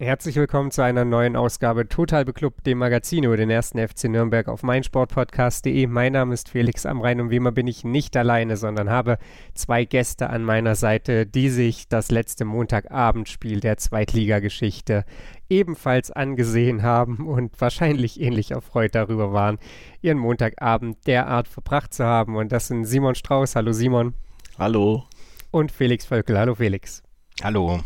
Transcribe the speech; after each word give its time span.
Herzlich 0.00 0.36
willkommen 0.36 0.70
zu 0.70 0.80
einer 0.80 1.04
neuen 1.04 1.34
Ausgabe 1.34 1.88
Total 1.88 2.24
Beklubbt, 2.24 2.64
dem 2.68 2.78
Magazin 2.78 3.24
über 3.24 3.36
den 3.36 3.50
ersten 3.50 3.80
FC 3.80 4.04
Nürnberg 4.04 4.46
auf 4.46 4.62
meinsportpodcast.de. 4.62 5.88
Mein 5.88 6.12
Name 6.12 6.34
ist 6.34 6.50
Felix 6.50 6.86
Amrein 6.86 7.20
und 7.20 7.30
wie 7.30 7.36
immer 7.36 7.50
bin 7.50 7.66
ich 7.66 7.82
nicht 7.82 8.16
alleine, 8.16 8.56
sondern 8.56 8.90
habe 8.90 9.18
zwei 9.54 9.84
Gäste 9.84 10.30
an 10.30 10.44
meiner 10.44 10.76
Seite, 10.76 11.26
die 11.26 11.50
sich 11.50 11.88
das 11.88 12.12
letzte 12.12 12.44
Montagabendspiel 12.44 13.58
der 13.58 13.76
Zweitligageschichte 13.76 15.04
ebenfalls 15.48 16.12
angesehen 16.12 16.84
haben 16.84 17.26
und 17.26 17.60
wahrscheinlich 17.60 18.20
ähnlich 18.20 18.52
erfreut 18.52 18.94
darüber 18.94 19.32
waren, 19.32 19.58
ihren 20.00 20.18
Montagabend 20.18 21.08
derart 21.08 21.48
verbracht 21.48 21.92
zu 21.92 22.04
haben. 22.04 22.36
Und 22.36 22.52
das 22.52 22.68
sind 22.68 22.84
Simon 22.84 23.16
Strauß. 23.16 23.56
Hallo 23.56 23.72
Simon. 23.72 24.14
Hallo. 24.60 25.06
Und 25.50 25.72
Felix 25.72 26.06
Völkel. 26.06 26.38
Hallo 26.38 26.54
Felix. 26.54 27.02
Hallo. 27.42 27.80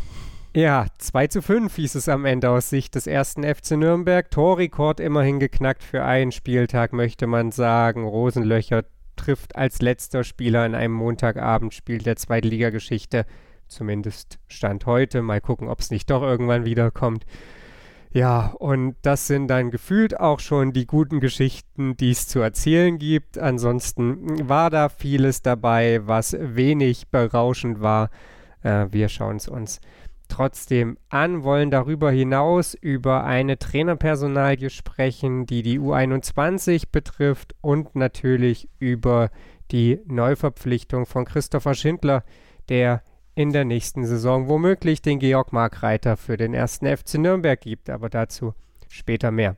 Ja, 0.55 0.85
2 0.99 1.27
zu 1.27 1.41
5 1.41 1.75
hieß 1.75 1.95
es 1.95 2.07
am 2.07 2.25
Ende 2.25 2.51
aus 2.51 2.69
Sicht 2.69 2.93
des 2.93 3.07
ersten 3.07 3.43
FC 3.43 3.71
Nürnberg. 3.71 4.29
Torrekord 4.29 4.99
immerhin 4.99 5.39
geknackt 5.39 5.81
für 5.81 6.03
einen 6.03 6.31
Spieltag, 6.31 6.93
möchte 6.93 7.25
man 7.25 7.51
sagen. 7.51 8.05
Rosenlöcher 8.05 8.83
trifft 9.15 9.55
als 9.55 9.81
letzter 9.81 10.23
Spieler 10.23 10.63
in 10.67 10.75
einem 10.75 10.93
Montagabendspiel 10.93 11.97
der 11.97 12.17
Zweitligageschichte. 12.17 13.25
Zumindest 13.67 14.37
Stand 14.47 14.85
heute. 14.85 15.23
Mal 15.23 15.41
gucken, 15.41 15.69
ob 15.69 15.79
es 15.79 15.89
nicht 15.89 16.11
doch 16.11 16.21
irgendwann 16.21 16.65
wiederkommt. 16.65 17.25
Ja, 18.11 18.53
und 18.59 18.95
das 19.01 19.25
sind 19.25 19.47
dann 19.47 19.71
gefühlt 19.71 20.19
auch 20.19 20.39
schon 20.39 20.71
die 20.71 20.85
guten 20.85 21.19
Geschichten, 21.19 21.97
die 21.97 22.11
es 22.11 22.27
zu 22.27 22.41
erzählen 22.41 22.99
gibt. 22.99 23.39
Ansonsten 23.39 24.47
war 24.47 24.69
da 24.69 24.89
vieles 24.89 25.41
dabei, 25.41 26.01
was 26.05 26.37
wenig 26.39 27.07
berauschend 27.07 27.81
war. 27.81 28.11
Äh, 28.61 28.85
wir 28.91 29.09
schauen 29.09 29.37
es 29.37 29.47
uns 29.47 29.79
an 29.79 30.02
trotzdem 30.27 30.97
an, 31.09 31.43
wollen 31.43 31.71
darüber 31.71 32.11
hinaus 32.11 32.73
über 32.73 33.23
eine 33.23 33.59
Trainerpersonalie 33.59 34.69
sprechen, 34.69 35.45
die 35.45 35.61
die 35.61 35.79
U21 35.79 36.87
betrifft 36.91 37.55
und 37.61 37.95
natürlich 37.95 38.69
über 38.79 39.29
die 39.71 39.99
Neuverpflichtung 40.05 41.05
von 41.05 41.25
Christopher 41.25 41.73
Schindler, 41.73 42.23
der 42.69 43.03
in 43.35 43.51
der 43.51 43.65
nächsten 43.65 44.05
Saison 44.05 44.47
womöglich 44.47 45.01
den 45.01 45.19
Georg 45.19 45.53
Markreiter 45.53 46.17
für 46.17 46.37
den 46.37 46.53
ersten 46.53 46.85
FC 46.85 47.15
Nürnberg 47.15 47.59
gibt, 47.59 47.89
aber 47.89 48.09
dazu 48.09 48.53
später 48.89 49.31
mehr. 49.31 49.55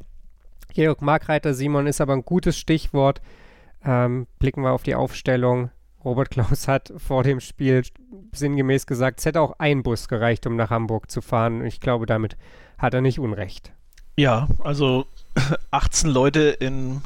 Georg 0.73 1.01
Markreiter, 1.01 1.53
Simon, 1.53 1.87
ist 1.87 2.01
aber 2.01 2.13
ein 2.13 2.25
gutes 2.25 2.57
Stichwort. 2.57 3.21
Ähm, 3.83 4.27
blicken 4.39 4.61
wir 4.61 4.71
auf 4.71 4.83
die 4.83 4.95
Aufstellung. 4.95 5.69
Robert 6.05 6.29
Klaus 6.29 6.67
hat 6.67 6.93
vor 6.97 7.23
dem 7.23 7.39
Spiel 7.39 7.83
sinngemäß 8.31 8.85
gesagt, 8.85 9.19
es 9.19 9.25
hätte 9.25 9.41
auch 9.41 9.55
ein 9.57 9.81
Bus 9.81 10.07
gereicht, 10.07 10.45
um 10.45 10.55
nach 10.55 10.69
Hamburg 10.69 11.09
zu 11.09 11.21
fahren. 11.21 11.65
Ich 11.65 11.81
glaube, 11.81 12.05
damit 12.05 12.37
hat 12.77 12.93
er 12.93 13.01
nicht 13.01 13.19
Unrecht. 13.19 13.73
Ja, 14.15 14.47
also 14.63 15.07
18 15.71 16.09
Leute 16.09 16.41
in, 16.41 17.01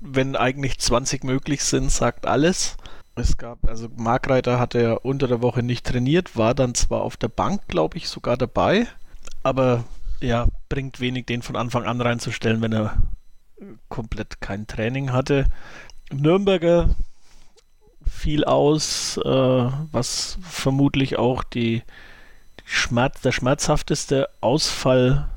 wenn 0.00 0.36
eigentlich 0.36 0.78
20 0.78 1.24
möglich 1.24 1.64
sind, 1.64 1.90
sagt 1.90 2.26
alles. 2.26 2.76
Es 3.16 3.36
gab, 3.36 3.58
also 3.68 3.88
Markreiter 3.96 4.58
hatte 4.58 4.80
ja 4.80 4.92
unter 4.94 5.26
der 5.26 5.42
Woche 5.42 5.62
nicht 5.62 5.84
trainiert, 5.84 6.36
war 6.36 6.54
dann 6.54 6.74
zwar 6.74 7.02
auf 7.02 7.18
der 7.18 7.28
Bank, 7.28 7.68
glaube 7.68 7.98
ich, 7.98 8.08
sogar 8.08 8.38
dabei, 8.38 8.86
aber 9.42 9.84
ja, 10.20 10.46
bringt 10.70 11.00
wenig, 11.00 11.26
den 11.26 11.42
von 11.42 11.56
Anfang 11.56 11.84
an 11.84 12.00
reinzustellen, 12.00 12.62
wenn 12.62 12.72
er 12.72 13.02
komplett 13.88 14.40
kein 14.40 14.66
Training 14.66 15.12
hatte. 15.12 15.44
Nürnberger 16.10 16.94
viel 18.12 18.44
aus, 18.44 19.16
äh, 19.16 19.22
was 19.24 20.38
vermutlich 20.42 21.18
auch 21.18 21.42
die, 21.42 21.82
die 22.60 22.64
Schmerz, 22.68 23.20
der 23.22 23.32
schmerzhafteste 23.32 24.28
Ausfall 24.40 25.28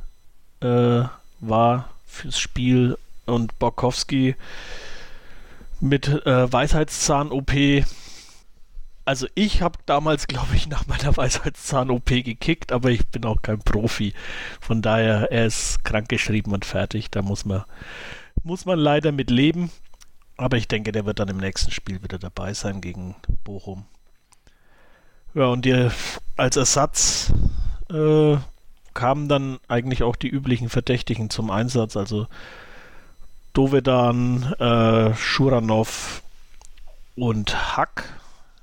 äh, 0.62 1.04
war 1.40 1.90
fürs 2.06 2.38
Spiel 2.38 2.98
und 3.26 3.58
Borkowski 3.58 4.36
mit 5.80 6.08
äh, 6.08 6.52
Weisheitszahn-OP. 6.52 7.52
Also 9.04 9.28
ich 9.36 9.62
habe 9.62 9.80
damals, 9.86 10.28
glaube 10.28 10.56
ich, 10.56 10.68
nach 10.68 10.88
meiner 10.88 11.16
Weisheitszahn-OP 11.18 12.06
gekickt, 12.06 12.72
aber 12.72 12.90
ich 12.90 13.08
bin 13.08 13.26
auch 13.26 13.42
kein 13.42 13.60
Profi. 13.60 14.14
Von 14.60 14.82
daher, 14.82 15.32
er 15.32 15.46
ist 15.46 15.84
krankgeschrieben 15.84 16.54
und 16.54 16.66
fertig. 16.66 17.10
Da 17.12 17.22
muss 17.22 17.46
man, 17.46 17.64
muss 18.44 18.66
man 18.66 18.80
leider 18.80 19.12
mit 19.12 19.30
leben. 19.30 19.72
Aber 20.38 20.58
ich 20.58 20.68
denke, 20.68 20.92
der 20.92 21.06
wird 21.06 21.20
dann 21.20 21.30
im 21.30 21.38
nächsten 21.38 21.72
Spiel 21.72 22.04
wieder 22.04 22.20
dabei 22.20 22.54
sein 22.54 22.82
gegen 22.82 23.16
Bochum. 23.44 23.86
Ja, 25.34 25.48
und 25.48 25.66
die, 25.66 25.90
als 26.36 26.58
Ersatz 26.58 27.34
äh, 27.90 28.38
kamen 28.94 29.30
dann 29.30 29.60
eigentlich 29.68 30.04
auch 30.04 30.16
die 30.16 30.30
üblichen 30.30 30.70
Verdächtigen 30.70 31.30
zum 31.30 31.52
Einsatz. 31.52 31.96
Also 31.96 32.28
Dovedan, 33.54 34.54
äh, 34.60 35.14
Schuranov 35.16 36.22
und 37.16 37.78
Hack, 37.78 38.20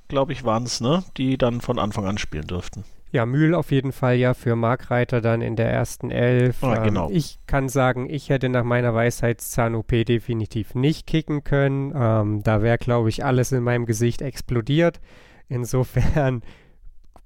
glaube 0.09 0.33
ich, 0.33 0.45
waren 0.45 0.65
es, 0.65 0.81
ne? 0.81 1.05
die 1.17 1.39
dann 1.39 1.61
von 1.61 1.79
Anfang 1.79 2.07
an 2.07 2.19
spielen 2.19 2.47
durften. 2.47 2.85
Ja, 3.13 3.27
Mühl 3.27 3.55
auf 3.55 3.71
jeden 3.71 3.93
Fall 3.93 4.17
ja 4.17 4.33
für 4.33 4.57
Markreiter 4.57 5.21
dann 5.21 5.43
in 5.43 5.55
der 5.55 5.71
ersten 5.71 6.11
Elf. 6.11 6.63
Ja, 6.63 6.83
genau. 6.83 7.11
Ähm, 7.11 7.15
ich 7.15 7.39
kann 7.47 7.69
sagen, 7.69 8.09
ich 8.09 8.31
hätte 8.31 8.49
nach 8.49 8.65
meiner 8.65 8.95
Weisheitszahn-OP 8.95 10.07
definitiv 10.07 10.75
nicht 10.75 11.07
kicken 11.07 11.45
können. 11.45 11.93
Ähm, 11.95 12.43
da 12.43 12.63
wäre, 12.63 12.79
glaube 12.79 13.11
ich, 13.11 13.23
alles 13.23 13.53
in 13.53 13.63
meinem 13.63 13.85
Gesicht 13.85 14.23
explodiert. 14.23 15.03
Insofern 15.49 16.41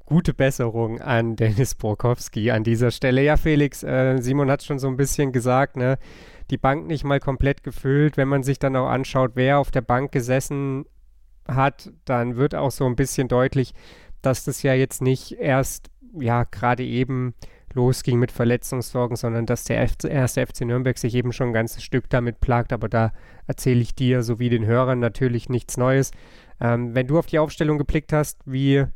gute 0.07 0.35
Besserung 0.35 1.01
an 1.01 1.37
Dennis 1.37 1.77
Borkowski 1.77 2.51
an 2.51 2.65
dieser 2.65 2.91
Stelle. 2.91 3.23
Ja, 3.23 3.37
Felix, 3.37 3.85
äh, 3.85 4.19
Simon 4.21 4.51
hat 4.51 4.65
schon 4.65 4.81
so 4.81 4.89
ein 4.89 4.97
bisschen 4.97 5.31
gesagt, 5.31 5.77
ne? 5.77 5.99
Die 6.51 6.59
Bank 6.59 6.89
nicht 6.89 7.05
mal 7.05 7.21
komplett 7.21 7.63
gefüllt. 7.63 8.17
Wenn 8.17 8.29
man 8.29 8.43
sich 8.43 8.59
dann 8.59 8.75
auch 8.75 8.89
anschaut, 8.89 9.33
wer 9.35 9.59
auf 9.61 9.71
der 9.71 9.83
Bank 9.83 10.11
gesessen 10.11 10.85
hat, 11.47 11.93
dann 12.05 12.37
wird 12.37 12.57
auch 12.57 12.71
so 12.73 12.87
ein 12.87 12.97
bisschen 12.97 13.29
deutlich, 13.29 13.73
dass 14.27 14.45
das 14.45 14.63
ja 14.63 14.75
jetzt 14.75 15.01
nicht 15.01 15.33
erst, 15.33 15.91
ja, 16.19 16.45
gerade 16.45 16.85
eben 16.85 17.35
losging 17.73 18.19
mit 18.19 18.33
Verletzungssorgen, 18.33 19.17
sondern 19.17 19.47
dass 19.47 19.65
der 19.65 19.77
erste 19.77 20.47
FC 20.47 20.63
Nürnberg 20.63 20.99
sich 20.99 21.15
eben 21.15 21.33
schon 21.33 21.49
ein 21.49 21.53
ganzes 21.53 21.83
Stück 21.83 22.09
damit 22.11 22.41
plagt. 22.41 22.73
Aber 22.73 22.89
da 22.89 23.13
erzähle 23.47 23.81
ich 23.81 23.95
dir 23.95 24.23
sowie 24.23 24.49
den 24.49 24.67
Hörern 24.67 24.99
natürlich 24.99 25.49
nichts 25.49 25.77
Neues. 25.77 26.11
Ähm, 26.61 26.95
wenn 26.95 27.07
du 27.07 27.19
auf 27.19 27.27
die 27.27 27.39
Aufstellung 27.39 27.79
geblickt 27.79 28.13
hast, 28.13 28.41
wie 28.47 28.87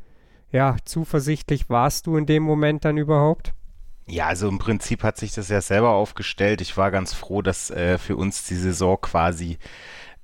ja, 0.50 0.76
zuversichtlich 0.84 1.69
warst 1.69 2.06
du 2.06 2.16
in 2.16 2.26
dem 2.26 2.42
Moment 2.42 2.84
dann 2.84 2.96
überhaupt? 2.96 3.52
Ja, 4.06 4.26
also 4.26 4.48
im 4.48 4.58
Prinzip 4.58 5.04
hat 5.04 5.16
sich 5.16 5.32
das 5.32 5.48
ja 5.48 5.60
selber 5.60 5.90
aufgestellt. 5.90 6.60
Ich 6.60 6.76
war 6.76 6.90
ganz 6.90 7.12
froh, 7.12 7.42
dass 7.42 7.70
äh, 7.70 7.98
für 7.98 8.16
uns 8.16 8.44
die 8.46 8.56
Saison 8.56 8.98
quasi 9.00 9.58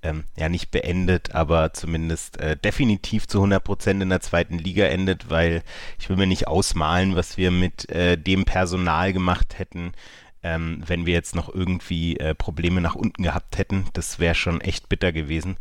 ähm, 0.03 0.25
ja 0.37 0.49
nicht 0.49 0.71
beendet, 0.71 1.34
aber 1.34 1.73
zumindest 1.73 2.39
äh, 2.39 2.57
definitiv 2.57 3.27
zu 3.27 3.39
100 3.39 3.62
Prozent 3.62 4.03
in 4.03 4.09
der 4.09 4.21
zweiten 4.21 4.59
Liga 4.59 4.87
endet, 4.87 5.31
weil 5.31 5.62
ich 5.99 6.09
will 6.09 6.17
mir 6.17 6.27
nicht 6.27 6.49
ausmalen, 6.49 7.17
was 7.17 7.37
wir 7.37 7.51
mit 7.51 7.89
äh, 7.91 8.17
dem 8.17 8.45
Personal 8.45 9.12
gemacht 9.12 9.59
hätten, 9.59 9.93
ähm, 10.43 10.83
wenn 10.87 11.07
wir 11.07 11.15
jetzt 11.15 11.34
noch 11.34 11.53
irgendwie 11.53 12.19
äh, 12.19 12.34
Probleme 12.34 12.81
nach 12.81 12.95
unten 12.95 13.23
gehabt 13.23 13.59
hätten. 13.59 13.87
Das 13.95 14.19
wäre 14.19 14.34
schon 14.34 14.61
echt 14.61 14.89
bitter 14.89 15.12
gewesen. 15.12 15.57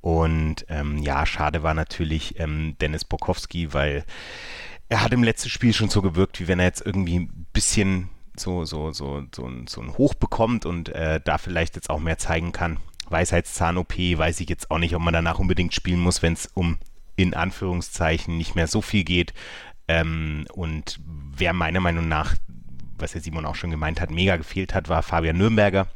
Und 0.00 0.64
ähm, 0.68 0.98
ja, 0.98 1.26
schade 1.26 1.62
war 1.62 1.74
natürlich 1.74 2.38
ähm, 2.38 2.76
Dennis 2.80 3.04
Bokowski, 3.04 3.74
weil 3.74 4.04
er 4.88 5.02
hat 5.02 5.12
im 5.12 5.22
letzten 5.22 5.50
Spiel 5.50 5.72
schon 5.72 5.90
so 5.90 6.02
gewirkt, 6.02 6.40
wie 6.40 6.48
wenn 6.48 6.58
er 6.58 6.66
jetzt 6.66 6.84
irgendwie 6.84 7.20
ein 7.20 7.46
bisschen 7.52 8.08
so, 8.36 8.64
so, 8.64 8.92
so, 8.92 9.22
so, 9.34 9.46
ein, 9.46 9.66
so 9.66 9.80
ein 9.80 9.96
Hoch 9.98 10.14
bekommt 10.14 10.64
und 10.64 10.88
äh, 10.88 11.20
da 11.22 11.38
vielleicht 11.38 11.76
jetzt 11.76 11.90
auch 11.90 12.00
mehr 12.00 12.18
zeigen 12.18 12.52
kann. 12.52 12.78
Weisheitszahn-OP 13.10 13.96
weiß 13.98 14.40
ich 14.40 14.48
jetzt 14.48 14.70
auch 14.70 14.78
nicht, 14.78 14.94
ob 14.94 15.02
man 15.02 15.14
danach 15.14 15.38
unbedingt 15.38 15.74
spielen 15.74 16.00
muss, 16.00 16.22
wenn 16.22 16.32
es 16.32 16.46
um 16.54 16.78
in 17.16 17.34
Anführungszeichen 17.34 18.36
nicht 18.36 18.54
mehr 18.54 18.66
so 18.66 18.80
viel 18.80 19.04
geht. 19.04 19.34
Ähm, 19.88 20.46
und 20.52 21.00
wer 21.04 21.52
meiner 21.52 21.80
Meinung 21.80 22.08
nach, 22.08 22.34
was 22.98 23.12
der 23.12 23.20
Simon 23.20 23.46
auch 23.46 23.56
schon 23.56 23.70
gemeint 23.70 24.00
hat, 24.00 24.10
mega 24.10 24.36
gefehlt 24.36 24.74
hat, 24.74 24.88
war 24.88 25.02
Fabian 25.02 25.36
Nürnberger. 25.36 25.88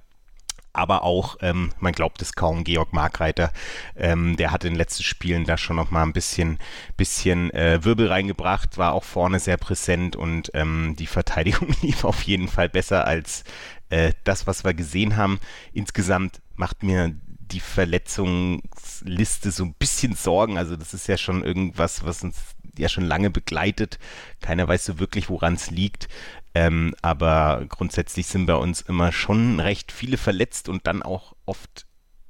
Aber 0.76 1.05
auch, 1.05 1.37
ähm, 1.40 1.70
man 1.78 1.93
glaubt 1.93 2.20
es 2.20 2.32
kaum, 2.32 2.64
Georg 2.64 2.93
Markreiter, 2.93 3.52
ähm, 3.94 4.37
der 4.37 4.50
hat 4.50 4.64
in 4.64 4.72
den 4.72 4.78
letzten 4.78 5.05
Spielen 5.05 5.44
da 5.44 5.56
schon 5.56 5.76
nochmal 5.76 6.02
ein 6.02 6.12
bisschen, 6.12 6.58
bisschen 6.96 7.52
äh, 7.52 7.84
Wirbel 7.84 8.08
reingebracht, 8.08 8.76
war 8.76 8.93
auch 8.93 9.05
vorne 9.05 9.38
sehr 9.38 9.56
präsent 9.56 10.17
und 10.17 10.50
ähm, 10.52 10.96
die 10.99 11.06
Verteidigung 11.06 11.69
lief 11.82 12.05
auf 12.05 12.22
jeden 12.22 12.49
Fall 12.49 12.69
besser 12.69 13.06
als 13.06 13.44
äh, 13.90 14.12
das, 14.25 14.49
was 14.49 14.64
wir 14.64 14.75
gesehen 14.75 15.17
haben. 15.17 15.38
Insgesamt 15.72 16.40
macht 16.56 16.82
mir 16.82 17.14
die 17.54 17.60
Verletzungsliste 17.60 19.50
so 19.50 19.64
ein 19.64 19.74
bisschen 19.74 20.14
Sorgen. 20.14 20.58
Also 20.58 20.76
das 20.76 20.94
ist 20.94 21.06
ja 21.06 21.16
schon 21.16 21.44
irgendwas, 21.44 22.04
was 22.04 22.22
uns 22.22 22.54
ja 22.78 22.88
schon 22.88 23.04
lange 23.04 23.30
begleitet. 23.30 23.98
Keiner 24.40 24.66
weiß 24.66 24.84
so 24.84 24.98
wirklich, 24.98 25.28
woran 25.28 25.54
es 25.54 25.70
liegt. 25.70 26.08
Ähm, 26.54 26.94
aber 27.02 27.64
grundsätzlich 27.68 28.26
sind 28.26 28.46
bei 28.46 28.54
uns 28.54 28.80
immer 28.80 29.12
schon 29.12 29.60
recht 29.60 29.92
viele 29.92 30.16
verletzt 30.16 30.68
und 30.68 30.86
dann 30.86 31.02
auch 31.02 31.34
oft 31.46 31.86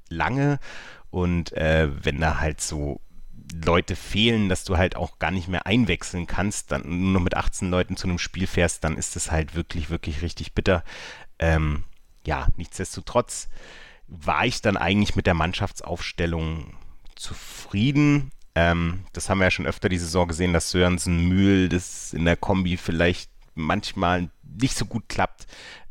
lange. 0.09 0.59
Und 1.09 1.53
äh, 1.53 1.89
wenn 2.03 2.19
da 2.19 2.39
halt 2.39 2.61
so 2.61 3.01
Leute 3.63 3.95
fehlen, 3.95 4.49
dass 4.49 4.63
du 4.63 4.77
halt 4.77 4.95
auch 4.95 5.19
gar 5.19 5.31
nicht 5.31 5.47
mehr 5.47 5.65
einwechseln 5.65 6.27
kannst, 6.27 6.71
dann 6.71 6.81
nur 6.83 7.13
noch 7.13 7.21
mit 7.21 7.37
18 7.37 7.69
Leuten 7.69 7.95
zu 7.95 8.07
einem 8.07 8.19
Spiel 8.19 8.47
fährst, 8.47 8.83
dann 8.83 8.97
ist 8.97 9.15
das 9.15 9.31
halt 9.31 9.55
wirklich, 9.55 9.89
wirklich 9.89 10.21
richtig 10.21 10.53
bitter. 10.53 10.83
Ähm, 11.39 11.83
ja, 12.25 12.47
nichtsdestotrotz 12.57 13.49
war 14.07 14.45
ich 14.45 14.61
dann 14.61 14.77
eigentlich 14.77 15.15
mit 15.15 15.27
der 15.27 15.33
Mannschaftsaufstellung 15.33 16.73
zufrieden. 17.15 18.31
Ähm, 18.53 19.03
das 19.13 19.29
haben 19.29 19.39
wir 19.39 19.45
ja 19.45 19.51
schon 19.51 19.67
öfter 19.67 19.89
die 19.89 19.97
Saison 19.97 20.27
gesehen, 20.27 20.53
dass 20.53 20.71
Sörensen, 20.71 21.27
Mühl, 21.27 21.69
das 21.69 22.13
in 22.13 22.25
der 22.25 22.37
Kombi 22.37 22.77
vielleicht 22.77 23.29
manchmal 23.55 24.29
nicht 24.43 24.77
so 24.77 24.85
gut 24.85 25.09
klappt. 25.09 25.47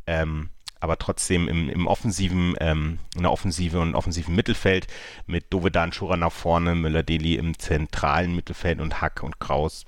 Ähm, 0.07 0.51
aber 0.81 0.99
trotzdem 0.99 1.49
im, 1.49 1.71
im 1.71 1.87
offensiven, 1.87 2.55
ähm, 2.61 2.99
in 3.17 3.23
der 3.23 3.33
Offensive 3.33 3.81
und 3.81 3.95
offensiven 3.95 4.35
Mittelfeld 4.35 4.87
mit 5.27 5.51
Dovedan 5.51 5.93
Schura 5.93 6.19
nach 6.19 6.33
vorne, 6.33 6.75
Müller-Deli 6.75 7.37
im 7.37 7.59
zentralen 7.59 8.37
Mittelfeld 8.37 8.81
und 8.81 9.01
Hack 9.01 9.23
und 9.23 9.41
Kraus 9.41 9.87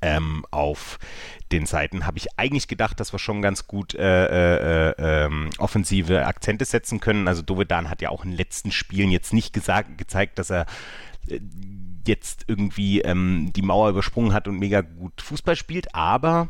ähm, 0.00 0.46
auf 0.50 0.98
den 1.52 1.66
Seiten 1.66 2.06
habe 2.06 2.18
ich 2.18 2.38
eigentlich 2.38 2.68
gedacht, 2.68 2.98
dass 2.98 3.12
wir 3.12 3.18
schon 3.18 3.42
ganz 3.42 3.66
gut 3.66 3.94
äh, 3.94 4.88
äh, 4.90 5.26
äh, 5.26 5.50
offensive 5.58 6.26
Akzente 6.26 6.64
setzen 6.64 7.00
können. 7.00 7.28
Also 7.28 7.42
Dovedan 7.42 7.90
hat 7.90 8.00
ja 8.00 8.08
auch 8.08 8.24
in 8.24 8.30
den 8.30 8.38
letzten 8.38 8.72
Spielen 8.72 9.10
jetzt 9.10 9.32
nicht 9.32 9.52
gesagt, 9.52 9.98
gezeigt, 9.98 10.38
dass 10.38 10.50
er 10.50 10.66
äh, 11.28 11.40
jetzt 12.06 12.44
irgendwie 12.48 13.00
ähm, 13.02 13.52
die 13.54 13.62
Mauer 13.62 13.90
übersprungen 13.90 14.32
hat 14.32 14.48
und 14.48 14.58
mega 14.58 14.80
gut 14.80 15.20
Fußball 15.20 15.54
spielt, 15.54 15.94
aber 15.94 16.48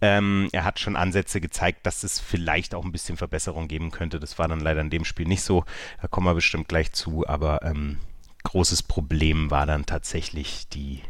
ähm, 0.00 0.48
er 0.52 0.64
hat 0.64 0.80
schon 0.80 0.96
Ansätze 0.96 1.40
gezeigt, 1.40 1.86
dass 1.86 2.04
es 2.04 2.20
vielleicht 2.20 2.74
auch 2.74 2.84
ein 2.84 2.92
bisschen 2.92 3.16
Verbesserung 3.16 3.68
geben 3.68 3.90
könnte. 3.90 4.20
Das 4.20 4.38
war 4.38 4.48
dann 4.48 4.60
leider 4.60 4.80
in 4.80 4.90
dem 4.90 5.04
Spiel 5.04 5.26
nicht 5.26 5.42
so. 5.42 5.64
Da 6.00 6.08
kommen 6.08 6.26
wir 6.26 6.34
bestimmt 6.34 6.68
gleich 6.68 6.92
zu, 6.92 7.26
aber 7.26 7.62
ähm, 7.62 7.98
großes 8.44 8.82
Problem 8.82 9.50
war 9.50 9.66
dann 9.66 9.86
tatsächlich 9.86 10.68
die 10.68 11.00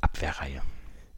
Abwehrreihe. 0.00 0.62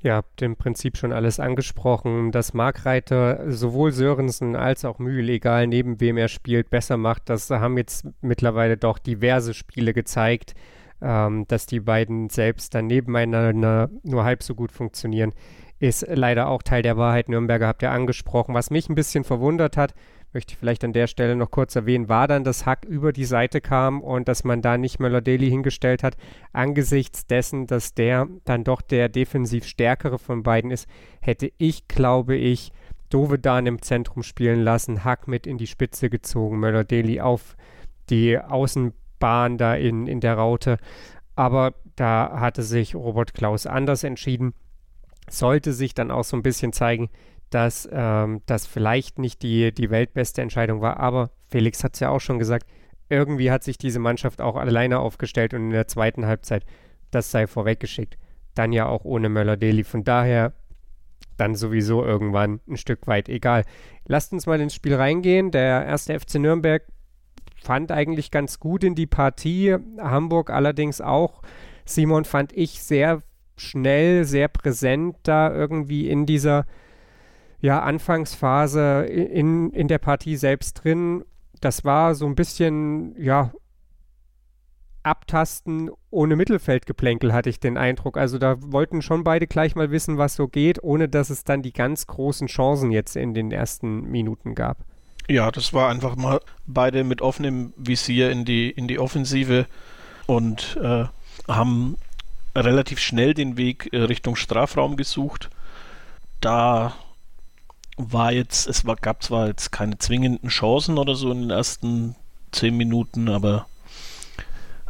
Ihr 0.03 0.15
habt 0.15 0.43
im 0.43 0.57
Prinzip 0.57 0.97
schon 0.97 1.13
alles 1.13 1.39
angesprochen, 1.39 2.33
dass 2.33 2.55
Markreiter 2.55 3.51
sowohl 3.53 3.93
Sörensen 3.93 4.57
als 4.57 4.85
auch 4.85 4.99
Mühl, 4.99 5.29
egal 5.29 5.69
neben 5.69 6.01
wem 6.01 6.17
er 6.17 6.29
spielt, 6.29 6.71
besser 6.71 6.97
macht. 6.97 7.29
Das 7.29 7.51
haben 7.51 7.79
jetzt 7.79 8.07
mittlerweile 8.21 8.77
doch 8.77 8.99
diverse 8.99 9.55
Spiele 9.55 9.93
gezeigt, 9.93 10.55
ähm, 11.01 11.47
dass 11.47 11.67
die 11.67 11.81
beiden 11.81 12.31
selbst 12.31 12.75
dann 12.75 12.89
nebeneinander 12.89 13.91
nur 14.03 14.25
halb 14.25 14.43
so 14.43 14.55
gut 14.55 14.73
funktionieren 14.73 15.33
ist 15.83 16.07
leider 16.09 16.49
auch 16.49 16.63
Teil 16.63 16.83
der 16.83 16.97
Wahrheit. 16.97 17.29
Nürnberger 17.29 17.67
habt 17.67 17.83
ihr 17.83 17.91
angesprochen. 17.91 18.55
Was 18.55 18.71
mich 18.71 18.89
ein 18.89 18.95
bisschen 18.95 19.25
verwundert 19.25 19.77
hat, 19.77 19.95
möchte 20.33 20.53
ich 20.53 20.59
vielleicht 20.59 20.85
an 20.85 20.93
der 20.93 21.07
Stelle 21.07 21.37
noch 21.37 21.51
kurz 21.51 21.77
erwähnen, 21.77 22.09
war 22.09 22.29
dann, 22.29 22.45
dass 22.45 22.67
Hack 22.67 22.85
über 22.85 23.13
die 23.13 23.25
Seite 23.25 23.61
kam 23.61 24.01
und 24.01 24.29
dass 24.29 24.45
man 24.45 24.63
da 24.63 24.79
nicht 24.79 25.01
Möller-Daly 25.01 25.49
hingestellt 25.49 26.03
hat. 26.03 26.17
Angesichts 26.53 27.27
dessen, 27.27 27.67
dass 27.67 27.95
der 27.95 28.29
dann 28.45 28.65
doch 28.65 28.81
der 28.81 29.09
defensiv 29.09 29.65
stärkere 29.65 30.19
von 30.19 30.43
beiden 30.43 30.71
ist, 30.71 30.89
hätte 31.21 31.53
ich, 31.59 31.89
glaube 31.89 32.37
ich, 32.37 32.73
Dovedan 33.11 33.67
im 33.67 33.83
Zentrum 33.83 34.23
spielen 34.23 34.63
lassen, 34.63 35.05
Hack 35.05 35.29
mit 35.29 35.47
in 35.47 35.59
die 35.59 35.67
Spitze 35.67 36.09
gezogen, 36.09 36.59
Möller-Daly 36.61 37.21
auf 37.21 37.57
die 38.09 38.39
Außenbahn 38.39 39.59
da 39.59 39.75
in, 39.75 40.07
in 40.07 40.21
der 40.21 40.35
Raute. 40.35 40.79
Aber 41.37 41.75
da 41.97 42.41
hatte 42.41 42.63
sich 42.63 42.95
Robert 42.95 43.35
Klaus 43.35 43.67
anders 43.67 44.03
entschieden 44.03 44.55
sollte 45.31 45.73
sich 45.73 45.95
dann 45.95 46.11
auch 46.11 46.25
so 46.25 46.37
ein 46.37 46.43
bisschen 46.43 46.73
zeigen, 46.73 47.11
dass 47.53 47.89
ähm, 47.93 48.41
das 48.47 48.67
vielleicht 48.67 49.19
nicht 49.19 49.43
die, 49.43 49.73
die 49.73 49.91
weltbeste 49.91 50.43
Entscheidung 50.43 50.81
war. 50.81 50.99
Aber 50.99 51.31
Felix 51.51 51.85
hat 51.85 51.95
es 51.95 52.01
ja 52.01 52.09
auch 52.09 52.21
schon 52.21 52.39
gesagt, 52.39 52.67
irgendwie 53.09 53.51
hat 53.51 53.63
sich 53.63 53.77
diese 53.77 53.99
Mannschaft 53.99 54.41
auch 54.41 54.57
alleine 54.57 54.99
aufgestellt 54.99 55.53
und 55.53 55.65
in 55.65 55.71
der 55.71 55.87
zweiten 55.87 56.25
Halbzeit, 56.27 56.65
das 57.11 57.31
sei 57.31 57.47
vorweggeschickt, 57.47 58.17
dann 58.55 58.73
ja 58.73 58.87
auch 58.87 59.05
ohne 59.05 59.29
Möller-Deli. 59.29 59.85
Von 59.85 60.03
daher 60.03 60.55
dann 61.37 61.55
sowieso 61.55 62.05
irgendwann 62.05 62.61
ein 62.67 62.79
Stück 62.79 63.07
weit 63.07 63.29
egal. 63.29 63.65
Lasst 64.07 64.33
uns 64.33 64.47
mal 64.47 64.61
ins 64.61 64.75
Spiel 64.75 64.95
reingehen. 64.95 65.51
Der 65.51 65.85
erste 65.85 66.19
FC 66.19 66.37
Nürnberg 66.37 66.85
fand 67.63 67.93
eigentlich 67.93 68.31
ganz 68.31 68.61
gut 68.61 68.83
in 68.83 68.95
die 68.95 69.07
Partie. 69.07 69.77
Hamburg 69.99 70.51
allerdings 70.51 71.01
auch. 71.01 71.43
Simon 71.85 72.25
fand 72.25 72.53
ich 72.53 72.83
sehr 72.83 73.23
schnell, 73.57 74.25
sehr 74.25 74.49
präsent 74.49 75.17
da 75.23 75.53
irgendwie 75.53 76.09
in 76.09 76.25
dieser 76.27 76.67
ja, 77.63 77.81
Anfangsphase 77.81 79.05
in, 79.05 79.71
in 79.71 79.89
der 79.89 79.99
Partie 79.99 80.37
selbst 80.37 80.85
drin. 80.85 81.25
Das 81.61 81.85
war 81.85 82.17
so 82.17 82.27
ein 82.27 82.35
bisschen, 82.35 83.15
ja, 83.17 83.53
Abtasten 85.05 85.91
ohne 86.11 86.37
Mittelfeldgeplänkel, 86.37 87.33
hatte 87.33 87.51
ich 87.51 87.61
den 87.61 87.77
Eindruck. 87.77 88.17
Also 88.17 88.39
da 88.39 88.57
wollten 88.61 89.01
schon 89.01 89.25
beide 89.25 89.47
gleich 89.47 89.75
mal 89.75 89.91
wissen, 89.91 90.19
was 90.19 90.35
so 90.35 90.49
geht, 90.49 90.83
ohne 90.83 91.09
dass 91.09 91.31
es 91.31 91.45
dann 91.45 91.63
die 91.63 91.73
ganz 91.73 92.07
großen 92.07 92.49
Chancen 92.49 92.91
jetzt 92.91 93.17
in 93.17 93.33
den 93.33 93.51
ersten 93.53 94.03
Minuten 94.11 94.55
gab. 94.55 94.79
Ja, 95.29 95.51
das 95.53 95.73
war 95.73 95.89
einfach 95.89 96.17
mal 96.17 96.41
beide 96.67 97.05
mit 97.05 97.23
offenem 97.23 97.73
Visier 97.77 98.31
in 98.31 98.45
die, 98.45 98.71
in 98.71 98.89
die 98.89 98.99
Offensive 98.99 99.67
und 100.27 100.79
äh, 100.83 101.05
haben 101.49 101.97
relativ 102.57 102.99
schnell 102.99 103.35
den 103.35 103.57
Weg 103.57 103.89
äh, 103.93 103.99
Richtung 103.99 104.35
Strafraum 104.35 104.97
gesucht. 104.97 105.49
Da 106.41 106.93
war 107.97 108.33
jetzt, 108.33 108.67
es 108.67 108.87
war, 108.87 108.97
gab 108.97 109.23
zwar 109.23 109.49
jetzt 109.49 109.73
keine 109.73 109.99
zwingenden 109.99 110.49
Chancen 110.49 110.99
oder 110.99 111.15
so 111.15 111.31
in 111.31 111.43
den 111.43 111.51
ersten 111.51 112.17
zehn 112.51 112.77
Minuten, 112.77 113.29
aber 113.29 113.67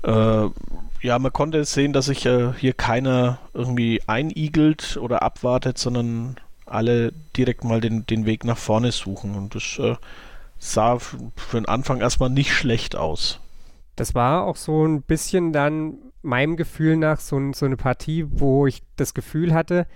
äh, 0.02 0.48
ja, 1.00 1.18
man 1.18 1.32
konnte 1.32 1.64
sehen, 1.64 1.92
dass 1.92 2.06
sich 2.06 2.26
äh, 2.26 2.52
hier 2.54 2.72
keiner 2.72 3.38
irgendwie 3.54 4.00
einigelt 4.06 4.96
oder 5.00 5.22
abwartet, 5.22 5.78
sondern 5.78 6.36
alle 6.64 7.12
direkt 7.36 7.64
mal 7.64 7.80
den, 7.80 8.06
den 8.06 8.24
Weg 8.24 8.44
nach 8.44 8.56
vorne 8.56 8.92
suchen. 8.92 9.34
Und 9.34 9.54
das 9.54 9.78
äh, 9.78 9.96
sah 10.58 10.98
für 10.98 11.18
den 11.54 11.66
Anfang 11.66 12.00
erstmal 12.00 12.30
nicht 12.30 12.52
schlecht 12.52 12.96
aus. 12.96 13.40
Das 13.96 14.14
war 14.14 14.44
auch 14.44 14.56
so 14.56 14.86
ein 14.86 15.02
bisschen 15.02 15.52
dann 15.52 15.98
meinem 16.22 16.56
Gefühl 16.56 16.96
nach 16.96 17.18
so, 17.20 17.52
so 17.52 17.66
eine 17.66 17.76
Partie, 17.76 18.26
wo 18.30 18.66
ich 18.66 18.82
das 18.96 19.12
Gefühl 19.12 19.52
hatte, 19.52 19.86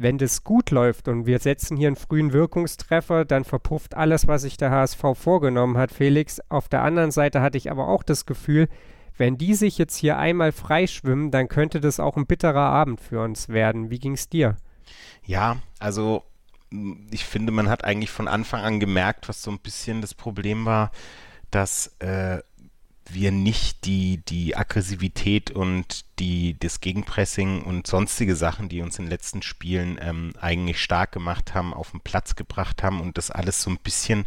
wenn 0.00 0.16
das 0.16 0.44
gut 0.44 0.70
läuft 0.70 1.08
und 1.08 1.26
wir 1.26 1.38
setzen 1.40 1.76
hier 1.76 1.88
einen 1.88 1.96
frühen 1.96 2.32
Wirkungstreffer, 2.32 3.26
dann 3.26 3.44
verpufft 3.44 3.94
alles, 3.94 4.26
was 4.26 4.42
sich 4.42 4.56
der 4.56 4.70
HSV 4.70 5.04
vorgenommen 5.14 5.76
hat, 5.76 5.92
Felix. 5.92 6.40
Auf 6.48 6.70
der 6.70 6.82
anderen 6.82 7.10
Seite 7.10 7.42
hatte 7.42 7.58
ich 7.58 7.70
aber 7.70 7.86
auch 7.86 8.02
das 8.02 8.24
Gefühl, 8.24 8.68
wenn 9.18 9.36
die 9.36 9.54
sich 9.54 9.76
jetzt 9.76 9.96
hier 9.96 10.16
einmal 10.16 10.52
freischwimmen, 10.52 11.30
dann 11.30 11.48
könnte 11.48 11.80
das 11.80 12.00
auch 12.00 12.16
ein 12.16 12.26
bitterer 12.26 12.60
Abend 12.60 12.98
für 12.98 13.20
uns 13.22 13.50
werden. 13.50 13.90
Wie 13.90 13.98
ging 13.98 14.14
es 14.14 14.30
dir? 14.30 14.56
Ja, 15.26 15.58
also 15.78 16.24
ich 17.10 17.26
finde, 17.26 17.52
man 17.52 17.68
hat 17.68 17.84
eigentlich 17.84 18.10
von 18.10 18.26
Anfang 18.26 18.62
an 18.62 18.80
gemerkt, 18.80 19.28
was 19.28 19.42
so 19.42 19.50
ein 19.50 19.58
bisschen 19.58 20.00
das 20.00 20.14
Problem 20.14 20.64
war, 20.64 20.92
dass 21.50 21.88
äh, 21.98 22.38
wir 23.08 23.32
nicht 23.32 23.84
die, 23.84 24.18
die 24.18 24.56
Aggressivität 24.56 25.50
und 25.50 26.04
die, 26.18 26.58
das 26.58 26.80
Gegenpressing 26.80 27.62
und 27.62 27.86
sonstige 27.86 28.36
Sachen, 28.36 28.68
die 28.68 28.82
uns 28.82 28.98
in 28.98 29.06
den 29.06 29.10
letzten 29.10 29.42
Spielen 29.42 29.98
ähm, 30.00 30.32
eigentlich 30.40 30.82
stark 30.82 31.12
gemacht 31.12 31.54
haben, 31.54 31.74
auf 31.74 31.90
den 31.90 32.00
Platz 32.00 32.36
gebracht 32.36 32.82
haben 32.82 33.00
und 33.00 33.18
das 33.18 33.30
alles 33.30 33.62
so 33.62 33.70
ein 33.70 33.78
bisschen, 33.78 34.26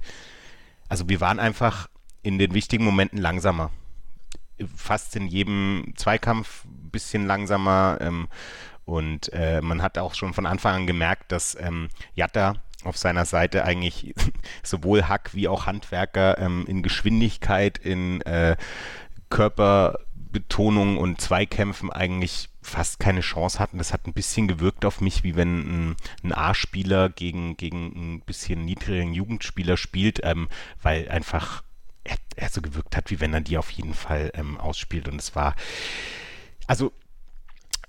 also 0.90 1.08
wir 1.08 1.22
waren 1.22 1.40
einfach 1.40 1.88
in 2.24 2.40
den 2.40 2.54
wichtigen 2.54 2.86
Momenten 2.86 3.20
langsamer. 3.20 3.72
Fast 4.76 5.16
in 5.16 5.28
jedem 5.28 5.94
Zweikampf 5.96 6.66
ein 6.66 6.90
bisschen 6.92 7.26
langsamer 7.26 7.98
ähm, 8.02 8.28
und 8.86 9.32
äh, 9.34 9.62
man 9.62 9.82
hat 9.82 9.98
auch 9.98 10.14
schon 10.14 10.34
von 10.34 10.46
Anfang 10.46 10.76
an 10.76 10.88
gemerkt, 10.88 11.32
dass 11.32 11.56
ähm, 11.60 11.90
Jatta 12.16 12.56
auf 12.86 12.98
seiner 12.98 13.26
Seite 13.26 13.66
eigentlich 13.66 14.14
sowohl 14.64 15.08
Hack 15.08 15.32
wie 15.34 15.48
auch 15.48 15.66
Handwerker 15.66 16.38
ähm, 16.38 16.66
in 16.68 16.84
Geschwindigkeit, 16.84 17.78
in 17.78 18.22
äh, 18.22 18.56
Körperbetonung 19.30 20.98
und 20.98 21.22
Zweikämpfen 21.22 21.92
eigentlich 21.92 22.50
fast 22.62 23.00
keine 23.00 23.22
Chance 23.22 23.60
hatten. 23.60 23.78
Das 23.78 23.94
hat 23.94 24.08
ein 24.08 24.14
bisschen 24.14 24.48
gewirkt 24.48 24.86
auf 24.86 25.02
mich, 25.02 25.24
wie 25.24 25.36
wenn 25.36 25.90
ein, 25.90 25.96
ein 26.24 26.34
A-Spieler 26.34 27.10
gegen, 27.10 27.58
gegen 27.58 28.16
ein 28.16 28.22
bisschen 28.22 28.64
niedrigen 28.66 29.14
Jugendspieler 29.14 29.78
spielt, 29.78 30.22
ähm, 30.24 30.48
weil 30.82 31.10
einfach 31.10 31.64
er, 32.04 32.18
er, 32.36 32.50
so 32.50 32.62
gewirkt 32.62 32.98
hat, 32.98 33.12
wie 33.12 33.20
wenn 33.20 33.34
er 33.34 33.42
die 33.42 33.58
auf 33.58 33.72
jeden 33.72 33.94
Fall 33.94 34.32
ähm, 34.34 34.60
ausspielt. 34.60 35.08
Und 35.08 35.20
es 35.20 35.36
war, 35.36 35.56
also 36.68 36.92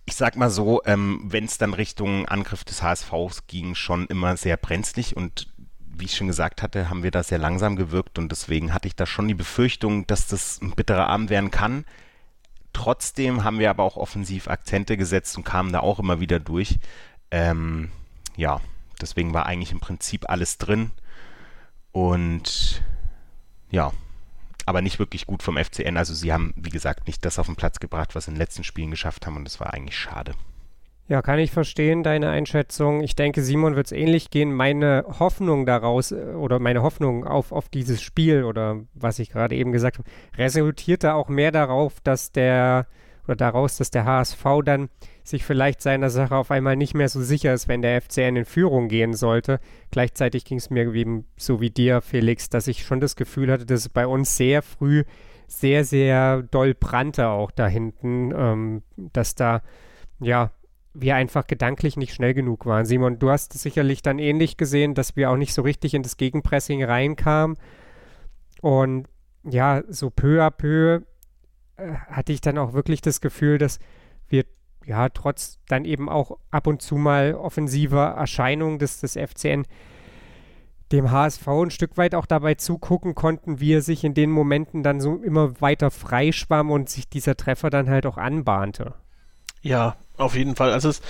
ich 0.06 0.16
sag 0.16 0.36
mal 0.36 0.50
so, 0.50 0.82
ähm, 0.84 1.20
wenn 1.24 1.44
es 1.44 1.58
dann 1.58 1.74
Richtung 1.74 2.26
Angriff 2.26 2.64
des 2.64 2.82
HSVs 2.82 3.46
ging, 3.46 3.74
schon 3.74 4.06
immer 4.06 4.36
sehr 4.36 4.56
brenzlig 4.56 5.16
und 5.16 5.52
wie 5.96 6.06
ich 6.06 6.16
schon 6.16 6.26
gesagt 6.26 6.62
hatte, 6.62 6.90
haben 6.90 7.02
wir 7.02 7.10
da 7.10 7.22
sehr 7.22 7.38
langsam 7.38 7.76
gewirkt 7.76 8.18
und 8.18 8.30
deswegen 8.30 8.74
hatte 8.74 8.88
ich 8.88 8.96
da 8.96 9.06
schon 9.06 9.28
die 9.28 9.34
Befürchtung, 9.34 10.06
dass 10.06 10.26
das 10.26 10.60
ein 10.60 10.72
bitterer 10.72 11.06
Abend 11.06 11.30
werden 11.30 11.50
kann. 11.50 11.84
Trotzdem 12.72 13.44
haben 13.44 13.60
wir 13.60 13.70
aber 13.70 13.84
auch 13.84 13.96
offensiv 13.96 14.48
Akzente 14.48 14.96
gesetzt 14.96 15.36
und 15.36 15.44
kamen 15.44 15.72
da 15.72 15.80
auch 15.80 16.00
immer 16.00 16.18
wieder 16.18 16.40
durch. 16.40 16.80
Ähm, 17.30 17.90
ja, 18.36 18.60
deswegen 19.00 19.32
war 19.32 19.46
eigentlich 19.46 19.70
im 19.70 19.80
Prinzip 19.80 20.28
alles 20.28 20.58
drin. 20.58 20.90
Und 21.92 22.82
ja, 23.70 23.92
aber 24.66 24.82
nicht 24.82 24.98
wirklich 24.98 25.26
gut 25.26 25.42
vom 25.42 25.56
FCN. 25.56 25.96
Also 25.96 26.14
sie 26.14 26.32
haben, 26.32 26.52
wie 26.56 26.70
gesagt, 26.70 27.06
nicht 27.06 27.24
das 27.24 27.38
auf 27.38 27.46
den 27.46 27.56
Platz 27.56 27.80
gebracht, 27.80 28.14
was 28.14 28.24
sie 28.24 28.30
in 28.30 28.34
den 28.34 28.40
letzten 28.40 28.64
Spielen 28.64 28.90
geschafft 28.90 29.26
haben 29.26 29.36
und 29.36 29.44
das 29.44 29.60
war 29.60 29.72
eigentlich 29.72 29.98
schade. 29.98 30.34
Ja, 31.06 31.20
kann 31.20 31.38
ich 31.38 31.50
verstehen, 31.50 32.02
deine 32.02 32.30
Einschätzung. 32.30 33.02
Ich 33.02 33.14
denke, 33.14 33.42
Simon 33.42 33.76
wird 33.76 33.86
es 33.86 33.92
ähnlich 33.92 34.30
gehen. 34.30 34.54
Meine 34.54 35.04
Hoffnung 35.18 35.66
daraus 35.66 36.12
äh, 36.12 36.32
oder 36.34 36.58
meine 36.58 36.82
Hoffnung 36.82 37.26
auf, 37.26 37.52
auf 37.52 37.68
dieses 37.68 38.00
Spiel 38.00 38.44
oder 38.44 38.80
was 38.94 39.18
ich 39.18 39.28
gerade 39.28 39.54
eben 39.54 39.70
gesagt 39.70 39.98
habe, 39.98 40.08
resultierte 40.38 41.14
auch 41.14 41.28
mehr 41.28 41.50
darauf, 41.50 42.00
dass 42.00 42.32
der 42.32 42.86
oder 43.26 43.36
daraus, 43.36 43.76
dass 43.76 43.90
der 43.90 44.04
HSV 44.04 44.44
dann 44.64 44.88
sich 45.24 45.44
vielleicht 45.44 45.80
seiner 45.80 46.10
Sache 46.10 46.36
auf 46.36 46.50
einmal 46.50 46.76
nicht 46.76 46.94
mehr 46.94 47.08
so 47.08 47.22
sicher 47.22 47.54
ist, 47.54 47.66
wenn 47.66 47.82
der 47.82 48.00
FCN 48.00 48.36
in 48.36 48.44
Führung 48.44 48.88
gehen 48.88 49.14
sollte. 49.14 49.58
Gleichzeitig 49.90 50.44
ging 50.44 50.58
es 50.58 50.70
mir 50.70 50.92
eben 50.94 51.24
so 51.36 51.60
wie 51.60 51.70
dir, 51.70 52.02
Felix, 52.02 52.50
dass 52.50 52.68
ich 52.68 52.84
schon 52.84 53.00
das 53.00 53.16
Gefühl 53.16 53.50
hatte, 53.50 53.64
dass 53.64 53.80
es 53.80 53.88
bei 53.88 54.06
uns 54.06 54.36
sehr 54.36 54.62
früh 54.62 55.04
sehr, 55.46 55.84
sehr 55.84 56.42
doll 56.42 56.74
brannte 56.74 57.28
auch 57.28 57.50
da 57.50 57.66
hinten, 57.66 58.32
ähm, 58.34 58.82
dass 58.96 59.34
da 59.34 59.62
ja 60.20 60.50
wir 60.94 61.16
einfach 61.16 61.46
gedanklich 61.46 61.96
nicht 61.96 62.14
schnell 62.14 62.34
genug 62.34 62.66
waren. 62.66 62.86
Simon, 62.86 63.18
du 63.18 63.30
hast 63.30 63.54
es 63.54 63.62
sicherlich 63.62 64.00
dann 64.02 64.20
ähnlich 64.20 64.56
gesehen, 64.56 64.94
dass 64.94 65.16
wir 65.16 65.30
auch 65.30 65.36
nicht 65.36 65.52
so 65.52 65.62
richtig 65.62 65.92
in 65.92 66.04
das 66.04 66.16
Gegenpressing 66.16 66.84
reinkamen. 66.84 67.56
Und 68.60 69.08
ja, 69.42 69.82
so 69.88 70.10
peu 70.10 70.40
à 70.40 70.50
peu 70.50 71.00
äh, 71.76 71.94
hatte 72.06 72.32
ich 72.32 72.40
dann 72.40 72.58
auch 72.58 72.74
wirklich 72.74 73.00
das 73.00 73.20
Gefühl, 73.20 73.58
dass 73.58 73.80
wir 74.28 74.44
ja 74.86 75.08
trotz 75.08 75.58
dann 75.68 75.84
eben 75.84 76.08
auch 76.08 76.38
ab 76.50 76.66
und 76.66 76.82
zu 76.82 76.96
mal 76.96 77.34
offensiver 77.34 78.06
Erscheinungen 78.08 78.78
des, 78.78 79.00
des 79.00 79.12
FCN 79.12 79.66
dem 80.92 81.10
HSV 81.10 81.46
ein 81.48 81.70
Stück 81.70 81.96
weit 81.96 82.14
auch 82.14 82.26
dabei 82.26 82.54
zugucken 82.54 83.14
konnten, 83.14 83.60
wie 83.60 83.74
er 83.74 83.82
sich 83.82 84.04
in 84.04 84.14
den 84.14 84.30
Momenten 84.30 84.82
dann 84.82 85.00
so 85.00 85.16
immer 85.16 85.60
weiter 85.60 85.90
freischwamm 85.90 86.70
und 86.70 86.88
sich 86.88 87.08
dieser 87.08 87.36
Treffer 87.36 87.70
dann 87.70 87.88
halt 87.88 88.06
auch 88.06 88.16
anbahnte. 88.18 88.94
Ja, 89.62 89.96
auf 90.16 90.36
jeden 90.36 90.56
Fall. 90.56 90.72
Also 90.72 90.90
es, 90.90 91.02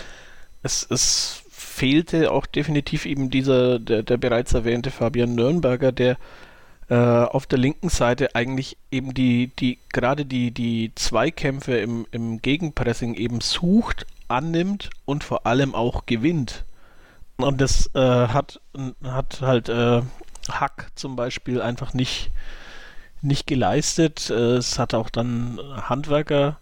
es, 0.62 0.86
es 0.88 1.42
fehlte 1.50 2.30
auch 2.30 2.46
definitiv 2.46 3.04
eben 3.04 3.30
dieser, 3.30 3.78
der, 3.78 4.02
der 4.02 4.16
bereits 4.16 4.54
erwähnte 4.54 4.90
Fabian 4.90 5.34
Nürnberger, 5.34 5.92
der 5.92 6.16
äh, 6.88 6.94
auf 6.94 7.46
der 7.46 7.58
linken 7.58 7.88
Seite 7.88 8.34
eigentlich 8.34 8.76
eben 8.90 9.14
die, 9.14 9.48
die, 9.58 9.78
gerade 9.92 10.24
die, 10.24 10.50
die 10.50 10.92
Zweikämpfe 10.94 11.78
im, 11.78 12.06
im 12.10 12.40
Gegenpressing 12.42 13.14
eben 13.14 13.40
sucht, 13.40 14.06
annimmt 14.28 14.90
und 15.04 15.24
vor 15.24 15.46
allem 15.46 15.74
auch 15.74 16.06
gewinnt. 16.06 16.64
Und 17.36 17.60
das 17.60 17.90
äh, 17.94 18.28
hat, 18.28 18.60
hat 19.02 19.40
halt 19.40 19.68
äh, 19.68 20.02
Hack 20.50 20.90
zum 20.94 21.16
Beispiel 21.16 21.60
einfach 21.60 21.94
nicht, 21.94 22.30
nicht 23.22 23.46
geleistet. 23.46 24.30
Äh, 24.30 24.56
es 24.56 24.78
hat 24.78 24.94
auch 24.94 25.10
dann 25.10 25.58
Handwerker 25.88 26.58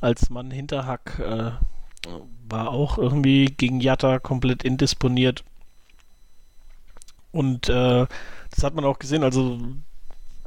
als 0.00 0.30
Mann 0.30 0.50
hinter 0.50 0.86
Hack 0.86 1.18
äh, 1.18 1.50
war 2.48 2.70
auch 2.70 2.98
irgendwie 2.98 3.46
gegen 3.46 3.80
Jatta 3.80 4.18
komplett 4.18 4.64
indisponiert. 4.64 5.44
Und 7.32 7.68
äh, 7.68 8.06
das 8.50 8.64
hat 8.64 8.74
man 8.74 8.84
auch 8.84 8.98
gesehen. 8.98 9.22
Also 9.22 9.58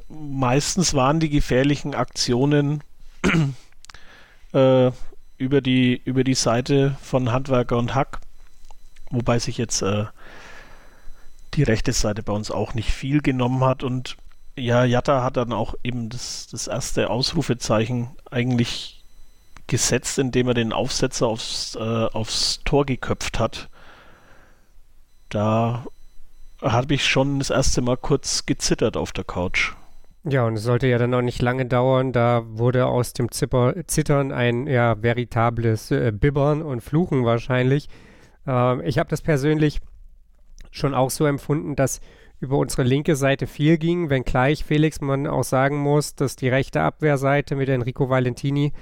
meistens 0.09 0.93
waren 0.93 1.19
die 1.19 1.29
gefährlichen 1.29 1.95
Aktionen 1.95 2.83
äh, 4.53 4.91
über, 5.37 5.61
die, 5.61 6.01
über 6.03 6.23
die 6.23 6.35
Seite 6.35 6.97
von 7.01 7.31
Handwerker 7.31 7.77
und 7.77 7.95
Hack. 7.95 8.19
Wobei 9.09 9.39
sich 9.39 9.57
jetzt 9.57 9.81
äh, 9.81 10.05
die 11.53 11.63
rechte 11.63 11.93
Seite 11.93 12.23
bei 12.23 12.33
uns 12.33 12.51
auch 12.51 12.73
nicht 12.73 12.91
viel 12.91 13.21
genommen 13.21 13.63
hat. 13.63 13.83
Und 13.83 14.17
ja, 14.55 14.83
Jatta 14.85 15.23
hat 15.23 15.37
dann 15.37 15.53
auch 15.53 15.75
eben 15.83 16.09
das, 16.09 16.47
das 16.51 16.67
erste 16.67 17.09
Ausrufezeichen 17.09 18.09
eigentlich 18.29 19.03
gesetzt, 19.67 20.17
indem 20.19 20.47
er 20.49 20.53
den 20.53 20.73
Aufsetzer 20.73 21.27
aufs, 21.27 21.75
äh, 21.75 21.79
aufs 21.79 22.61
Tor 22.65 22.85
geköpft 22.85 23.39
hat. 23.39 23.69
Da 25.29 25.85
habe 26.61 26.93
ich 26.93 27.05
schon 27.05 27.39
das 27.39 27.49
erste 27.49 27.81
Mal 27.81 27.97
kurz 27.97 28.45
gezittert 28.45 28.97
auf 28.97 29.11
der 29.11 29.23
Couch. 29.23 29.73
Ja, 30.23 30.45
und 30.45 30.53
es 30.53 30.63
sollte 30.63 30.87
ja 30.87 30.99
dann 30.99 31.13
auch 31.15 31.21
nicht 31.21 31.41
lange 31.41 31.65
dauern. 31.65 32.11
Da 32.11 32.43
wurde 32.45 32.85
aus 32.85 33.13
dem 33.13 33.31
Zipper, 33.31 33.73
Zittern 33.87 34.31
ein 34.31 34.67
ja, 34.67 35.01
veritables 35.01 35.89
äh, 35.89 36.11
Bibbern 36.11 36.61
und 36.61 36.81
Fluchen 36.81 37.25
wahrscheinlich. 37.25 37.89
Ähm, 38.45 38.81
ich 38.85 38.99
habe 38.99 39.09
das 39.09 39.21
persönlich 39.21 39.79
schon 40.69 40.93
auch 40.93 41.09
so 41.09 41.25
empfunden, 41.25 41.75
dass 41.75 42.01
über 42.39 42.57
unsere 42.57 42.83
linke 42.83 43.15
Seite 43.15 43.47
viel 43.47 43.77
ging, 43.77 44.09
wenngleich 44.09 44.63
Felix 44.63 45.01
man 45.01 45.27
auch 45.27 45.43
sagen 45.43 45.77
muss, 45.77 46.15
dass 46.15 46.35
die 46.35 46.49
rechte 46.49 46.81
Abwehrseite 46.81 47.55
mit 47.55 47.69
Enrico 47.69 48.09
Valentini 48.09 48.73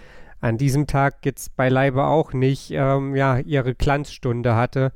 an 0.42 0.58
diesem 0.58 0.88
Tag 0.88 1.26
jetzt 1.26 1.56
beileibe 1.56 2.06
auch 2.06 2.34
nicht 2.34 2.72
ähm, 2.72 3.16
ja, 3.16 3.40
ihre 3.40 3.76
Glanzstunde 3.76 4.56
hatte. 4.56 4.92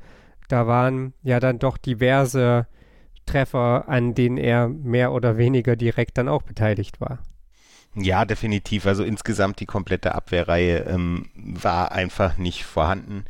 Da 0.48 0.66
waren 0.66 1.14
ja 1.22 1.40
dann 1.40 1.58
doch 1.58 1.78
diverse 1.78 2.66
Treffer, 3.26 3.88
an 3.88 4.14
denen 4.14 4.36
er 4.36 4.68
mehr 4.68 5.12
oder 5.12 5.36
weniger 5.36 5.76
direkt 5.76 6.18
dann 6.18 6.28
auch 6.28 6.42
beteiligt 6.42 7.00
war. 7.00 7.18
Ja, 7.96 8.24
definitiv. 8.24 8.86
Also 8.86 9.04
insgesamt 9.04 9.60
die 9.60 9.66
komplette 9.66 10.14
Abwehrreihe 10.14 10.80
ähm, 10.80 11.30
war 11.34 11.92
einfach 11.92 12.38
nicht 12.38 12.64
vorhanden 12.64 13.24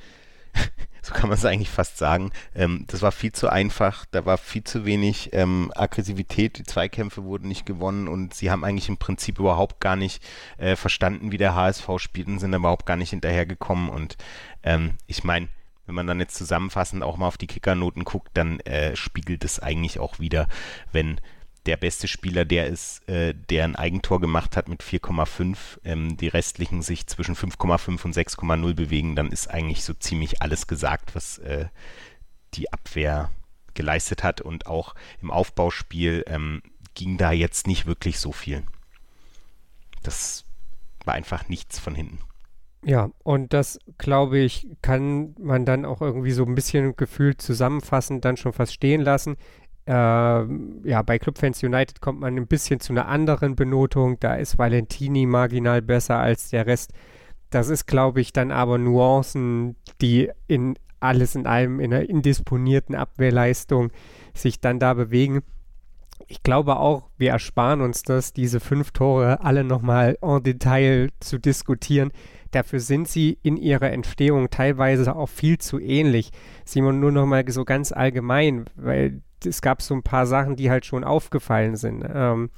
so 1.03 1.13
kann 1.13 1.29
man 1.29 1.37
es 1.37 1.45
eigentlich 1.45 1.71
fast 1.71 1.99
sagen. 1.99 2.33
Ähm, 2.55 2.85
das 2.87 3.03
war 3.03 3.13
viel 3.13 3.33
zu 3.33 3.49
einfach, 3.49 4.05
da 4.11 4.25
war 4.25 4.39
viel 4.39 4.65
zu 4.65 4.85
wenig 4.85 5.31
ähm, 5.33 5.71
Aggressivität, 5.75 6.59
die 6.59 6.65
Zweikämpfe 6.65 7.25
wurden 7.25 7.49
nicht 7.49 7.67
gewonnen 7.67 8.09
und 8.09 8.35
sie 8.35 8.51
haben 8.51 8.65
eigentlich 8.65 8.89
im 8.89 8.97
Prinzip 8.97 9.39
überhaupt 9.39 9.81
gar 9.81 9.97
nicht 9.97 10.23
äh, 10.59 10.77
verstanden, 10.77 11.33
wie 11.33 11.39
der 11.39 11.55
HSV 11.55 11.89
spielt 11.99 12.29
und 12.29 12.39
sind 12.39 12.55
überhaupt 12.55 12.87
gar 12.87 12.97
nicht 12.97 13.11
hinterhergekommen 13.11 13.89
und 13.89 14.17
ähm, 14.63 14.93
ich 15.07 15.25
meine, 15.25 15.49
wenn 15.87 15.95
man 15.95 16.07
dann 16.07 16.21
jetzt 16.21 16.37
zusammenfassend 16.37 17.03
auch 17.03 17.17
mal 17.17 17.29
auf 17.29 17.38
die 17.38 17.47
Kickernoten 17.47 18.05
guckt, 18.05 18.31
dann 18.35 18.61
äh, 18.61 18.97
spiegelt 18.97 19.45
es 19.45 19.61
eigentlich 19.61 19.99
auch 19.99 20.19
wieder, 20.19 20.49
wenn 20.93 21.21
der 21.67 21.76
beste 21.76 22.09
Spieler 22.09 22.45
der 22.45 22.67
ist, 22.67 23.09
äh, 23.09 23.35
der 23.35 23.64
ein 23.64 23.76
Eigentor 23.76 24.21
gemacht 24.21 24.57
hat 24.57 24.69
mit 24.69 24.83
4,5, 24.83 25.57
ähm, 25.85 26.17
die 26.17 26.29
restlichen 26.29 26.83
sich 26.83 27.07
zwischen 27.07 27.35
5,5 27.35 28.05
und 28.05 28.14
6,0 28.14 28.75
bewegen, 28.75 29.17
dann 29.17 29.31
ist 29.31 29.49
eigentlich 29.49 29.85
so 29.85 29.95
ziemlich 29.95 30.43
alles 30.43 30.67
gesagt, 30.67 31.14
was 31.14 31.38
äh, 31.38 31.67
die 32.55 32.73
Abwehr 32.73 33.31
geleistet 33.73 34.23
hat 34.23 34.41
und 34.41 34.67
auch 34.67 34.95
im 35.21 35.31
Aufbauspiel 35.31 36.25
ähm, 36.26 36.62
ging 36.95 37.17
da 37.17 37.33
jetzt 37.33 37.67
nicht 37.67 37.87
wirklich 37.87 38.19
so 38.19 38.31
viel. 38.31 38.62
Das 40.03 40.45
war 41.05 41.14
einfach 41.14 41.49
nichts 41.49 41.79
von 41.79 41.95
hinten. 41.95 42.21
Ja, 42.87 43.11
und 43.23 43.55
das, 43.55 43.79
glaube 43.97 44.38
ich, 44.38 44.69
kann 44.83 45.35
man 45.41 45.64
dann 45.64 45.87
auch 45.87 46.03
irgendwie 46.03 46.33
so 46.33 46.45
ein 46.45 46.55
bisschen 46.55 46.97
gefühlt 46.97 47.41
zusammenfassend 47.41 48.25
dann 48.25 48.37
schon 48.37 48.53
fast 48.53 48.75
stehen 48.75 49.00
lassen 49.00 49.37
äh, 49.87 49.93
ja, 49.93 51.03
bei 51.03 51.19
Clubfans 51.19 51.62
United 51.62 52.00
kommt 52.00 52.21
man 52.21 52.37
ein 52.37 52.47
bisschen 52.47 52.81
zu 52.81 52.93
einer 52.93 53.07
anderen 53.07 53.55
Benotung. 53.55 54.19
Da 54.21 54.35
ist 54.37 54.59
Valentini 54.59 55.26
marginal 55.26 55.83
besser 55.83 56.19
als 56.19 56.50
der 56.50 56.67
Rest. 56.67 56.93
Das 57.50 57.69
ist, 57.69 57.87
glaube 57.87 58.21
ich, 58.21 58.33
dann 58.33 58.50
aber 58.50 58.79
Nuancen, 58.79 59.76
die 60.00 60.31
in 60.49 60.75
alles 61.00 61.35
in 61.35 61.47
allem 61.47 61.81
in 61.81 61.93
einer 61.93 62.09
indisponierten 62.09 62.95
Abwehrleistung 62.95 63.93
sich 64.33 64.61
dann 64.61 64.79
da 64.79 64.95
bewegen. 64.95 65.43
Ich 66.29 66.43
glaube 66.43 66.79
auch, 66.79 67.11
wir 67.19 67.33
ersparen 67.33 67.83
uns 67.83 68.03
das, 68.03 68.33
diese 68.33 68.59
fünf 68.59 68.93
Tore 68.93 69.43
alle 69.43 69.64
nochmal 69.64 70.17
en 70.23 70.43
Detail 70.43 71.11
zu 71.21 71.38
diskutieren. 71.38 72.11
Dafür 72.54 72.78
sind 72.78 73.08
sie 73.08 73.38
in 73.42 73.56
ihrer 73.56 73.90
Entstehung 73.90 74.49
teilweise 74.49 75.16
auch 75.16 75.28
viel 75.28 75.58
zu 75.58 75.80
ähnlich. 75.80 76.30
Simon, 76.64 77.00
nur 77.00 77.11
nochmal 77.11 77.44
so 77.49 77.64
ganz 77.64 77.90
allgemein, 77.90 78.66
weil 78.76 79.23
es 79.44 79.61
gab 79.61 79.82
so 79.82 79.94
ein 79.94 80.04
paar 80.04 80.26
Sachen, 80.26 80.54
die 80.54 80.70
halt 80.70 80.87
schon 80.87 81.02
aufgefallen 81.02 81.75
sind. 81.75 82.04
Ähm, 82.08 82.50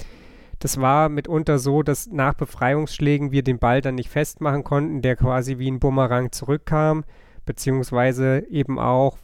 das 0.58 0.80
war 0.80 1.08
mitunter 1.08 1.58
so, 1.58 1.82
dass 1.82 2.08
nach 2.08 2.34
Befreiungsschlägen 2.34 3.30
wir 3.32 3.42
den 3.42 3.58
Ball 3.58 3.80
dann 3.80 3.94
nicht 3.94 4.10
festmachen 4.10 4.64
konnten, 4.64 5.00
der 5.00 5.16
quasi 5.16 5.58
wie 5.58 5.70
ein 5.70 5.80
Bumerang 5.80 6.30
zurückkam, 6.30 7.04
beziehungsweise 7.46 8.46
eben 8.50 8.78
auch, 8.78 9.16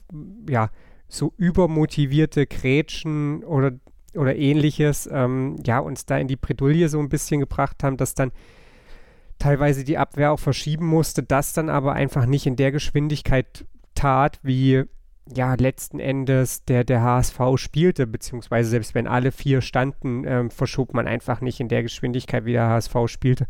ja, 0.49 0.71
so 1.09 1.35
übermotivierte 1.37 2.47
Grätschen 2.47 3.45
oder, 3.45 3.73
oder 4.15 4.37
ähnliches, 4.37 5.07
ähm, 5.13 5.57
ja, 5.67 5.81
uns 5.81 6.07
da 6.07 6.17
in 6.17 6.29
die 6.29 6.37
Bredouille 6.37 6.89
so 6.89 6.99
ein 6.99 7.11
bisschen 7.11 7.41
gebracht 7.41 7.83
haben, 7.83 7.99
dass 7.99 8.15
dann 8.15 8.33
teilweise 9.43 9.83
die 9.83 9.99
Abwehr 9.99 10.33
auch 10.33 10.39
verschieben 10.39 10.87
musste, 10.87 11.23
das 11.23 11.53
dann 11.53 11.69
aber 11.69 11.95
einfach 11.95 12.27
nicht 12.27 12.47
in 12.47 12.57
der 12.57 12.71
Geschwindigkeit 12.71 13.67
tat, 13.95 14.39
wie 14.43 14.85
ja, 15.35 15.55
letzten 15.55 15.99
Endes 15.99 16.65
der, 16.65 16.85
der 16.85 17.03
HSV 17.03 17.41
spielte, 17.57 18.07
beziehungsweise 18.07 18.71
selbst 18.71 18.95
wenn 18.95 19.07
alle 19.07 19.33
vier 19.33 19.61
standen, 19.61 20.25
ähm, 20.27 20.51
verschob 20.51 20.95
man 20.95 21.07
einfach 21.07 21.41
nicht 21.41 21.61
in 21.61 21.69
der 21.69 21.83
Geschwindigkeit, 21.83 22.45
wie 22.45 22.53
der 22.53 22.69
HSV 22.69 22.95
spielte. 23.07 23.47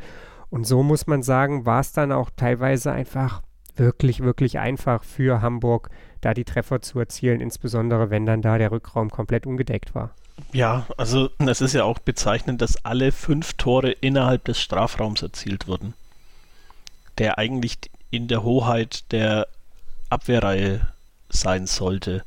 Und 0.49 0.67
so 0.67 0.83
muss 0.83 1.07
man 1.07 1.23
sagen, 1.23 1.67
war 1.67 1.81
es 1.81 1.93
dann 1.93 2.13
auch 2.13 2.31
teilweise 2.37 2.93
einfach 2.93 3.43
wirklich, 3.77 4.21
wirklich 4.21 4.59
einfach 4.59 5.05
für 5.05 5.43
Hamburg, 5.43 5.91
da 6.21 6.35
die 6.35 6.45
Treffer 6.45 6.83
zu 6.83 6.99
erzielen, 6.99 7.41
insbesondere 7.41 8.11
wenn 8.11 8.27
dann 8.27 8.43
da 8.43 8.59
der 8.59 8.71
Rückraum 8.71 9.11
komplett 9.11 9.47
ungedeckt 9.47 9.95
war. 9.95 10.15
Ja, 10.53 10.87
also 10.97 11.31
es 11.39 11.61
ist 11.61 11.73
ja 11.73 11.85
auch 11.85 11.99
bezeichnend, 11.99 12.61
dass 12.61 12.85
alle 12.85 13.13
fünf 13.13 13.55
Tore 13.55 13.91
innerhalb 13.91 14.45
des 14.45 14.61
Strafraums 14.61 15.23
erzielt 15.23 15.67
wurden. 15.67 15.95
Der 17.19 17.39
eigentlich 17.39 17.79
in 18.11 18.29
der 18.29 18.43
Hoheit 18.43 19.11
der 19.13 19.49
Abwehrreihe 20.11 20.87
sein 21.31 21.67
sollte. 21.67 22.25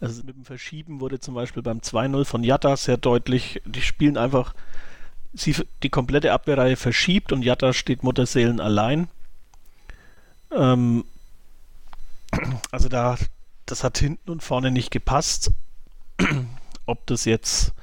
Also 0.00 0.22
mit 0.22 0.36
dem 0.36 0.44
Verschieben 0.44 1.00
wurde 1.00 1.20
zum 1.20 1.34
Beispiel 1.34 1.62
beim 1.62 1.78
2-0 1.78 2.24
von 2.24 2.44
Jatta 2.44 2.76
sehr 2.76 2.96
deutlich, 2.96 3.60
die 3.66 3.82
spielen 3.82 4.16
einfach, 4.16 4.54
sie, 5.34 5.56
die 5.82 5.90
komplette 5.90 6.32
Abwehrreihe 6.32 6.76
verschiebt 6.76 7.32
und 7.32 7.42
Jatta 7.42 7.72
steht 7.72 8.02
Mutterseelen 8.02 8.60
allein. 8.60 9.08
Ähm, 10.50 11.04
also 12.70 12.88
da, 12.88 13.18
das 13.66 13.84
hat 13.84 13.98
hinten 13.98 14.30
und 14.30 14.42
vorne 14.42 14.70
nicht 14.70 14.90
gepasst. 14.90 15.50
Ob 16.88 17.06
das 17.06 17.26
jetzt 17.26 17.74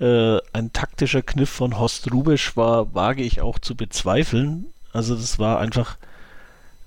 äh, 0.00 0.38
ein 0.52 0.72
taktischer 0.72 1.22
Kniff 1.22 1.50
von 1.50 1.78
Horst 1.78 2.12
Rubisch 2.12 2.56
war, 2.56 2.94
wage 2.94 3.22
ich 3.22 3.40
auch 3.40 3.58
zu 3.58 3.76
bezweifeln. 3.76 4.66
Also 4.92 5.14
das 5.14 5.38
war 5.38 5.60
einfach 5.60 5.96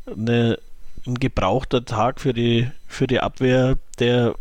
eine, 0.06 0.60
ein 1.08 1.16
gebrauchter 1.16 1.86
Tag 1.86 2.20
für 2.20 2.34
die, 2.34 2.70
für 2.86 3.08
die 3.08 3.22
Abwehr, 3.22 3.78
der 4.00 4.36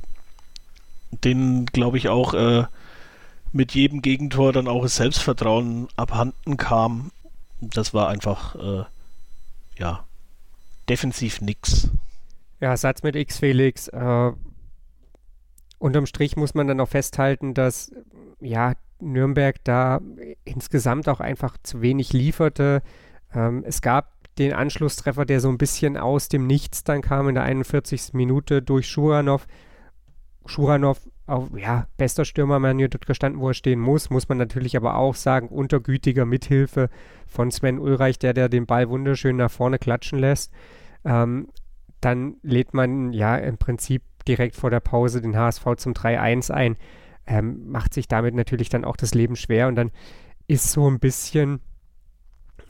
den, 1.24 1.66
glaube 1.66 1.96
ich, 1.96 2.08
auch 2.08 2.34
äh, 2.34 2.64
mit 3.52 3.72
jedem 3.72 4.02
Gegentor 4.02 4.52
dann 4.52 4.68
auch 4.68 4.82
das 4.82 4.96
Selbstvertrauen 4.96 5.88
abhanden 5.96 6.56
kam. 6.56 7.12
Das 7.60 7.94
war 7.94 8.08
einfach, 8.08 8.54
äh, 8.56 8.84
ja, 9.78 10.04
defensiv 10.88 11.40
nix. 11.40 11.88
Ja, 12.60 12.76
Satz 12.76 13.02
mit 13.02 13.16
X, 13.16 13.38
Felix. 13.38 13.88
Äh, 13.88 14.32
unterm 15.80 16.06
Strich 16.06 16.36
muss 16.36 16.54
man 16.54 16.68
dann 16.68 16.78
auch 16.78 16.88
festhalten, 16.88 17.54
dass 17.54 17.90
ja, 18.40 18.74
Nürnberg 19.00 19.56
da 19.64 20.00
insgesamt 20.44 21.08
auch 21.08 21.20
einfach 21.20 21.56
zu 21.62 21.80
wenig 21.80 22.12
lieferte. 22.12 22.82
Ähm, 23.34 23.64
es 23.66 23.80
gab 23.80 24.12
den 24.38 24.52
Anschlusstreffer, 24.52 25.24
der 25.24 25.40
so 25.40 25.48
ein 25.48 25.58
bisschen 25.58 25.96
aus 25.96 26.28
dem 26.28 26.46
Nichts 26.46 26.84
dann 26.84 27.00
kam 27.00 27.28
in 27.28 27.34
der 27.34 27.44
41. 27.44 28.12
Minute 28.12 28.62
durch 28.62 28.88
Schuranov. 28.88 29.46
Schuranov, 30.46 31.00
auch, 31.26 31.48
ja, 31.56 31.86
bester 31.96 32.24
Stürmer, 32.24 32.58
man 32.58 32.78
hier 32.78 32.88
dort 32.88 33.06
gestanden, 33.06 33.40
wo 33.40 33.48
er 33.48 33.54
stehen 33.54 33.80
muss, 33.80 34.10
muss 34.10 34.28
man 34.28 34.38
natürlich 34.38 34.76
aber 34.76 34.96
auch 34.96 35.14
sagen, 35.14 35.48
untergütiger 35.48 36.26
Mithilfe 36.26 36.90
von 37.26 37.50
Sven 37.50 37.78
Ulreich, 37.78 38.18
der, 38.18 38.34
der 38.34 38.48
den 38.48 38.66
Ball 38.66 38.88
wunderschön 38.88 39.36
nach 39.36 39.50
vorne 39.50 39.78
klatschen 39.78 40.18
lässt. 40.18 40.52
Ähm, 41.04 41.48
dann 42.00 42.36
lädt 42.42 42.74
man 42.74 43.12
ja 43.12 43.36
im 43.36 43.58
Prinzip 43.58 44.02
direkt 44.22 44.56
vor 44.56 44.70
der 44.70 44.80
Pause 44.80 45.20
den 45.20 45.36
HSV 45.36 45.64
zum 45.76 45.92
3-1 45.92 46.50
ein, 46.50 46.76
ähm, 47.26 47.70
macht 47.70 47.94
sich 47.94 48.08
damit 48.08 48.34
natürlich 48.34 48.68
dann 48.68 48.84
auch 48.84 48.96
das 48.96 49.14
Leben 49.14 49.36
schwer 49.36 49.68
und 49.68 49.76
dann 49.76 49.90
ist 50.46 50.72
so 50.72 50.90
ein 50.90 50.98
bisschen, 50.98 51.60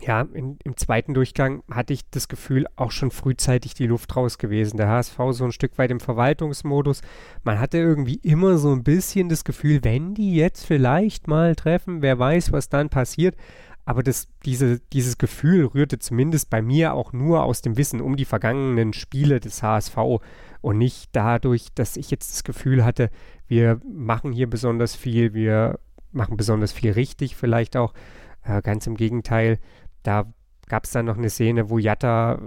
ja, 0.00 0.20
in, 0.20 0.58
im 0.64 0.76
zweiten 0.76 1.14
Durchgang 1.14 1.62
hatte 1.70 1.94
ich 1.94 2.02
das 2.10 2.28
Gefühl, 2.28 2.66
auch 2.76 2.90
schon 2.90 3.10
frühzeitig 3.10 3.72
die 3.72 3.86
Luft 3.86 4.14
raus 4.16 4.36
gewesen. 4.36 4.76
Der 4.76 4.88
HSV 4.88 5.18
so 5.30 5.44
ein 5.44 5.52
Stück 5.52 5.78
weit 5.78 5.90
im 5.90 6.00
Verwaltungsmodus. 6.00 7.00
Man 7.42 7.58
hatte 7.58 7.78
irgendwie 7.78 8.20
immer 8.22 8.58
so 8.58 8.70
ein 8.72 8.84
bisschen 8.84 9.30
das 9.30 9.44
Gefühl, 9.44 9.80
wenn 9.82 10.14
die 10.14 10.34
jetzt 10.34 10.66
vielleicht 10.66 11.26
mal 11.26 11.54
treffen, 11.54 12.02
wer 12.02 12.18
weiß, 12.18 12.52
was 12.52 12.68
dann 12.68 12.90
passiert. 12.90 13.36
Aber 13.84 14.02
das, 14.02 14.28
diese, 14.44 14.80
dieses 14.92 15.18
Gefühl 15.18 15.66
rührte 15.66 15.98
zumindest 15.98 16.50
bei 16.50 16.62
mir 16.62 16.94
auch 16.94 17.12
nur 17.12 17.42
aus 17.44 17.62
dem 17.62 17.76
Wissen 17.76 18.00
um 18.00 18.16
die 18.16 18.24
vergangenen 18.24 18.92
Spiele 18.92 19.40
des 19.40 19.62
HSV 19.62 19.96
und 20.60 20.78
nicht 20.78 21.10
dadurch, 21.12 21.68
dass 21.74 21.96
ich 21.96 22.10
jetzt 22.10 22.32
das 22.32 22.44
Gefühl 22.44 22.84
hatte, 22.84 23.10
wir 23.48 23.80
machen 23.90 24.32
hier 24.32 24.48
besonders 24.48 24.94
viel, 24.94 25.34
wir 25.34 25.78
machen 26.12 26.36
besonders 26.36 26.72
viel 26.72 26.92
richtig 26.92 27.36
vielleicht 27.36 27.76
auch. 27.76 27.94
Äh, 28.42 28.62
ganz 28.62 28.86
im 28.86 28.96
Gegenteil, 28.96 29.58
da 30.02 30.32
gab 30.66 30.84
es 30.84 30.92
dann 30.92 31.06
noch 31.06 31.18
eine 31.18 31.30
Szene, 31.30 31.68
wo 31.68 31.78
Jatta 31.78 32.40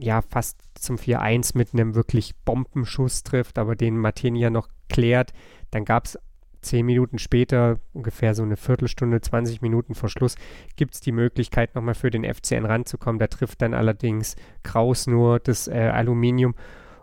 ja 0.00 0.22
fast 0.22 0.58
zum 0.74 0.96
4-1 0.96 1.56
mit 1.56 1.72
einem 1.72 1.94
wirklich 1.94 2.34
Bombenschuss 2.44 3.22
trifft, 3.22 3.58
aber 3.58 3.76
den 3.76 3.98
Martinia 3.98 4.50
noch 4.50 4.68
klärt. 4.88 5.32
Dann 5.70 5.84
gab 5.84 6.06
es 6.06 6.18
zehn 6.66 6.86
Minuten 6.86 7.18
später, 7.18 7.78
ungefähr 7.92 8.34
so 8.34 8.42
eine 8.42 8.56
Viertelstunde, 8.56 9.20
20 9.20 9.62
Minuten 9.62 9.94
vor 9.94 10.08
Schluss, 10.08 10.36
gibt 10.76 10.94
es 10.94 11.00
die 11.00 11.12
Möglichkeit, 11.12 11.74
nochmal 11.74 11.94
für 11.94 12.10
den 12.10 12.24
FCN 12.24 12.66
ranzukommen. 12.66 13.18
Da 13.18 13.26
trifft 13.26 13.62
dann 13.62 13.74
allerdings 13.74 14.36
Kraus 14.62 15.06
nur 15.06 15.38
das 15.38 15.68
äh, 15.68 15.90
Aluminium 15.92 16.54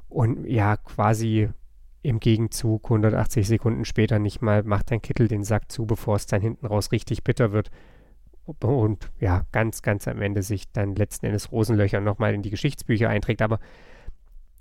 und 0.09 0.45
ja, 0.45 0.77
quasi 0.77 1.49
im 2.03 2.19
Gegenzug 2.19 2.83
180 2.85 3.47
Sekunden 3.47 3.85
später 3.85 4.19
nicht 4.19 4.41
mal 4.41 4.63
macht 4.63 4.91
dein 4.91 5.01
Kittel 5.01 5.27
den 5.27 5.43
Sack 5.43 5.71
zu, 5.71 5.85
bevor 5.85 6.17
es 6.17 6.25
dann 6.27 6.41
hinten 6.41 6.67
raus 6.67 6.91
richtig 6.91 7.23
bitter 7.23 7.51
wird. 7.53 7.71
Und 8.45 9.09
ja, 9.19 9.45
ganz, 9.53 9.81
ganz 9.81 10.07
am 10.07 10.21
Ende 10.21 10.43
sich 10.43 10.69
dann 10.71 10.95
letzten 10.95 11.27
Endes 11.27 11.51
Rosenlöcher 11.51 12.01
nochmal 12.01 12.33
in 12.33 12.41
die 12.41 12.49
Geschichtsbücher 12.49 13.07
einträgt. 13.07 13.41
Aber 13.41 13.59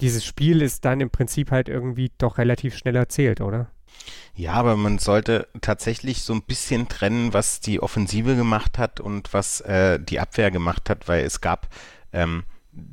dieses 0.00 0.24
Spiel 0.24 0.62
ist 0.62 0.84
dann 0.84 1.00
im 1.00 1.10
Prinzip 1.10 1.50
halt 1.50 1.68
irgendwie 1.68 2.12
doch 2.16 2.38
relativ 2.38 2.76
schnell 2.76 2.96
erzählt, 2.96 3.40
oder? 3.40 3.70
Ja, 4.34 4.54
aber 4.54 4.76
man 4.76 4.98
sollte 4.98 5.48
tatsächlich 5.60 6.22
so 6.22 6.32
ein 6.32 6.42
bisschen 6.42 6.88
trennen, 6.88 7.34
was 7.34 7.60
die 7.60 7.82
Offensive 7.82 8.34
gemacht 8.34 8.78
hat 8.78 8.98
und 8.98 9.34
was 9.34 9.60
äh, 9.60 10.00
die 10.00 10.20
Abwehr 10.20 10.50
gemacht 10.50 10.88
hat, 10.88 11.06
weil 11.06 11.24
es 11.24 11.40
gab 11.40 11.68
ähm, 12.12 12.44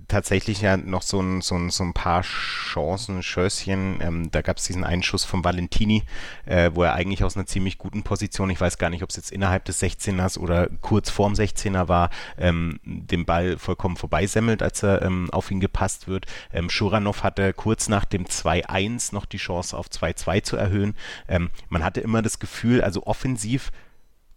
tatsächlich 0.10 0.62
ja 0.62 0.76
noch 0.76 1.02
so 1.02 1.22
ein, 1.22 1.42
so 1.42 1.56
ein, 1.56 1.70
so 1.70 1.84
ein 1.84 1.94
paar 1.94 2.22
Chancen, 2.22 3.24
Schösschen. 3.24 4.00
Ähm, 4.02 4.32
da 4.32 4.42
gab 4.42 4.58
es 4.58 4.66
diesen 4.66 4.84
Einschuss 4.84 5.24
von 5.24 5.44
Valentini, 5.44 6.04
äh, 6.46 6.72
wo 6.74 6.84
er 6.84 6.94
eigentlich 6.94 7.24
aus 7.24 7.38
einer 7.38 7.46
ziemlich 7.46 7.78
guten 7.78 8.04
Position, 8.04 8.50
ich 8.50 8.60
weiß 8.60 8.78
gar 8.78 8.90
nicht, 8.90 9.04
ob 9.04 9.10
es 9.10 9.16
jetzt 9.16 9.32
innerhalb 9.32 9.64
des 9.66 9.82
16ers 9.82 10.38
oder 10.38 10.68
kurz 10.82 11.10
vorm 11.10 11.34
16er 11.34 11.88
war, 11.88 12.10
ähm, 12.38 12.80
den 12.84 13.26
Ball 13.26 13.58
vollkommen 13.58 13.96
vorbeisemmelt, 13.96 14.62
als 14.62 14.84
er 14.84 15.02
ähm, 15.02 15.30
auf 15.32 15.50
ihn 15.50 15.62
gepasst 15.62 16.08
wird. 16.08 16.26
Ähm, 16.52 16.70
Schuranov 16.70 17.24
hatte 17.24 17.54
kurz 17.54 17.88
nach 17.88 18.04
dem 18.04 18.26
2-1 18.26 19.14
noch 19.14 19.26
die 19.26 19.38
Chance 19.38 19.78
auf 19.78 19.88
2-2 19.88 20.44
zu 20.44 20.58
erhöhen. 20.58 20.96
Ähm, 21.30 21.52
man 21.70 21.86
hatte 21.86 22.02
immer 22.02 22.22
das 22.22 22.40
Gefühl, 22.40 22.82
also 22.82 23.06
offensiv 23.06 23.72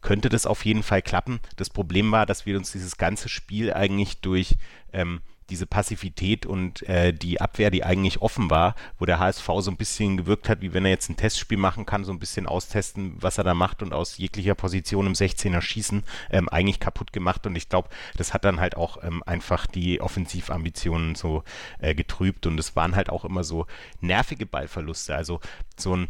könnte 0.02 0.28
das 0.28 0.46
auf 0.46 0.64
jeden 0.64 0.82
Fall 0.82 1.00
klappen. 1.00 1.40
Das 1.56 1.70
Problem 1.70 2.12
war, 2.12 2.26
dass 2.26 2.44
wir 2.44 2.56
uns 2.56 2.72
dieses 2.72 2.96
ganze 2.96 3.28
Spiel 3.28 3.72
eigentlich 3.72 4.20
durch 4.20 4.56
ähm, 4.92 5.20
diese 5.50 5.66
Passivität 5.66 6.46
und 6.46 6.82
äh, 6.88 7.12
die 7.12 7.40
Abwehr, 7.40 7.70
die 7.70 7.84
eigentlich 7.84 8.22
offen 8.22 8.50
war, 8.50 8.74
wo 8.98 9.06
der 9.06 9.18
HSV 9.18 9.46
so 9.58 9.70
ein 9.70 9.76
bisschen 9.76 10.16
gewirkt 10.16 10.48
hat, 10.48 10.60
wie 10.60 10.72
wenn 10.72 10.84
er 10.84 10.90
jetzt 10.90 11.08
ein 11.10 11.16
Testspiel 11.16 11.58
machen 11.58 11.86
kann, 11.86 12.04
so 12.04 12.12
ein 12.12 12.18
bisschen 12.18 12.46
austesten, 12.46 13.16
was 13.20 13.38
er 13.38 13.44
da 13.44 13.54
macht 13.54 13.82
und 13.82 13.92
aus 13.92 14.18
jeglicher 14.18 14.54
Position 14.54 15.06
im 15.06 15.14
16er 15.14 15.60
schießen, 15.60 16.04
ähm, 16.30 16.48
eigentlich 16.48 16.80
kaputt 16.80 17.12
gemacht. 17.12 17.46
Und 17.46 17.56
ich 17.56 17.68
glaube, 17.68 17.88
das 18.16 18.34
hat 18.34 18.44
dann 18.44 18.60
halt 18.60 18.76
auch 18.76 19.02
ähm, 19.02 19.22
einfach 19.24 19.66
die 19.66 20.00
Offensivambitionen 20.00 21.14
so 21.14 21.44
äh, 21.78 21.94
getrübt 21.94 22.46
und 22.46 22.58
es 22.58 22.76
waren 22.76 22.96
halt 22.96 23.10
auch 23.10 23.24
immer 23.24 23.44
so 23.44 23.66
nervige 24.00 24.46
Ballverluste. 24.46 25.14
Also 25.14 25.40
so 25.76 25.96
ein 25.96 26.08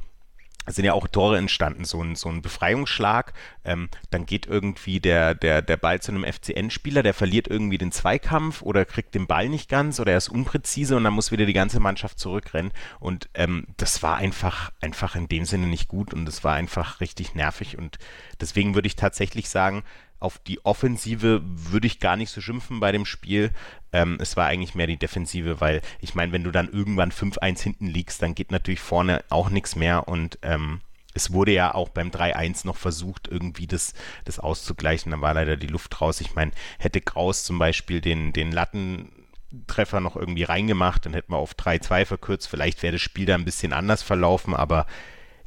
sind 0.67 0.85
ja 0.85 0.93
auch 0.93 1.09
Tore 1.09 1.39
entstanden, 1.39 1.85
so 1.85 2.03
ein, 2.03 2.15
so 2.15 2.29
ein 2.29 2.43
Befreiungsschlag, 2.43 3.33
ähm, 3.65 3.89
dann 4.11 4.27
geht 4.27 4.47
irgendwie 4.47 5.01
der, 5.01 5.35
der, 5.35 5.63
der 5.63 5.77
Ball 5.77 6.01
zu 6.01 6.13
einem 6.13 6.25
FCN-Spieler, 6.25 7.03
der 7.03 7.15
verliert 7.15 7.49
irgendwie 7.49 7.79
den 7.79 7.93
Zweikampf 7.93 8.63
oder 8.63 8.85
kriegt 8.85 9.15
den 9.15 9.27
Ball 9.27 9.49
nicht 9.49 9.69
ganz 9.69 9.99
oder 10.01 10.13
er 10.13 10.19
ist 10.19 10.29
unpräzise 10.29 10.97
und 10.97 11.05
dann 11.05 11.15
muss 11.15 11.33
wieder 11.33 11.47
die 11.47 11.53
ganze 11.53 11.81
Mannschaft 11.81 12.19
zurückrennen. 12.19 12.73
Und 13.01 13.29
ähm, 13.35 13.67
das 13.77 14.03
war 14.03 14.17
einfach, 14.17 14.73
einfach 14.81 15.17
in 15.17 15.29
dem 15.29 15.45
Sinne 15.45 15.67
nicht 15.67 15.89
gut 15.89 16.15
und 16.15 16.27
das 16.27 16.45
war 16.45 16.55
einfach 16.55 17.01
richtig 17.01 17.35
nervig. 17.35 17.79
Und 17.79 17.99
deswegen 18.41 18.75
würde 18.75 18.87
ich 18.87 18.97
tatsächlich 18.97 19.49
sagen, 19.49 19.83
auf 20.23 20.39
die 20.39 20.65
Offensive 20.65 21.43
würde 21.45 21.87
ich 21.87 22.01
gar 22.01 22.17
nicht 22.17 22.31
so 22.31 22.41
schimpfen 22.41 22.81
bei 22.81 22.93
dem 22.93 23.05
Spiel. 23.05 23.51
Ähm, 23.93 24.19
es 24.21 24.37
war 24.37 24.47
eigentlich 24.47 24.75
mehr 24.75 24.87
die 24.87 24.97
Defensive, 24.97 25.61
weil 25.61 25.83
ich 26.01 26.15
meine, 26.15 26.33
wenn 26.33 26.45
du 26.45 26.51
dann 26.51 26.69
irgendwann 26.69 27.11
5-1 27.11 27.61
hinten 27.63 27.87
liegst, 27.87 28.23
dann 28.23 28.35
geht 28.35 28.51
natürlich 28.51 28.81
vorne 28.81 29.25
auch 29.31 29.51
nichts 29.51 29.77
mehr 29.77 30.09
und 30.09 30.39
ähm, 30.43 30.81
es 31.15 31.33
wurde 31.33 31.53
ja 31.53 31.75
auch 31.75 31.91
beim 31.91 32.09
3-1 32.09 32.67
noch 32.67 32.77
versucht, 32.77 33.29
irgendwie 33.29 33.67
das, 33.67 33.95
das 34.25 34.39
auszugleichen. 34.39 35.13
Da 35.13 35.21
war 35.21 35.35
leider 35.35 35.57
die 35.57 35.67
Luft 35.67 36.01
raus. 36.01 36.21
Ich 36.21 36.35
meine, 36.35 36.53
hätte 36.79 37.01
Kraus 37.01 37.45
zum 37.45 37.59
Beispiel 37.59 38.01
den, 38.01 38.33
den 38.33 38.51
Lattentreffer 38.51 40.01
noch 40.01 40.17
irgendwie 40.17 40.45
reingemacht, 40.45 41.05
dann 41.05 41.13
hätten 41.13 41.33
wir 41.33 41.39
auf 41.39 41.55
3-2 41.55 42.07
verkürzt. 42.07 42.49
Vielleicht 42.49 42.83
wäre 42.83 42.93
das 42.93 43.03
Spiel 43.03 43.27
da 43.27 43.35
ein 43.35 43.45
bisschen 43.45 43.73
anders 43.75 44.03
verlaufen, 44.03 44.55
aber 44.55 44.87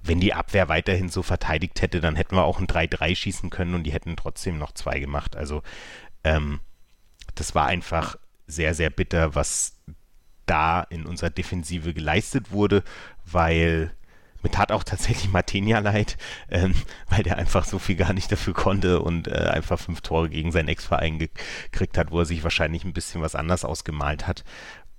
wenn 0.07 0.19
die 0.19 0.33
Abwehr 0.33 0.69
weiterhin 0.69 1.09
so 1.09 1.23
verteidigt 1.23 1.81
hätte, 1.81 1.99
dann 1.99 2.15
hätten 2.15 2.35
wir 2.35 2.43
auch 2.43 2.59
ein 2.59 2.67
3-3 2.67 3.15
schießen 3.15 3.49
können 3.49 3.73
und 3.73 3.83
die 3.83 3.93
hätten 3.93 4.15
trotzdem 4.15 4.57
noch 4.57 4.73
zwei 4.73 4.99
gemacht. 4.99 5.35
Also 5.35 5.63
ähm, 6.23 6.59
das 7.33 7.55
war 7.55 7.65
einfach 7.65 8.15
sehr, 8.47 8.75
sehr 8.75 8.89
bitter, 8.89 9.35
was 9.35 9.81
da 10.45 10.81
in 10.81 11.05
unserer 11.05 11.31
Defensive 11.31 11.93
geleistet 11.93 12.51
wurde, 12.51 12.83
weil 13.25 13.91
mir 14.43 14.51
tat 14.51 14.71
auch 14.71 14.83
tatsächlich 14.83 15.31
Martinia 15.31 15.79
leid, 15.79 16.17
ähm, 16.51 16.75
weil 17.09 17.23
der 17.23 17.37
einfach 17.37 17.65
so 17.65 17.79
viel 17.79 17.95
gar 17.95 18.13
nicht 18.13 18.31
dafür 18.31 18.53
konnte 18.53 19.01
und 19.01 19.27
äh, 19.27 19.31
einfach 19.31 19.79
fünf 19.79 20.01
Tore 20.01 20.29
gegen 20.29 20.51
seinen 20.51 20.67
Ex-Verein 20.67 21.17
gekriegt 21.17 21.97
hat, 21.97 22.11
wo 22.11 22.19
er 22.19 22.25
sich 22.25 22.43
wahrscheinlich 22.43 22.83
ein 22.83 22.93
bisschen 22.93 23.21
was 23.21 23.33
anders 23.33 23.65
ausgemalt 23.65 24.27
hat. 24.27 24.43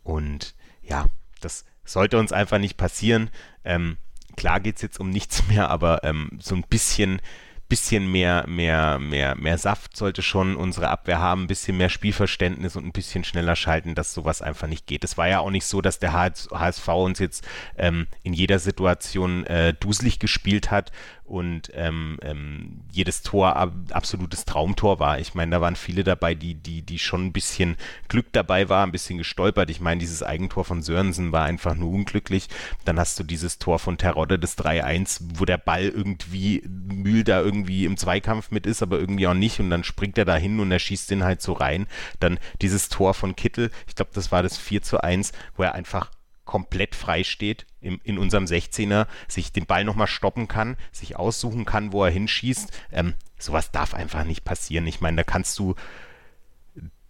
Und 0.02 0.56
ja, 0.82 1.06
das 1.40 1.64
sollte 1.84 2.18
uns 2.18 2.32
einfach 2.32 2.58
nicht 2.58 2.76
passieren. 2.76 3.30
Ähm, 3.64 3.98
klar 4.36 4.60
geht 4.60 4.76
es 4.76 4.82
jetzt 4.82 5.00
um 5.00 5.10
nichts 5.10 5.46
mehr, 5.48 5.70
aber 5.70 6.04
ähm, 6.04 6.30
so 6.40 6.54
ein 6.54 6.64
bisschen 6.68 7.20
bisschen 7.68 8.10
mehr, 8.10 8.44
mehr, 8.46 8.98
mehr, 8.98 9.34
mehr 9.34 9.58
Saft 9.58 9.96
sollte 9.96 10.22
schon 10.22 10.56
unsere 10.56 10.88
Abwehr 10.88 11.18
haben, 11.18 11.42
ein 11.42 11.46
bisschen 11.48 11.76
mehr 11.76 11.88
Spielverständnis 11.88 12.76
und 12.76 12.86
ein 12.86 12.92
bisschen 12.92 13.24
schneller 13.24 13.56
schalten, 13.56 13.94
dass 13.94 14.14
sowas 14.14 14.40
einfach 14.40 14.68
nicht 14.68 14.86
geht. 14.86 15.02
Es 15.02 15.18
war 15.18 15.28
ja 15.28 15.40
auch 15.40 15.50
nicht 15.50 15.66
so, 15.66 15.80
dass 15.80 15.98
der 15.98 16.12
HSV 16.12 16.88
uns 16.88 17.18
jetzt 17.18 17.46
ähm, 17.76 18.06
in 18.22 18.32
jeder 18.32 18.58
Situation 18.58 19.44
äh, 19.46 19.74
duselig 19.74 20.18
gespielt 20.20 20.70
hat 20.70 20.92
und 21.26 21.70
ähm, 21.74 22.18
ähm, 22.22 22.80
jedes 22.92 23.22
Tor 23.22 23.56
ab, 23.56 23.72
absolutes 23.90 24.44
Traumtor 24.44 25.00
war. 25.00 25.18
Ich 25.18 25.34
meine, 25.34 25.50
da 25.50 25.60
waren 25.60 25.76
viele 25.76 26.04
dabei, 26.04 26.34
die, 26.34 26.54
die, 26.54 26.82
die 26.82 26.98
schon 26.98 27.26
ein 27.26 27.32
bisschen 27.32 27.76
Glück 28.08 28.26
dabei 28.32 28.68
war, 28.68 28.84
ein 28.86 28.92
bisschen 28.92 29.18
gestolpert. 29.18 29.70
Ich 29.70 29.80
meine, 29.80 29.98
dieses 29.98 30.22
Eigentor 30.22 30.64
von 30.64 30.82
Sörensen 30.82 31.32
war 31.32 31.44
einfach 31.44 31.74
nur 31.74 31.90
unglücklich. 31.90 32.48
Dann 32.84 32.98
hast 32.98 33.18
du 33.18 33.24
dieses 33.24 33.58
Tor 33.58 33.78
von 33.78 33.98
Terodde, 33.98 34.38
das 34.38 34.56
3-1, 34.56 35.20
wo 35.34 35.44
der 35.44 35.58
Ball 35.58 35.88
irgendwie 35.88 36.62
Mühl 36.66 37.24
da 37.24 37.40
irgendwie 37.40 37.84
im 37.84 37.96
Zweikampf 37.96 38.50
mit 38.50 38.66
ist, 38.66 38.82
aber 38.82 38.98
irgendwie 38.98 39.26
auch 39.26 39.34
nicht. 39.34 39.58
Und 39.58 39.70
dann 39.70 39.84
springt 39.84 40.18
er 40.18 40.24
da 40.24 40.36
hin 40.36 40.60
und 40.60 40.70
er 40.70 40.78
schießt 40.78 41.10
den 41.10 41.24
halt 41.24 41.42
so 41.42 41.52
rein. 41.52 41.86
Dann 42.20 42.38
dieses 42.62 42.88
Tor 42.88 43.14
von 43.14 43.34
Kittel, 43.34 43.70
ich 43.88 43.96
glaube, 43.96 44.12
das 44.14 44.30
war 44.30 44.42
das 44.42 44.56
4 44.58 44.82
zu 44.82 45.02
1, 45.02 45.32
wo 45.56 45.64
er 45.64 45.74
einfach 45.74 46.10
komplett 46.46 46.94
frei 46.94 47.24
steht 47.24 47.66
im, 47.82 48.00
in 48.02 48.16
unserem 48.16 48.44
16er, 48.44 49.06
sich 49.28 49.52
den 49.52 49.66
Ball 49.66 49.84
nochmal 49.84 50.06
stoppen 50.06 50.48
kann, 50.48 50.76
sich 50.92 51.16
aussuchen 51.16 51.66
kann, 51.66 51.92
wo 51.92 52.04
er 52.04 52.10
hinschießt. 52.10 52.72
Ähm, 52.92 53.14
sowas 53.38 53.70
darf 53.72 53.92
einfach 53.92 54.24
nicht 54.24 54.44
passieren. 54.44 54.86
Ich 54.86 55.02
meine, 55.02 55.18
da 55.18 55.22
kannst 55.24 55.58
du 55.58 55.74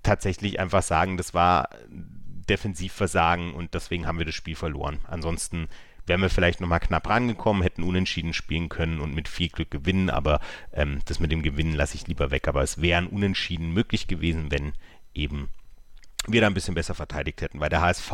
tatsächlich 0.03 0.59
einfach 0.59 0.83
sagen, 0.83 1.16
das 1.16 1.35
war 1.35 1.68
Defensivversagen 2.49 3.55
und 3.55 3.75
deswegen 3.75 4.07
haben 4.07 4.18
wir 4.18 4.27
das 4.27 4.35
Spiel 4.35 4.57
verloren. 4.57 5.01
Ansonsten 5.05 5.68
wären 6.07 6.20
wir 6.20 6.31
vielleicht 6.31 6.61
nochmal 6.61 6.81
knapp 6.81 7.09
rangekommen, 7.09 7.62
hätten 7.62 7.83
unentschieden 7.83 8.33
spielen 8.33 8.68
können 8.68 9.01
und 9.01 9.14
mit 9.14 9.29
viel 9.29 9.49
Glück 9.49 9.70
gewinnen, 9.70 10.09
aber 10.09 10.40
ähm, 10.72 11.01
das 11.05 11.20
mit 11.20 11.33
dem 11.33 11.42
Gewinnen 11.42 11.75
lasse 11.75 11.96
ich 11.96 12.07
lieber 12.07 12.31
weg. 12.31 12.49
Aber 12.49 12.62
es 12.62 12.81
wären 12.81 13.09
Unentschieden 13.09 13.72
möglich 13.72 14.07
gewesen, 14.07 14.51
wenn 14.51 14.72
eben 15.14 15.49
wir 16.29 16.40
da 16.40 16.46
ein 16.46 16.55
bisschen 16.55 16.75
besser 16.75 16.94
verteidigt 16.94 17.40
hätten, 17.40 17.61
weil 17.61 17.68
der 17.68 17.81
HSV 17.81 18.12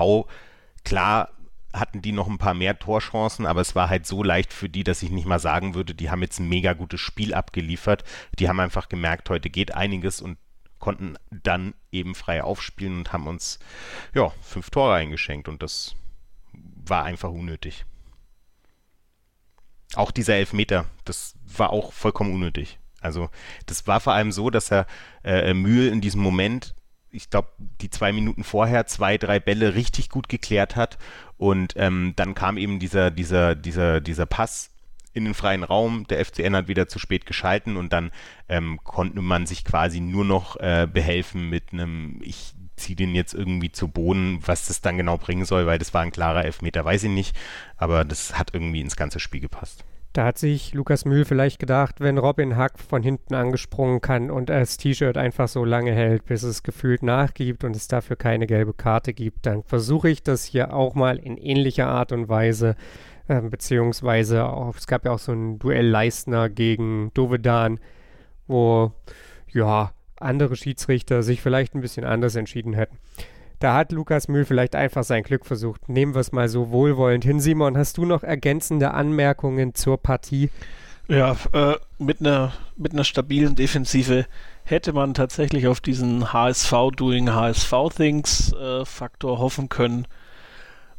Klar 0.84 1.30
hatten 1.72 2.02
die 2.02 2.12
noch 2.12 2.28
ein 2.28 2.38
paar 2.38 2.54
mehr 2.54 2.78
Torchancen, 2.78 3.46
aber 3.46 3.60
es 3.60 3.74
war 3.74 3.88
halt 3.88 4.06
so 4.06 4.22
leicht 4.22 4.52
für 4.52 4.68
die, 4.68 4.84
dass 4.84 5.02
ich 5.02 5.10
nicht 5.10 5.26
mal 5.26 5.38
sagen 5.38 5.74
würde, 5.74 5.94
die 5.94 6.10
haben 6.10 6.22
jetzt 6.22 6.38
ein 6.38 6.48
mega 6.48 6.74
gutes 6.74 7.00
Spiel 7.00 7.32
abgeliefert. 7.32 8.04
Die 8.38 8.48
haben 8.48 8.60
einfach 8.60 8.88
gemerkt, 8.88 9.30
heute 9.30 9.48
geht 9.48 9.74
einiges 9.74 10.20
und 10.20 10.38
konnten 10.78 11.16
dann 11.30 11.74
eben 11.92 12.14
frei 12.14 12.42
aufspielen 12.42 12.98
und 12.98 13.12
haben 13.12 13.26
uns 13.26 13.58
ja 14.14 14.32
fünf 14.42 14.68
Tore 14.70 14.94
eingeschenkt 14.94 15.48
und 15.48 15.62
das 15.62 15.94
war 16.52 17.04
einfach 17.04 17.30
unnötig. 17.30 17.86
Auch 19.94 20.10
dieser 20.10 20.34
Elfmeter, 20.34 20.86
das 21.04 21.34
war 21.56 21.70
auch 21.70 21.92
vollkommen 21.92 22.34
unnötig. 22.34 22.78
Also 23.00 23.30
das 23.66 23.86
war 23.86 24.00
vor 24.00 24.12
allem 24.12 24.32
so, 24.32 24.50
dass 24.50 24.70
er 24.70 24.86
äh, 25.24 25.54
Mühl 25.54 25.88
in 25.88 26.00
diesem 26.00 26.20
Moment 26.20 26.74
ich 27.12 27.30
glaube, 27.30 27.48
die 27.58 27.90
zwei 27.90 28.12
Minuten 28.12 28.42
vorher 28.42 28.86
zwei, 28.86 29.18
drei 29.18 29.38
Bälle 29.38 29.74
richtig 29.74 30.08
gut 30.08 30.28
geklärt 30.28 30.76
hat. 30.76 30.98
Und 31.36 31.74
ähm, 31.76 32.14
dann 32.16 32.34
kam 32.34 32.56
eben 32.56 32.78
dieser, 32.78 33.10
dieser, 33.10 33.54
dieser, 33.54 34.00
dieser 34.00 34.26
Pass 34.26 34.70
in 35.12 35.24
den 35.24 35.34
freien 35.34 35.62
Raum. 35.62 36.06
Der 36.08 36.24
FCN 36.24 36.56
hat 36.56 36.68
wieder 36.68 36.88
zu 36.88 36.98
spät 36.98 37.26
geschalten 37.26 37.76
und 37.76 37.92
dann 37.92 38.10
ähm, 38.48 38.80
konnte 38.82 39.20
man 39.20 39.46
sich 39.46 39.64
quasi 39.64 40.00
nur 40.00 40.24
noch 40.24 40.56
äh, 40.56 40.88
behelfen 40.90 41.50
mit 41.50 41.72
einem, 41.72 42.20
ich 42.22 42.54
ziehe 42.76 42.96
den 42.96 43.14
jetzt 43.14 43.34
irgendwie 43.34 43.70
zu 43.70 43.88
Boden, 43.88 44.40
was 44.46 44.66
das 44.66 44.80
dann 44.80 44.96
genau 44.96 45.18
bringen 45.18 45.44
soll, 45.44 45.66
weil 45.66 45.78
das 45.78 45.92
war 45.92 46.00
ein 46.00 46.12
klarer 46.12 46.44
Elfmeter, 46.44 46.84
weiß 46.84 47.04
ich 47.04 47.10
nicht. 47.10 47.36
Aber 47.76 48.04
das 48.06 48.38
hat 48.38 48.54
irgendwie 48.54 48.80
ins 48.80 48.96
ganze 48.96 49.20
Spiel 49.20 49.40
gepasst. 49.40 49.84
Da 50.12 50.26
hat 50.26 50.36
sich 50.36 50.74
Lukas 50.74 51.06
Mühl 51.06 51.24
vielleicht 51.24 51.58
gedacht, 51.58 52.00
wenn 52.00 52.18
Robin 52.18 52.56
Hack 52.56 52.78
von 52.78 53.02
hinten 53.02 53.34
angesprungen 53.34 54.02
kann 54.02 54.30
und 54.30 54.50
das 54.50 54.76
T-Shirt 54.76 55.16
einfach 55.16 55.48
so 55.48 55.64
lange 55.64 55.92
hält, 55.92 56.26
bis 56.26 56.42
es 56.42 56.62
gefühlt 56.62 57.02
nachgibt 57.02 57.64
und 57.64 57.74
es 57.74 57.88
dafür 57.88 58.16
keine 58.16 58.46
gelbe 58.46 58.74
Karte 58.74 59.14
gibt, 59.14 59.46
dann 59.46 59.62
versuche 59.62 60.10
ich 60.10 60.22
das 60.22 60.44
hier 60.44 60.74
auch 60.74 60.94
mal 60.94 61.18
in 61.18 61.38
ähnlicher 61.38 61.86
Art 61.86 62.12
und 62.12 62.28
Weise, 62.28 62.76
äh, 63.26 63.40
beziehungsweise 63.40 64.44
auch, 64.44 64.76
es 64.76 64.86
gab 64.86 65.06
ja 65.06 65.12
auch 65.12 65.18
so 65.18 65.32
ein 65.32 65.58
Duell 65.58 65.86
Leistner 65.86 66.50
gegen 66.50 67.10
Dovedan, 67.14 67.80
wo 68.46 68.92
ja 69.50 69.92
andere 70.16 70.56
Schiedsrichter 70.56 71.22
sich 71.22 71.40
vielleicht 71.40 71.74
ein 71.74 71.80
bisschen 71.80 72.04
anders 72.04 72.36
entschieden 72.36 72.74
hätten. 72.74 72.98
Da 73.62 73.74
hat 73.74 73.92
Lukas 73.92 74.26
Mühl 74.26 74.44
vielleicht 74.44 74.74
einfach 74.74 75.04
sein 75.04 75.22
Glück 75.22 75.46
versucht. 75.46 75.88
Nehmen 75.88 76.14
wir 76.14 76.20
es 76.20 76.32
mal 76.32 76.48
so 76.48 76.72
wohlwollend 76.72 77.22
hin. 77.22 77.38
Simon, 77.38 77.78
hast 77.78 77.96
du 77.96 78.04
noch 78.04 78.24
ergänzende 78.24 78.90
Anmerkungen 78.90 79.76
zur 79.76 79.98
Partie? 80.02 80.50
Ja, 81.06 81.36
äh, 81.52 81.76
mit 81.96 82.18
einer 82.18 82.52
mit 82.76 82.92
einer 82.92 83.04
stabilen 83.04 83.54
Defensive 83.54 84.26
hätte 84.64 84.92
man 84.92 85.14
tatsächlich 85.14 85.68
auf 85.68 85.80
diesen 85.80 86.32
HSV 86.32 86.72
doing 86.96 87.32
HSV 87.32 87.72
Things 87.94 88.52
äh, 88.52 88.84
Faktor 88.84 89.38
hoffen 89.38 89.68
können 89.68 90.08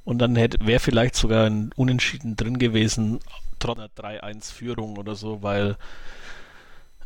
und 0.05 0.19
dann 0.19 0.37
wäre 0.37 0.79
vielleicht 0.79 1.15
sogar 1.15 1.47
ein 1.47 1.71
Unentschieden 1.75 2.37
drin 2.37 2.59
gewesen, 2.59 3.19
trotz 3.59 3.77
einer 3.77 3.89
3-1 3.89 4.53
Führung 4.53 4.97
oder 4.97 5.15
so, 5.15 5.43
weil 5.43 5.75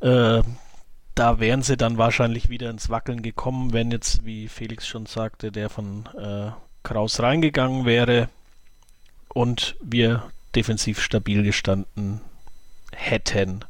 äh, 0.02 0.44
da 1.18 1.40
wären 1.40 1.64
sie 1.64 1.78
dann 1.78 1.98
wahrscheinlich 1.98 2.50
wieder 2.50 2.70
ins 2.70 2.90
Wackeln 2.90 3.24
gekommen, 3.24 3.74
wenn 3.74 3.90
jetzt, 3.92 4.24
wie 4.24 4.48
Felix 4.48 4.88
schon 4.88 5.08
sagte, 5.08 5.52
der 5.52 5.70
von 5.70 6.08
äh, 6.16 6.52
Kraus 6.84 7.20
reingegangen 7.20 7.86
wäre 7.86 8.30
und 9.30 9.76
wir 9.82 10.24
defensiv 10.56 11.02
stabil 11.02 11.42
gestanden 11.42 12.22
hätten. 12.92 13.66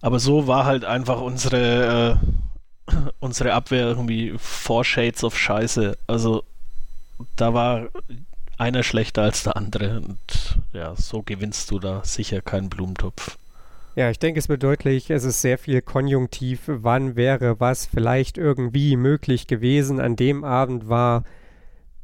Aber 0.00 0.20
so 0.20 0.46
war 0.46 0.64
halt 0.64 0.84
einfach 0.84 1.20
unsere, 1.20 2.18
äh, 2.88 2.94
unsere 3.18 3.52
Abwehr 3.52 3.86
irgendwie 3.86 4.34
four 4.38 4.84
shades 4.84 5.24
of 5.24 5.36
Scheiße. 5.36 5.98
Also 6.06 6.44
da 7.34 7.52
war 7.52 7.88
einer 8.58 8.84
schlechter 8.84 9.22
als 9.22 9.42
der 9.42 9.56
andere 9.56 10.00
und 10.00 10.58
ja, 10.72 10.94
so 10.94 11.22
gewinnst 11.22 11.70
du 11.72 11.80
da 11.80 12.04
sicher 12.04 12.40
keinen 12.40 12.70
Blumentopf. 12.70 13.38
Ja, 13.96 14.08
ich 14.08 14.20
denke, 14.20 14.38
es 14.38 14.48
wird 14.48 14.62
deutlich, 14.62 15.10
es 15.10 15.24
ist 15.24 15.40
sehr 15.40 15.58
viel 15.58 15.82
Konjunktiv. 15.82 16.62
Wann 16.66 17.16
wäre 17.16 17.58
was 17.58 17.86
vielleicht 17.86 18.38
irgendwie 18.38 18.96
möglich 18.96 19.48
gewesen? 19.48 20.00
An 20.00 20.14
dem 20.14 20.44
Abend 20.44 20.88
war 20.88 21.24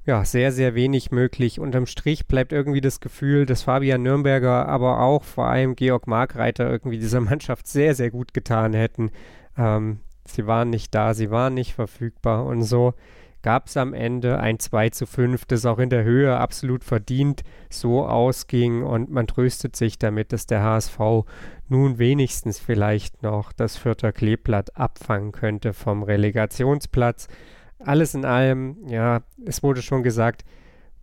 ja 0.05 0.25
sehr, 0.25 0.51
sehr 0.51 0.75
wenig 0.75 1.12
möglich. 1.12 1.61
Unterm 1.61 1.87
Strich 1.87 2.27
bleibt 2.27 2.53
irgendwie 2.53 2.81
das 2.81 3.01
Gefühl, 3.01 3.46
dass 3.46 3.62
Fabian 3.62 4.03
Nürnberger, 4.03 4.66
aber 4.68 5.01
auch 5.01 5.22
vor 5.22 5.46
allem 5.46 5.77
Georg 5.77 6.09
Markreiter 6.09 6.68
irgendwie 6.68 6.99
dieser 6.99 7.20
Mannschaft 7.22 7.68
sehr, 7.68 7.94
sehr 7.94 8.11
gut 8.11 8.35
getan 8.35 8.72
hätten. 8.72 9.11
Ähm, 9.57 10.01
sie 10.27 10.46
waren 10.46 10.70
nicht 10.70 10.92
da, 10.92 11.14
sie 11.14 11.31
waren 11.31 11.55
nicht 11.55 11.75
verfügbar 11.75 12.46
und 12.46 12.62
so 12.62 12.94
gab 13.47 13.69
es 13.69 13.77
am 13.77 13.95
Ende 13.95 14.41
ein 14.41 14.59
2 14.59 14.91
zu 14.91 15.07
5, 15.07 15.45
das 15.45 15.67
auch 15.67 15.79
in 15.79 15.89
der 15.89 16.03
Höhe 16.03 16.37
absolut 16.37 16.83
verdient 16.83 17.45
so 17.71 18.05
ausging 18.05 18.83
und 18.83 19.09
man 19.09 19.29
tröstet 19.29 19.77
sich 19.77 20.01
damit, 20.01 20.33
dass 20.33 20.49
der 20.49 20.65
HSV 20.65 20.99
nun 21.69 22.01
wenigstens 22.01 22.59
vielleicht 22.59 23.23
noch 23.23 23.53
das 23.53 23.77
vierte 23.77 24.13
Kleeblatt 24.13 24.77
abfangen 24.77 25.31
könnte 25.31 25.75
vom 25.75 26.03
Relegationsplatz. 26.03 27.29
Alles 27.79 28.15
in 28.15 28.25
allem, 28.25 28.79
ja, 28.89 29.21
es 29.45 29.63
wurde 29.63 29.81
schon 29.81 30.03
gesagt, 30.03 30.45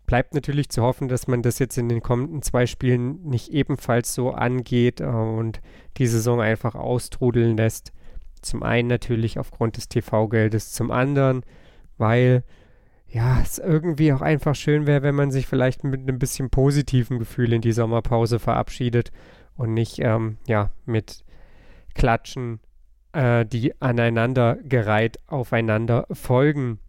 bleibt 0.06 0.34
natürlich 0.34 0.68
zu 0.68 0.82
hoffen, 0.82 1.08
dass 1.08 1.28
man 1.28 1.44
das 1.44 1.60
jetzt 1.60 1.78
in 1.78 1.88
den 1.88 2.02
kommenden 2.02 2.42
zwei 2.42 2.66
Spielen 2.66 3.24
nicht 3.24 3.54
ebenfalls 3.54 4.14
so 4.14 4.32
angeht 4.32 5.00
äh, 5.00 5.06
und 5.06 5.62
die 5.96 6.08
Saison 6.08 6.42
einfach 6.42 6.76
austrudeln 6.76 7.56
lässt. 7.56 7.94
Zum 8.42 8.64
einen 8.64 8.90
natürlich 8.90 9.40
aufgrund 9.40 9.78
des 9.78 9.88
TV-Geldes, 9.88 10.74
zum 10.74 10.92
anderen 10.92 11.46
weil 11.98 12.44
ja, 13.08 13.40
es 13.42 13.60
irgendwie 13.60 14.12
auch 14.12 14.22
einfach 14.22 14.56
schön 14.56 14.88
wäre, 14.88 15.04
wenn 15.04 15.14
man 15.14 15.32
sich 15.32 15.46
vielleicht 15.46 15.84
mit 15.84 16.02
einem 16.02 16.18
bisschen 16.18 16.50
positiven 16.50 17.20
Gefühl 17.20 17.54
in 17.54 17.62
die 17.62 17.72
Sommerpause 17.72 18.40
verabschiedet 18.40 19.12
und 19.56 19.74
nicht 19.74 20.00
ähm, 20.00 20.38
ja 20.48 20.72
mit 20.86 21.24
Klatschen, 21.94 22.60
äh, 23.12 23.46
die 23.46 23.80
aneinandergereiht 23.80 25.20
aufeinander 25.28 26.08
folgen. 26.12 26.80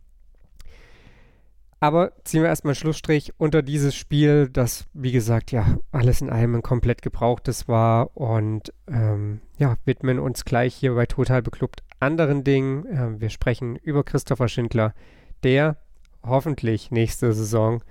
Aber 1.85 2.12
ziehen 2.25 2.40
wir 2.40 2.49
erstmal 2.49 2.71
einen 2.71 2.77
Schlussstrich 2.77 3.35
unter 3.37 3.61
dieses 3.61 3.95
Spiel, 3.95 4.49
das, 4.49 4.87
wie 4.95 5.12
gesagt, 5.12 5.53
ja, 5.53 5.77
alles 5.93 6.23
in 6.23 6.31
allem 6.31 6.55
ein 6.55 6.62
komplett 6.62 7.03
gebrauchtes 7.03 7.69
war. 7.69 8.17
Und 8.17 8.73
ähm, 8.88 9.43
ja, 9.59 9.77
widmen 9.85 10.19
uns 10.19 10.47
gleich 10.47 10.75
hier 10.75 10.95
bei 10.95 11.05
Total 11.05 11.43
Beklubbt 11.43 11.83
anderen 12.05 12.45
Dingen. 12.45 12.87
Äh, 12.87 13.21
wir 13.21 13.31
sprechen 13.31 13.77
über 13.77 14.05
Christopher 14.05 14.49
Schindler, 14.49 14.95
der 15.43 15.77
hoffentlich 16.23 16.90
nächste 16.90 17.33
Saison 17.33 17.83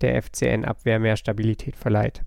der 0.00 0.20
FCN-Abwehr 0.22 0.98
mehr 0.98 1.16
Stabilität 1.16 1.76
verleiht. 1.76 2.22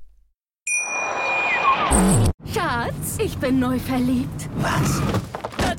Schatz, 2.45 3.17
ich 3.19 3.37
bin 3.37 3.59
neu 3.59 3.77
verliebt. 3.79 4.49
Was? 4.57 5.01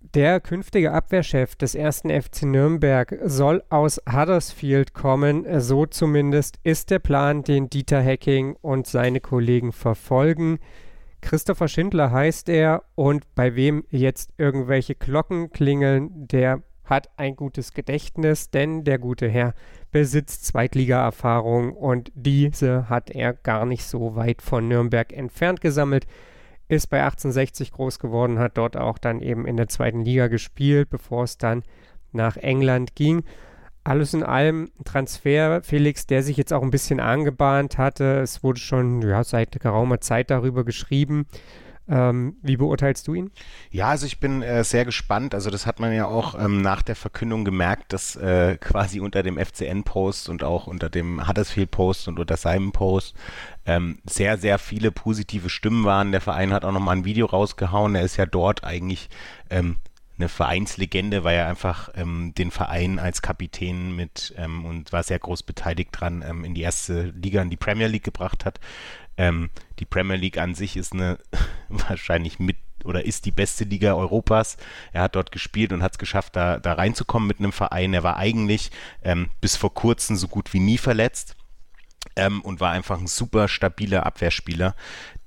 Der 0.00 0.40
künftige 0.40 0.92
Abwehrchef 0.92 1.56
des 1.56 1.74
ersten 1.74 2.10
FC 2.10 2.44
Nürnberg 2.44 3.18
soll 3.24 3.62
aus 3.68 4.00
Huddersfield 4.10 4.94
kommen. 4.94 5.44
So 5.60 5.86
zumindest 5.86 6.58
ist 6.62 6.90
der 6.90 7.00
Plan, 7.00 7.42
den 7.42 7.68
Dieter 7.68 8.00
Hecking 8.00 8.56
und 8.62 8.86
seine 8.86 9.20
Kollegen 9.20 9.72
verfolgen. 9.72 10.60
Christopher 11.20 11.66
Schindler 11.66 12.12
heißt 12.12 12.48
er 12.48 12.84
und 12.94 13.34
bei 13.34 13.56
wem 13.56 13.84
jetzt 13.90 14.30
irgendwelche 14.38 14.94
Glocken 14.94 15.50
klingeln, 15.50 16.28
der 16.28 16.62
hat 16.84 17.10
ein 17.16 17.36
gutes 17.36 17.74
Gedächtnis, 17.74 18.50
denn 18.50 18.84
der 18.84 18.98
gute 18.98 19.28
Herr 19.28 19.52
besitzt 19.90 20.46
Zweitliga-Erfahrung 20.46 21.72
und 21.72 22.12
diese 22.14 22.88
hat 22.88 23.10
er 23.10 23.34
gar 23.34 23.66
nicht 23.66 23.84
so 23.84 24.14
weit 24.16 24.42
von 24.42 24.68
Nürnberg 24.68 25.12
entfernt 25.12 25.60
gesammelt. 25.60 26.06
Ist 26.68 26.88
bei 26.88 27.02
1860 27.02 27.72
groß 27.72 27.98
geworden, 27.98 28.38
hat 28.38 28.58
dort 28.58 28.76
auch 28.76 28.98
dann 28.98 29.20
eben 29.20 29.46
in 29.46 29.56
der 29.56 29.68
zweiten 29.68 30.04
Liga 30.04 30.28
gespielt, 30.28 30.90
bevor 30.90 31.24
es 31.24 31.38
dann 31.38 31.62
nach 32.12 32.36
England 32.36 32.94
ging. 32.94 33.24
Alles 33.84 34.12
in 34.12 34.22
allem 34.22 34.70
ein 34.78 34.84
Transfer, 34.84 35.62
Felix, 35.62 36.06
der 36.06 36.22
sich 36.22 36.36
jetzt 36.36 36.52
auch 36.52 36.62
ein 36.62 36.70
bisschen 36.70 37.00
angebahnt 37.00 37.78
hatte. 37.78 38.20
Es 38.20 38.42
wurde 38.42 38.60
schon 38.60 39.00
ja, 39.00 39.24
seit 39.24 39.58
geraumer 39.58 40.00
Zeit 40.00 40.30
darüber 40.30 40.64
geschrieben. 40.64 41.26
Ähm, 41.88 42.36
wie 42.42 42.56
beurteilst 42.56 43.08
du 43.08 43.14
ihn? 43.14 43.30
Ja, 43.70 43.88
also 43.88 44.04
ich 44.04 44.20
bin 44.20 44.42
äh, 44.42 44.62
sehr 44.62 44.84
gespannt. 44.84 45.34
Also 45.34 45.50
das 45.50 45.64
hat 45.64 45.80
man 45.80 45.92
ja 45.94 46.06
auch 46.06 46.38
ähm, 46.38 46.60
nach 46.60 46.82
der 46.82 46.96
Verkündung 46.96 47.44
gemerkt, 47.44 47.92
dass 47.92 48.14
äh, 48.16 48.56
quasi 48.60 49.00
unter 49.00 49.22
dem 49.22 49.38
FCN-Post 49.38 50.28
und 50.28 50.44
auch 50.44 50.66
unter 50.66 50.90
dem 50.90 51.26
Huddersfield-Post 51.26 52.08
und 52.08 52.18
unter 52.18 52.36
seinem 52.36 52.72
Post 52.72 53.14
ähm, 53.64 53.98
sehr, 54.04 54.36
sehr 54.36 54.58
viele 54.58 54.90
positive 54.90 55.48
Stimmen 55.48 55.84
waren. 55.84 56.12
Der 56.12 56.20
Verein 56.20 56.52
hat 56.52 56.64
auch 56.64 56.72
nochmal 56.72 56.96
ein 56.96 57.04
Video 57.06 57.26
rausgehauen. 57.26 57.94
Er 57.94 58.02
ist 58.02 58.18
ja 58.18 58.26
dort 58.26 58.64
eigentlich 58.64 59.08
ähm, 59.48 59.76
eine 60.18 60.28
Vereinslegende, 60.28 61.24
weil 61.24 61.36
er 61.36 61.46
einfach 61.46 61.90
ähm, 61.94 62.34
den 62.36 62.50
Verein 62.50 62.98
als 62.98 63.22
Kapitän 63.22 63.94
mit 63.94 64.34
ähm, 64.36 64.64
und 64.64 64.92
war 64.92 65.02
sehr 65.02 65.18
groß 65.18 65.44
beteiligt 65.44 65.90
dran 65.92 66.24
ähm, 66.26 66.44
in 66.44 66.54
die 66.54 66.62
erste 66.62 67.04
Liga, 67.04 67.40
in 67.40 67.50
die 67.50 67.56
Premier 67.56 67.86
League 67.86 68.04
gebracht 68.04 68.44
hat. 68.44 68.58
Ähm, 69.18 69.50
die 69.78 69.84
Premier 69.84 70.16
League 70.16 70.38
an 70.38 70.54
sich 70.54 70.76
ist 70.76 70.94
eine 70.94 71.18
wahrscheinlich 71.68 72.38
mit 72.38 72.56
oder 72.84 73.04
ist 73.04 73.26
die 73.26 73.32
beste 73.32 73.64
Liga 73.64 73.94
Europas. 73.94 74.56
Er 74.92 75.02
hat 75.02 75.16
dort 75.16 75.32
gespielt 75.32 75.72
und 75.72 75.82
hat 75.82 75.92
es 75.92 75.98
geschafft, 75.98 76.36
da, 76.36 76.58
da 76.58 76.74
reinzukommen 76.74 77.26
mit 77.26 77.40
einem 77.40 77.52
Verein. 77.52 77.92
Er 77.92 78.04
war 78.04 78.16
eigentlich 78.16 78.70
ähm, 79.02 79.30
bis 79.40 79.56
vor 79.56 79.74
kurzem 79.74 80.16
so 80.16 80.28
gut 80.28 80.52
wie 80.52 80.60
nie 80.60 80.78
verletzt. 80.78 81.34
Ähm, 82.14 82.40
und 82.42 82.60
war 82.60 82.70
einfach 82.70 82.98
ein 82.98 83.08
super 83.08 83.48
stabiler 83.48 84.06
Abwehrspieler, 84.06 84.74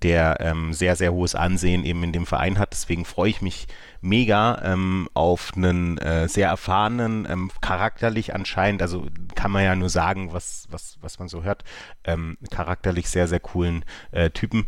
der 0.04 0.38
ähm, 0.40 0.74
sehr, 0.74 0.96
sehr 0.96 1.14
hohes 1.14 1.36
Ansehen 1.36 1.86
eben 1.86 2.04
in 2.04 2.12
dem 2.12 2.26
Verein 2.26 2.58
hat. 2.58 2.74
Deswegen 2.74 3.06
freue 3.06 3.30
ich 3.30 3.42
mich 3.42 3.68
mega 4.02 4.60
ähm, 4.64 5.08
auf 5.14 5.52
einen 5.56 5.98
äh, 6.00 6.28
sehr 6.28 6.50
erfahrenen, 6.50 7.28
ähm, 7.30 7.52
charakterlich 7.62 8.34
anscheinend, 8.34 8.82
also 8.82 9.08
kann 9.36 9.52
man 9.52 9.64
ja 9.64 9.76
nur 9.76 9.90
sagen, 9.90 10.34
was, 10.34 10.68
was, 10.72 10.98
was 11.02 11.20
man 11.20 11.28
so 11.28 11.44
hört, 11.44 11.64
ähm, 12.04 12.38
charakterlich 12.50 13.10
sehr, 13.10 13.28
sehr 13.28 13.40
coolen 13.40 13.86
äh, 14.12 14.32
Typen, 14.32 14.68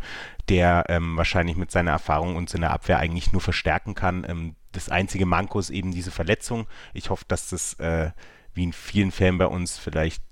der 0.49 0.85
ähm, 0.89 1.17
wahrscheinlich 1.17 1.57
mit 1.57 1.71
seiner 1.71 1.91
Erfahrung 1.91 2.35
uns 2.35 2.53
in 2.53 2.61
der 2.61 2.71
Abwehr 2.71 2.99
eigentlich 2.99 3.31
nur 3.31 3.41
verstärken 3.41 3.95
kann. 3.95 4.25
Ähm, 4.27 4.55
das 4.71 4.89
einzige 4.89 5.25
Manko 5.25 5.59
ist 5.59 5.71
eben 5.71 5.91
diese 5.91 6.11
Verletzung. 6.11 6.67
Ich 6.93 7.09
hoffe, 7.09 7.25
dass 7.27 7.49
das 7.49 7.73
äh, 7.79 8.11
wie 8.53 8.63
in 8.63 8.73
vielen 8.73 9.11
Fällen 9.11 9.39
bei 9.39 9.47
uns 9.47 9.77
vielleicht 9.77 10.23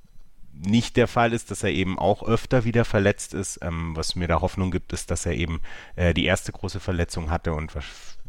nicht 0.54 0.98
der 0.98 1.08
Fall 1.08 1.34
ist, 1.34 1.52
dass 1.52 1.64
er 1.64 1.72
eben 1.72 1.98
auch 1.98 2.24
öfter 2.24 2.66
wieder 2.66 2.86
verletzt 2.86 3.34
ist. 3.34 3.60
Ähm, 3.62 3.96
was 3.96 4.16
mir 4.16 4.28
da 4.28 4.42
Hoffnung 4.42 4.72
gibt, 4.72 4.94
ist, 4.94 5.12
dass 5.12 5.26
er 5.26 5.34
eben 5.34 5.62
äh, 5.96 6.14
die 6.14 6.26
erste 6.26 6.52
große 6.52 6.80
Verletzung 6.80 7.32
hatte 7.32 7.54
und 7.54 7.72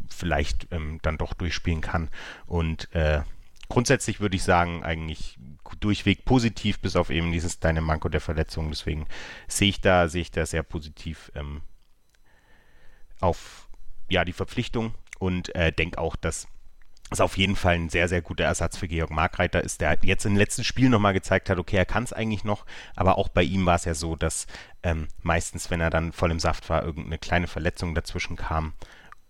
vielleicht 0.09 0.69
ähm, 0.71 0.99
dann 1.03 1.19
doch 1.19 1.35
durchspielen 1.35 1.81
kann. 1.81 2.11
Und 2.47 2.95
äh, 2.95 3.23
grundsätzlich 3.69 4.21
würde 4.21 4.37
ich 4.37 4.43
sagen, 4.43 4.83
eigentlich 4.83 5.39
durchweg 5.81 6.25
positiv, 6.25 6.81
bis 6.81 6.97
auf 6.97 7.11
eben 7.11 7.33
dieses 7.33 7.61
kleine 7.61 7.81
Manko 7.81 8.09
der 8.09 8.21
Verletzung. 8.21 8.71
Deswegen 8.71 9.07
sehe 9.49 9.71
ich 9.71 9.81
da, 9.81 10.09
sehe 10.09 10.23
ich 10.23 10.31
da 10.31 10.47
sehr 10.47 10.63
positiv 10.63 11.33
ähm, 11.35 11.63
auf 13.21 13.69
ja, 14.09 14.25
die 14.25 14.33
Verpflichtung 14.35 14.95
und 15.19 15.55
äh, 15.55 15.73
denke 15.73 15.99
auch, 15.99 16.17
dass 16.17 16.47
es 17.13 17.21
auf 17.21 17.37
jeden 17.37 17.57
Fall 17.57 17.75
ein 17.75 17.89
sehr, 17.89 18.09
sehr 18.09 18.23
guter 18.23 18.45
Ersatz 18.45 18.77
für 18.77 18.89
Georg 18.89 19.11
Markreiter 19.11 19.63
ist, 19.63 19.81
der 19.81 19.99
jetzt 20.03 20.27
im 20.27 20.37
letzten 20.37 20.65
Spiel 20.65 20.89
nochmal 20.89 21.13
gezeigt 21.13 21.51
hat, 21.51 21.59
okay, 21.59 21.77
er 21.77 21.87
kann 21.87 22.05
es 22.05 22.13
eigentlich 22.13 22.45
noch, 22.45 22.65
aber 22.97 23.19
auch 23.19 23.29
bei 23.29 23.43
ihm 23.43 23.67
war 23.67 23.77
es 23.77 23.85
ja 23.85 23.95
so, 23.95 24.17
dass 24.17 24.47
ähm, 24.83 25.09
meistens, 25.21 25.71
wenn 25.71 25.81
er 25.81 25.91
dann 25.91 26.13
voll 26.13 26.31
im 26.31 26.41
Saft 26.41 26.69
war, 26.69 26.83
irgendeine 26.83 27.19
kleine 27.19 27.47
Verletzung 27.47 27.95
dazwischen 27.95 28.37
kam 28.37 28.75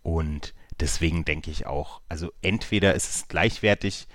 und 0.02 0.54
deswegen 0.80 1.24
denke 1.24 1.50
ich 1.50 1.66
auch, 1.66 2.00
also 2.08 2.32
entweder 2.42 2.94
ist 2.94 3.14
es 3.14 3.28
gleichwertig 3.28 4.08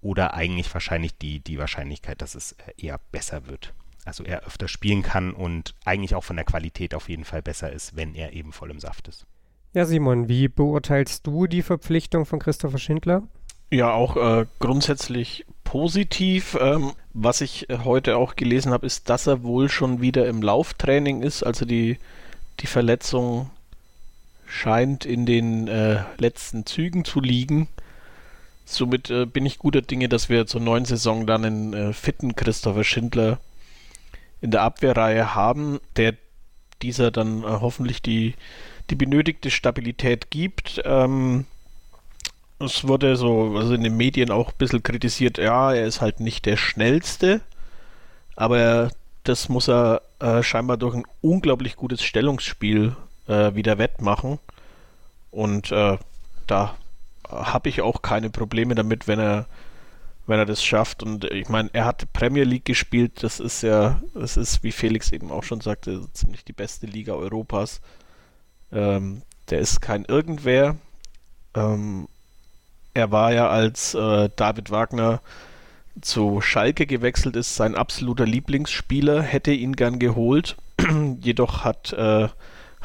oder 0.00 0.34
eigentlich 0.34 0.72
wahrscheinlich 0.72 1.16
die, 1.18 1.40
die 1.40 1.58
Wahrscheinlichkeit, 1.58 2.22
dass 2.22 2.34
es 2.34 2.52
äh, 2.52 2.72
eher 2.76 3.00
besser 3.10 3.46
wird. 3.46 3.74
Also 4.04 4.24
er 4.24 4.46
öfter 4.46 4.68
spielen 4.68 5.02
kann 5.02 5.32
und 5.32 5.74
eigentlich 5.84 6.14
auch 6.14 6.24
von 6.24 6.36
der 6.36 6.44
Qualität 6.44 6.94
auf 6.94 7.08
jeden 7.08 7.24
Fall 7.24 7.42
besser 7.42 7.70
ist, 7.70 7.96
wenn 7.96 8.14
er 8.14 8.32
eben 8.32 8.52
voll 8.52 8.70
im 8.70 8.80
Saft 8.80 9.08
ist. 9.08 9.26
Ja, 9.74 9.84
Simon, 9.84 10.28
wie 10.28 10.48
beurteilst 10.48 11.26
du 11.26 11.46
die 11.46 11.62
Verpflichtung 11.62 12.24
von 12.24 12.38
Christopher 12.38 12.78
Schindler? 12.78 13.22
Ja, 13.70 13.92
auch 13.92 14.16
äh, 14.16 14.46
grundsätzlich 14.60 15.44
positiv. 15.62 16.56
Ähm, 16.58 16.92
was 17.12 17.42
ich 17.42 17.68
heute 17.84 18.16
auch 18.16 18.34
gelesen 18.36 18.72
habe, 18.72 18.86
ist, 18.86 19.10
dass 19.10 19.26
er 19.26 19.42
wohl 19.42 19.68
schon 19.68 20.00
wieder 20.00 20.26
im 20.26 20.40
Lauftraining 20.40 21.22
ist. 21.22 21.42
Also 21.42 21.66
die, 21.66 21.98
die 22.60 22.66
Verletzung 22.66 23.50
scheint 24.46 25.04
in 25.04 25.26
den 25.26 25.68
äh, 25.68 26.02
letzten 26.16 26.64
Zügen 26.64 27.04
zu 27.04 27.20
liegen. 27.20 27.68
Somit 28.64 29.10
äh, 29.10 29.26
bin 29.26 29.44
ich 29.44 29.58
guter 29.58 29.82
Dinge, 29.82 30.08
dass 30.08 30.30
wir 30.30 30.46
zur 30.46 30.62
neuen 30.62 30.86
Saison 30.86 31.26
dann 31.26 31.44
einen 31.44 31.74
äh, 31.74 31.92
fitten 31.92 32.34
Christopher 32.36 32.84
Schindler 32.84 33.38
in 34.40 34.50
der 34.50 34.62
Abwehrreihe 34.62 35.34
haben, 35.34 35.80
der 35.96 36.14
dieser 36.80 37.10
dann 37.10 37.42
äh, 37.42 37.46
hoffentlich 37.46 38.00
die, 38.00 38.34
die 38.90 38.96
benötigte 38.96 39.50
Stabilität 39.50 40.30
gibt. 40.30 40.80
Ähm, 40.84 41.44
es 42.58 42.86
wurde 42.86 43.16
so, 43.16 43.56
also 43.56 43.74
in 43.74 43.82
den 43.82 43.96
Medien 43.96 44.30
auch 44.30 44.48
ein 44.50 44.58
bisschen 44.58 44.82
kritisiert, 44.82 45.38
ja, 45.38 45.72
er 45.72 45.86
ist 45.86 46.00
halt 46.00 46.20
nicht 46.20 46.46
der 46.46 46.56
schnellste, 46.56 47.40
aber 48.34 48.58
er, 48.58 48.90
das 49.24 49.48
muss 49.48 49.68
er 49.68 50.02
äh, 50.18 50.42
scheinbar 50.42 50.76
durch 50.76 50.94
ein 50.94 51.04
unglaublich 51.20 51.76
gutes 51.76 52.02
Stellungsspiel 52.02 52.96
äh, 53.28 53.54
wieder 53.54 53.78
wettmachen. 53.78 54.38
Und 55.30 55.70
äh, 55.70 55.98
da 56.46 56.74
habe 57.28 57.68
ich 57.68 57.82
auch 57.82 58.02
keine 58.02 58.30
Probleme 58.30 58.74
damit, 58.74 59.06
wenn 59.06 59.20
er 59.20 59.46
wenn 60.28 60.38
er 60.38 60.46
das 60.46 60.62
schafft. 60.62 61.02
Und 61.02 61.24
ich 61.24 61.48
meine, 61.48 61.70
er 61.72 61.86
hat 61.86 62.12
Premier 62.12 62.44
League 62.44 62.66
gespielt. 62.66 63.22
Das 63.22 63.40
ist 63.40 63.62
ja, 63.62 64.00
das 64.14 64.36
ist, 64.36 64.62
wie 64.62 64.72
Felix 64.72 65.10
eben 65.10 65.32
auch 65.32 65.42
schon 65.42 65.60
sagte, 65.60 66.06
ziemlich 66.12 66.44
die 66.44 66.52
beste 66.52 66.86
Liga 66.86 67.14
Europas. 67.14 67.80
Ähm, 68.72 69.22
der 69.50 69.60
ist 69.60 69.80
kein 69.80 70.04
Irgendwer. 70.04 70.76
Ähm, 71.54 72.08
er 72.94 73.10
war 73.10 73.32
ja, 73.32 73.48
als 73.48 73.94
äh, 73.94 74.28
David 74.34 74.70
Wagner 74.70 75.20
zu 76.00 76.40
Schalke 76.40 76.86
gewechselt 76.86 77.36
ist, 77.36 77.56
sein 77.56 77.74
absoluter 77.74 78.26
Lieblingsspieler, 78.26 79.22
hätte 79.22 79.52
ihn 79.52 79.74
gern 79.76 79.98
geholt. 79.98 80.56
Jedoch 81.20 81.64
hat 81.64 81.92
äh, 81.92 82.28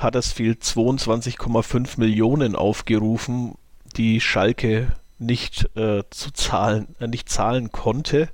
Huddersfield 0.02 0.64
22,5 0.64 2.00
Millionen 2.00 2.56
aufgerufen, 2.56 3.56
die 3.96 4.20
Schalke 4.22 4.94
nicht 5.20 5.70
äh, 5.78 6.04
zu 6.10 6.32
zahlen, 6.32 6.96
äh, 7.00 7.08
nicht 7.08 7.30
zahlen 7.30 7.72
konnte. 7.72 8.30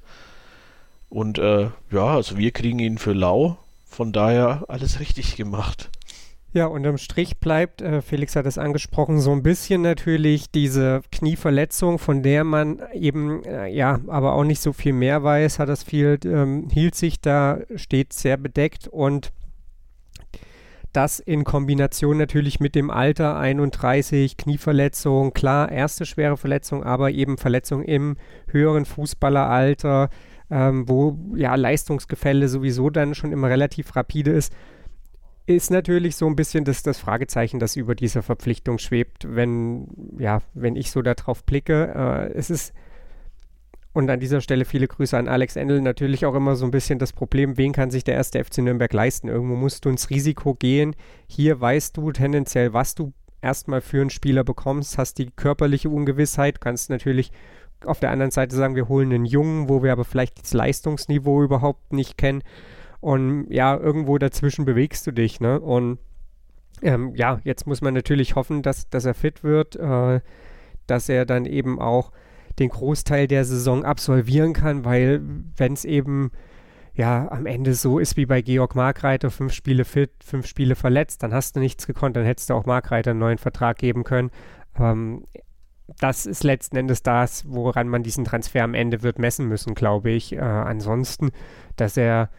Und 1.10 1.40
äh, 1.40 1.70
ja, 1.92 2.06
also 2.06 2.38
wir 2.38 2.52
kriegen 2.52 2.80
ihn 2.80 2.98
für 2.98 3.14
lau, 3.14 3.58
von 3.86 4.12
daher 4.12 4.66
alles 4.68 5.00
richtig 5.00 5.36
gemacht. 5.36 5.90
Ja, 6.52 6.66
unterm 6.66 6.98
Strich 6.98 7.38
bleibt, 7.38 7.84
äh, 7.84 8.02
Felix 8.02 8.36
hat 8.36 8.48
es 8.48 8.58
angesprochen, 8.58 9.20
so 9.20 9.32
ein 9.32 9.44
bisschen 9.44 9.84
natürlich 9.84 10.50
diese 10.50 11.02
Knieverletzung, 11.12 12.00
von 12.00 12.24
der 12.24 12.44
man 12.44 12.82
eben, 12.92 13.44
äh, 13.44 13.68
ja, 13.68 14.00
aber 14.08 14.34
auch 14.34 14.44
nicht 14.44 14.60
so 14.60 14.74
viel 14.74 14.94
mehr 14.94 15.22
weiß, 15.24 15.60
hat 15.60 15.70
das 15.70 15.84
viel, 15.84 16.18
ähm, 16.26 16.68
hielt 16.72 16.96
sich 16.96 17.22
da, 17.22 17.60
steht 17.76 18.14
sehr 18.14 18.36
bedeckt 18.38 18.88
und 18.88 19.32
das 20.92 21.20
in 21.20 21.44
Kombination 21.44 22.18
natürlich 22.18 22.60
mit 22.60 22.74
dem 22.74 22.90
Alter 22.90 23.38
31, 23.38 24.36
Knieverletzung, 24.36 25.34
klar, 25.34 25.72
erste 25.72 26.08
schwere 26.08 26.36
Verletzung, 26.36 26.84
aber 26.84 27.12
eben 27.12 27.38
Verletzung 27.38 27.84
im 27.84 28.18
höheren 28.48 28.86
Fußballeralter, 28.86 30.10
ähm, 30.50 30.90
wo 30.90 31.16
ja 31.36 31.54
Leistungsgefälle 31.54 32.48
sowieso 32.50 32.90
dann 32.90 33.14
schon 33.14 33.32
immer 33.32 33.50
relativ 33.50 33.96
rapide 33.96 34.32
ist 34.32 34.52
ist 35.56 35.72
natürlich 35.72 36.16
so 36.16 36.28
ein 36.28 36.36
bisschen 36.36 36.64
das, 36.64 36.84
das 36.84 37.00
Fragezeichen, 37.00 37.60
das 37.60 37.76
über 37.76 37.96
dieser 37.96 38.22
Verpflichtung 38.22 38.78
schwebt, 38.78 39.26
wenn, 39.28 39.88
ja, 40.20 40.42
wenn 40.54 40.76
ich 40.76 40.92
so 40.92 41.02
darauf 41.02 41.44
blicke. 41.44 41.94
Äh, 41.96 42.38
es 42.38 42.50
ist, 42.50 42.74
und 43.94 44.10
an 44.10 44.20
dieser 44.20 44.42
Stelle 44.42 44.66
viele 44.66 44.88
Grüße 44.88 45.18
an 45.18 45.28
Alex 45.28 45.56
Endel, 45.56 45.82
natürlich 45.82 46.26
auch 46.26 46.36
immer 46.36 46.56
so 46.56 46.66
ein 46.66 46.72
bisschen 46.72 47.00
das 47.00 47.14
Problem, 47.14 47.58
wen 47.58 47.74
kann 47.74 47.90
sich 47.90 48.04
der 48.04 48.16
erste 48.16 48.44
FC 48.44 48.60
Nürnberg 48.60 48.94
leisten? 48.94 49.28
Irgendwo 49.28 49.56
musst 49.56 49.86
du 49.86 49.90
ins 49.90 50.10
Risiko 50.10 50.54
gehen. 50.54 50.96
Hier 51.28 51.60
weißt 51.60 51.98
du 51.98 52.12
tendenziell, 52.12 52.74
was 52.74 52.94
du 52.94 53.14
erstmal 53.42 53.82
für 53.82 54.02
einen 54.02 54.10
Spieler 54.10 54.44
bekommst, 54.44 54.98
hast 54.98 55.18
die 55.18 55.32
körperliche 55.32 55.90
Ungewissheit, 55.90 56.62
kannst 56.62 56.90
natürlich 56.90 57.32
auf 57.86 58.00
der 58.00 58.12
anderen 58.12 58.32
Seite 58.32 58.56
sagen, 58.56 58.76
wir 58.76 58.88
holen 58.88 59.12
einen 59.14 59.26
Jungen, 59.26 59.70
wo 59.70 59.82
wir 59.82 59.94
aber 59.94 60.06
vielleicht 60.06 60.42
das 60.42 60.54
Leistungsniveau 60.54 61.44
überhaupt 61.44 61.94
nicht 61.94 62.18
kennen. 62.18 62.44
Und 63.02 63.48
ja, 63.50 63.78
irgendwo 63.78 64.18
dazwischen 64.18 64.66
bewegst 64.66 65.08
du 65.08 65.12
dich, 65.12 65.40
ne? 65.40 65.60
Und 65.60 66.00
ähm, 66.82 67.14
ja, 67.16 67.40
jetzt 67.44 67.68
muss 67.68 67.82
man 67.82 67.94
natürlich 67.94 68.36
hoffen, 68.36 68.62
dass, 68.62 68.90
dass 68.90 69.06
er 69.06 69.14
fit 69.14 69.44
wird, 69.44 69.76
äh, 69.76 70.22
dass 70.88 71.10
er 71.10 71.26
dann 71.26 71.46
eben 71.46 71.80
auch 71.80 72.12
den 72.58 72.70
Großteil 72.70 73.28
der 73.28 73.46
Saison 73.46 73.86
absolvieren 73.86 74.54
kann, 74.54 74.86
weil 74.86 75.22
wenn 75.56 75.74
es 75.74 75.86
eben 75.86 76.32
ja 76.94 77.32
am 77.32 77.46
Ende 77.46 77.74
so 77.74 78.00
ist 78.00 78.18
wie 78.18 78.26
bei 78.26 78.42
Georg 78.42 78.76
Markreiter, 78.76 79.32
fünf 79.32 79.54
Spiele 79.54 79.86
fit, 79.86 80.12
fünf 80.24 80.46
Spiele 80.48 80.76
verletzt, 80.76 81.24
dann 81.24 81.34
hast 81.34 81.56
du 81.56 81.62
nichts 81.62 81.88
gekonnt, 81.88 82.18
dann 82.18 82.26
hättest 82.26 82.50
du 82.50 82.54
auch 82.54 82.66
Markreiter 82.66 83.12
einen 83.12 83.20
neuen 83.20 83.38
Vertrag 83.38 83.78
geben 83.78 84.04
können. 84.04 84.32
Ähm, 84.78 85.24
das 86.00 86.26
ist 86.26 86.44
letzten 86.44 86.78
Endes 86.78 87.02
das, 87.02 87.46
woran 87.48 87.88
man 87.88 88.04
diesen 88.04 88.26
Transfer 88.26 88.64
am 88.64 88.74
Ende 88.74 89.02
wird 89.02 89.20
messen 89.20 89.48
müssen, 89.48 89.74
glaube 89.74 90.12
ich. 90.12 90.34
Äh, 90.34 90.40
ansonsten, 90.40 91.32
dass 91.78 91.98
er 91.98 92.30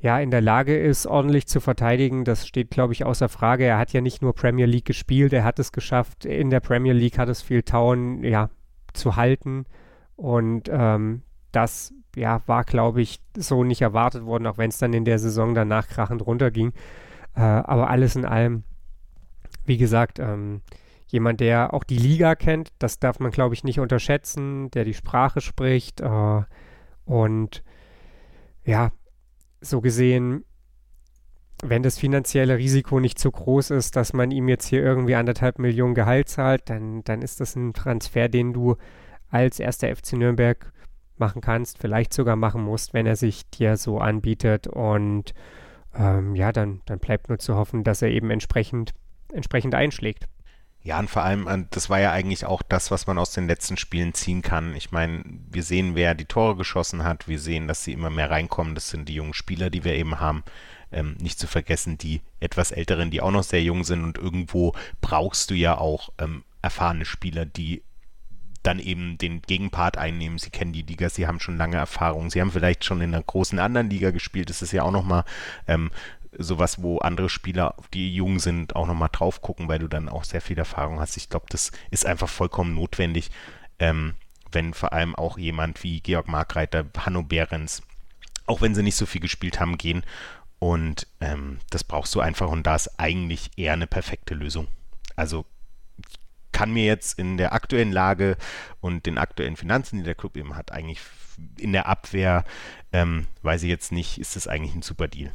ja 0.00 0.18
in 0.18 0.30
der 0.30 0.40
Lage 0.40 0.76
ist, 0.78 1.06
ordentlich 1.06 1.46
zu 1.46 1.60
verteidigen, 1.60 2.24
das 2.24 2.46
steht, 2.46 2.70
glaube 2.70 2.92
ich, 2.92 3.04
außer 3.04 3.28
Frage. 3.28 3.64
Er 3.64 3.78
hat 3.78 3.92
ja 3.92 4.00
nicht 4.00 4.22
nur 4.22 4.34
Premier 4.34 4.66
League 4.66 4.86
gespielt, 4.86 5.32
er 5.32 5.44
hat 5.44 5.58
es 5.58 5.72
geschafft, 5.72 6.24
in 6.24 6.50
der 6.50 6.60
Premier 6.60 6.94
League 6.94 7.18
hat 7.18 7.28
es 7.28 7.42
viel 7.42 7.62
Town 7.62 8.24
ja, 8.24 8.50
zu 8.92 9.16
halten. 9.16 9.66
Und 10.16 10.68
ähm, 10.70 11.22
das 11.52 11.92
ja, 12.16 12.42
war, 12.46 12.64
glaube 12.64 13.02
ich, 13.02 13.20
so 13.36 13.64
nicht 13.64 13.82
erwartet 13.82 14.24
worden, 14.24 14.46
auch 14.46 14.58
wenn 14.58 14.70
es 14.70 14.78
dann 14.78 14.92
in 14.92 15.04
der 15.04 15.18
Saison 15.18 15.54
danach 15.54 15.88
krachend 15.88 16.26
runterging. 16.26 16.72
Äh, 17.34 17.40
aber 17.40 17.90
alles 17.90 18.16
in 18.16 18.24
allem, 18.24 18.64
wie 19.64 19.76
gesagt, 19.76 20.18
ähm, 20.18 20.62
jemand, 21.06 21.40
der 21.40 21.74
auch 21.74 21.84
die 21.84 21.98
Liga 21.98 22.34
kennt, 22.34 22.72
das 22.78 22.98
darf 22.98 23.18
man, 23.20 23.30
glaube 23.30 23.54
ich, 23.54 23.64
nicht 23.64 23.80
unterschätzen, 23.80 24.70
der 24.70 24.84
die 24.84 24.94
Sprache 24.94 25.40
spricht 25.40 26.00
äh, 26.00 26.42
und 27.04 27.62
ja, 28.64 28.92
so 29.60 29.80
gesehen, 29.80 30.44
wenn 31.62 31.82
das 31.82 31.98
finanzielle 31.98 32.56
Risiko 32.56 33.00
nicht 33.00 33.18
so 33.18 33.30
groß 33.30 33.70
ist, 33.70 33.96
dass 33.96 34.12
man 34.12 34.30
ihm 34.30 34.48
jetzt 34.48 34.66
hier 34.66 34.82
irgendwie 34.82 35.14
anderthalb 35.14 35.58
Millionen 35.58 35.94
Gehalt 35.94 36.28
zahlt, 36.28 36.70
dann, 36.70 37.04
dann 37.04 37.22
ist 37.22 37.40
das 37.40 37.54
ein 37.56 37.74
Transfer, 37.74 38.28
den 38.28 38.52
du 38.52 38.76
als 39.28 39.60
erster 39.60 39.94
FC 39.94 40.14
Nürnberg 40.14 40.72
machen 41.18 41.42
kannst, 41.42 41.78
vielleicht 41.78 42.14
sogar 42.14 42.36
machen 42.36 42.62
musst, 42.62 42.94
wenn 42.94 43.06
er 43.06 43.16
sich 43.16 43.48
dir 43.50 43.76
so 43.76 43.98
anbietet. 43.98 44.66
Und 44.66 45.34
ähm, 45.94 46.34
ja, 46.34 46.50
dann, 46.50 46.80
dann 46.86 46.98
bleibt 46.98 47.28
nur 47.28 47.38
zu 47.38 47.56
hoffen, 47.56 47.84
dass 47.84 48.02
er 48.02 48.08
eben 48.08 48.30
entsprechend, 48.30 48.92
entsprechend 49.32 49.74
einschlägt. 49.74 50.26
Ja, 50.82 50.98
und 50.98 51.10
vor 51.10 51.22
allem, 51.22 51.46
äh, 51.46 51.64
das 51.70 51.90
war 51.90 52.00
ja 52.00 52.12
eigentlich 52.12 52.46
auch 52.46 52.62
das, 52.62 52.90
was 52.90 53.06
man 53.06 53.18
aus 53.18 53.32
den 53.32 53.46
letzten 53.46 53.76
Spielen 53.76 54.14
ziehen 54.14 54.42
kann. 54.42 54.74
Ich 54.74 54.92
meine, 54.92 55.22
wir 55.50 55.62
sehen, 55.62 55.94
wer 55.94 56.14
die 56.14 56.24
Tore 56.24 56.56
geschossen 56.56 57.04
hat. 57.04 57.28
Wir 57.28 57.38
sehen, 57.38 57.68
dass 57.68 57.84
sie 57.84 57.92
immer 57.92 58.10
mehr 58.10 58.30
reinkommen. 58.30 58.74
Das 58.74 58.88
sind 58.88 59.08
die 59.08 59.14
jungen 59.14 59.34
Spieler, 59.34 59.68
die 59.68 59.84
wir 59.84 59.94
eben 59.94 60.20
haben. 60.20 60.42
Ähm, 60.92 61.16
nicht 61.20 61.38
zu 61.38 61.46
vergessen, 61.46 61.98
die 61.98 62.22
etwas 62.40 62.72
älteren, 62.72 63.10
die 63.10 63.20
auch 63.20 63.30
noch 63.30 63.44
sehr 63.44 63.62
jung 63.62 63.84
sind. 63.84 64.02
Und 64.02 64.18
irgendwo 64.18 64.72
brauchst 65.00 65.50
du 65.50 65.54
ja 65.54 65.76
auch 65.76 66.10
ähm, 66.18 66.44
erfahrene 66.62 67.04
Spieler, 67.04 67.44
die 67.44 67.82
dann 68.62 68.78
eben 68.78 69.16
den 69.18 69.42
Gegenpart 69.42 69.96
einnehmen. 69.98 70.38
Sie 70.38 70.50
kennen 70.50 70.72
die 70.72 70.82
Liga, 70.82 71.08
sie 71.08 71.26
haben 71.26 71.40
schon 71.40 71.56
lange 71.56 71.76
Erfahrung. 71.76 72.30
Sie 72.30 72.40
haben 72.40 72.52
vielleicht 72.52 72.84
schon 72.84 73.00
in 73.00 73.14
einer 73.14 73.22
großen 73.22 73.58
anderen 73.58 73.88
Liga 73.90 74.10
gespielt. 74.10 74.50
Das 74.50 74.62
ist 74.62 74.72
ja 74.72 74.82
auch 74.82 74.90
nochmal 74.90 75.24
ähm, 75.66 75.90
sowas, 76.36 76.82
wo 76.82 76.98
andere 76.98 77.28
Spieler, 77.28 77.74
die 77.92 78.14
jung 78.14 78.38
sind, 78.38 78.76
auch 78.76 78.86
nochmal 78.86 79.10
drauf 79.12 79.42
gucken, 79.42 79.68
weil 79.68 79.78
du 79.78 79.88
dann 79.88 80.08
auch 80.08 80.24
sehr 80.24 80.40
viel 80.40 80.58
Erfahrung 80.58 81.00
hast. 81.00 81.16
Ich 81.16 81.28
glaube, 81.28 81.46
das 81.48 81.72
ist 81.90 82.06
einfach 82.06 82.28
vollkommen 82.28 82.74
notwendig, 82.74 83.30
ähm, 83.78 84.14
wenn 84.52 84.74
vor 84.74 84.92
allem 84.92 85.14
auch 85.14 85.38
jemand 85.38 85.82
wie 85.82 86.00
Georg 86.00 86.28
Markreiter, 86.28 86.86
Hanno 86.98 87.22
Behrens, 87.22 87.82
auch 88.46 88.60
wenn 88.60 88.74
sie 88.74 88.82
nicht 88.82 88.96
so 88.96 89.06
viel 89.06 89.20
gespielt 89.20 89.60
haben, 89.60 89.78
gehen. 89.78 90.04
Und 90.58 91.06
ähm, 91.20 91.58
das 91.70 91.84
brauchst 91.84 92.14
du 92.14 92.20
einfach 92.20 92.48
und 92.48 92.66
da 92.66 92.74
ist 92.76 92.98
eigentlich 92.98 93.50
eher 93.56 93.72
eine 93.72 93.86
perfekte 93.86 94.34
Lösung. 94.34 94.68
Also 95.16 95.46
kann 96.52 96.72
mir 96.72 96.84
jetzt 96.84 97.18
in 97.18 97.38
der 97.38 97.54
aktuellen 97.54 97.92
Lage 97.92 98.36
und 98.80 99.06
den 99.06 99.16
aktuellen 99.16 99.56
Finanzen, 99.56 99.98
die 99.98 100.02
der 100.04 100.14
Club 100.14 100.36
eben 100.36 100.56
hat, 100.56 100.72
eigentlich 100.72 101.00
in 101.58 101.72
der 101.72 101.86
Abwehr, 101.86 102.44
ähm, 102.92 103.26
weiß 103.42 103.62
ich 103.62 103.70
jetzt 103.70 103.92
nicht, 103.92 104.18
ist 104.18 104.36
das 104.36 104.46
eigentlich 104.46 104.74
ein 104.74 104.82
super 104.82 105.08
Deal 105.08 105.32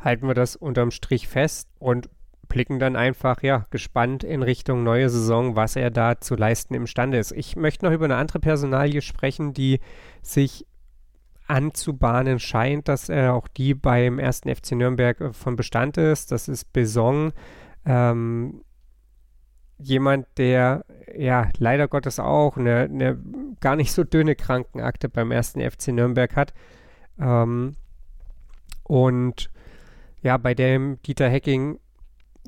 halten 0.00 0.26
wir 0.26 0.34
das 0.34 0.56
unterm 0.56 0.90
Strich 0.90 1.28
fest 1.28 1.68
und 1.78 2.08
blicken 2.48 2.78
dann 2.78 2.96
einfach, 2.96 3.42
ja, 3.42 3.64
gespannt 3.70 4.24
in 4.24 4.42
Richtung 4.42 4.82
neue 4.82 5.08
Saison, 5.08 5.56
was 5.56 5.76
er 5.76 5.90
da 5.90 6.20
zu 6.20 6.34
leisten 6.34 6.74
imstande 6.74 7.18
ist. 7.18 7.32
Ich 7.32 7.56
möchte 7.56 7.86
noch 7.86 7.92
über 7.92 8.06
eine 8.06 8.16
andere 8.16 8.40
Personalie 8.40 9.02
sprechen, 9.02 9.54
die 9.54 9.80
sich 10.20 10.66
anzubahnen 11.46 12.38
scheint, 12.38 12.88
dass 12.88 13.08
er 13.08 13.34
auch 13.34 13.48
die 13.48 13.74
beim 13.74 14.18
ersten 14.18 14.54
FC 14.54 14.72
Nürnberg 14.72 15.20
äh, 15.20 15.32
von 15.32 15.56
Bestand 15.56 15.96
ist. 15.96 16.30
Das 16.32 16.48
ist 16.48 16.72
Besong. 16.72 17.32
Ähm, 17.84 18.62
jemand, 19.78 20.26
der 20.36 20.84
ja 21.16 21.48
leider 21.58 21.88
Gottes 21.88 22.20
auch 22.20 22.56
eine, 22.56 22.82
eine, 22.82 23.18
gar 23.60 23.74
nicht 23.74 23.92
so 23.92 24.04
dünne 24.04 24.36
Krankenakte 24.36 25.08
beim 25.08 25.32
ersten 25.32 25.60
FC 25.60 25.88
Nürnberg 25.88 26.36
hat. 26.36 26.52
Ähm, 27.18 27.76
und 28.84 29.50
ja, 30.22 30.36
bei 30.36 30.54
dem 30.54 31.00
Dieter 31.02 31.28
Hecking 31.28 31.78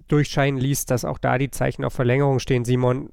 durchscheinen 0.09 0.61
ließ, 0.61 0.87
dass 0.87 1.05
auch 1.05 1.19
da 1.19 1.39
die 1.39 1.51
Zeichen 1.51 1.85
auf 1.85 1.93
Verlängerung 1.93 2.39
stehen. 2.39 2.65
Simon, 2.65 3.11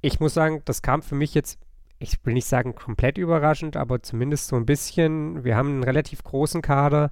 ich 0.00 0.20
muss 0.20 0.34
sagen, 0.34 0.62
das 0.64 0.82
kam 0.82 1.02
für 1.02 1.14
mich 1.14 1.34
jetzt, 1.34 1.58
ich 1.98 2.24
will 2.24 2.34
nicht 2.34 2.46
sagen 2.46 2.74
komplett 2.74 3.18
überraschend, 3.18 3.76
aber 3.76 4.02
zumindest 4.02 4.48
so 4.48 4.56
ein 4.56 4.66
bisschen. 4.66 5.44
Wir 5.44 5.56
haben 5.56 5.70
einen 5.70 5.84
relativ 5.84 6.22
großen 6.24 6.62
Kader, 6.62 7.10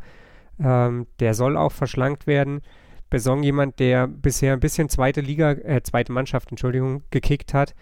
ähm, 0.59 1.07
der 1.21 1.35
soll 1.35 1.57
auch 1.57 1.73
verschlankt 1.73 2.27
werden. 2.27 2.63
Besong 3.11 3.43
jemand, 3.43 3.79
der 3.79 4.07
bisher 4.07 4.53
ein 4.53 4.61
bisschen 4.61 4.89
zweite 4.89 5.21
Liga, 5.21 5.53
äh, 5.53 5.83
zweite 5.83 6.13
Mannschaft, 6.13 6.51
Entschuldigung, 6.51 7.03
gekickt 7.11 7.55
hat. 7.55 7.75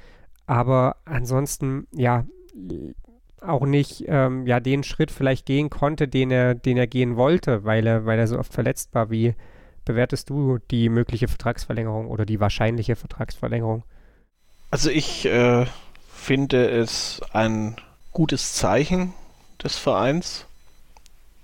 Aber 0.46 0.96
ansonsten, 1.04 1.88
ja, 1.92 2.24
auch 3.40 3.66
nicht 3.66 4.04
ähm, 4.08 4.46
ja 4.46 4.60
den 4.60 4.82
Schritt 4.82 5.10
vielleicht 5.10 5.46
gehen 5.46 5.70
konnte, 5.70 6.08
den 6.08 6.30
er, 6.30 6.54
den 6.54 6.76
er 6.76 6.86
gehen 6.86 7.16
wollte, 7.16 7.64
weil 7.64 7.86
er, 7.86 8.06
weil 8.06 8.18
er 8.18 8.26
so 8.26 8.38
oft 8.38 8.52
verletzt 8.52 8.94
war. 8.94 9.10
Wie 9.10 9.34
bewertest 9.84 10.30
du 10.30 10.58
die 10.70 10.88
mögliche 10.88 11.28
Vertragsverlängerung 11.28 12.08
oder 12.08 12.26
die 12.26 12.40
wahrscheinliche 12.40 12.96
Vertragsverlängerung? 12.96 13.84
Also 14.70 14.90
ich 14.90 15.26
äh, 15.26 15.66
finde 16.08 16.68
es 16.68 17.20
ein 17.32 17.76
gutes 18.12 18.54
Zeichen 18.54 19.12
des 19.62 19.76
Vereins, 19.76 20.46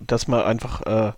dass 0.01 0.27
man 0.29 0.43
einfach 0.43 0.83
äh, 0.83 1.13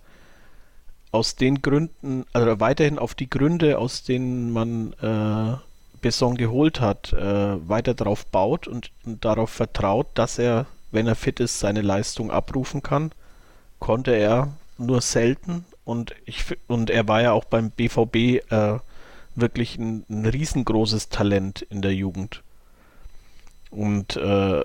aus 1.11 1.35
den 1.35 1.61
Gründen, 1.61 2.25
also 2.33 2.59
weiterhin 2.59 2.99
auf 2.99 3.15
die 3.15 3.29
Gründe, 3.29 3.79
aus 3.79 4.03
denen 4.03 4.51
man 4.51 4.93
äh, 5.01 5.57
Besson 6.05 6.37
geholt 6.37 6.81
hat, 6.81 7.13
äh, 7.13 7.67
weiter 7.67 7.95
darauf 7.95 8.27
baut 8.27 8.67
und, 8.67 8.91
und, 9.07 9.25
darauf 9.25 9.49
vertraut, 9.49 10.05
dass 10.13 10.37
er, 10.37 10.67
wenn 10.91 11.07
er 11.07 11.15
fit 11.15 11.39
ist, 11.39 11.59
seine 11.59 11.81
Leistung 11.81 12.29
abrufen 12.29 12.83
kann. 12.83 13.11
Konnte 13.79 14.11
er 14.11 14.53
nur 14.77 15.01
selten 15.01 15.65
und, 15.83 16.13
ich, 16.25 16.45
und 16.67 16.91
er 16.91 17.07
war 17.07 17.23
ja 17.23 17.31
auch 17.31 17.45
beim 17.45 17.71
BVB 17.71 18.15
äh, 18.51 18.77
wirklich 19.33 19.79
ein, 19.79 20.05
ein, 20.07 20.27
riesengroßes 20.27 21.09
Talent 21.09 21.63
in 21.63 21.81
der 21.81 21.95
Jugend. 21.95 22.43
Und 23.71 24.15
äh, 24.15 24.61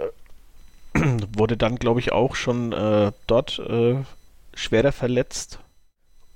wurde 1.35 1.57
dann, 1.57 1.77
glaube 1.77 2.01
ich, 2.01 2.13
auch 2.13 2.35
schon 2.35 2.73
äh, 2.73 3.13
dort 3.27 3.61
äh, 3.61 3.97
schwerer 4.53 4.93
verletzt 4.93 5.59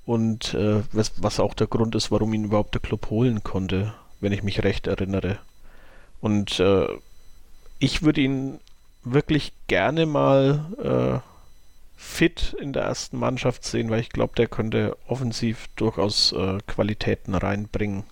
und 0.07 0.55
äh, 0.55 0.83
was, 0.93 1.13
was 1.23 1.41
auch 1.41 1.53
der 1.53 1.67
Grund 1.67 1.95
ist, 1.95 2.11
warum 2.11 2.33
ihn 2.33 2.45
überhaupt 2.45 2.73
der 2.73 2.81
Club 2.81 3.11
holen 3.11 3.45
konnte, 3.45 3.93
wenn 4.21 4.33
ich 4.33 4.43
mich 4.43 4.63
recht 4.63 4.87
erinnere. 4.87 5.39
Und 6.21 6.61
äh, 6.61 6.87
ich 7.79 8.03
würde 8.03 8.21
ihn 8.21 8.61
wirklich 9.03 9.53
gerne 9.67 10.07
mal 10.07 11.23
äh, 11.23 11.35
fit 11.97 12.57
in 12.61 12.73
der 12.73 12.85
ersten 12.85 13.19
Mannschaft 13.19 13.65
sehen, 13.65 13.91
weil 13.91 14.01
ich 14.01 14.11
glaube, 14.11 14.35
der 14.37 14.47
könnte 14.47 14.97
offensiv 15.07 15.69
durchaus 15.77 16.33
äh, 16.33 16.59
Qualitäten 16.67 17.35
reinbringen, 17.35 18.05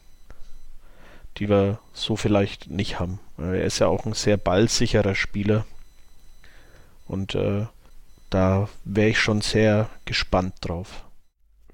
die 1.38 1.48
wir 1.48 1.78
so 1.92 2.16
vielleicht 2.16 2.70
nicht 2.70 3.00
haben. 3.00 3.18
Er 3.38 3.64
ist 3.64 3.78
ja 3.78 3.88
auch 3.88 4.04
ein 4.04 4.12
sehr 4.12 4.36
ballsicherer 4.36 5.14
Spieler 5.14 5.64
und 7.06 7.34
äh, 7.34 7.66
da 8.30 8.68
wäre 8.84 9.10
ich 9.10 9.20
schon 9.20 9.40
sehr 9.40 9.88
gespannt 10.04 10.54
drauf. 10.60 11.04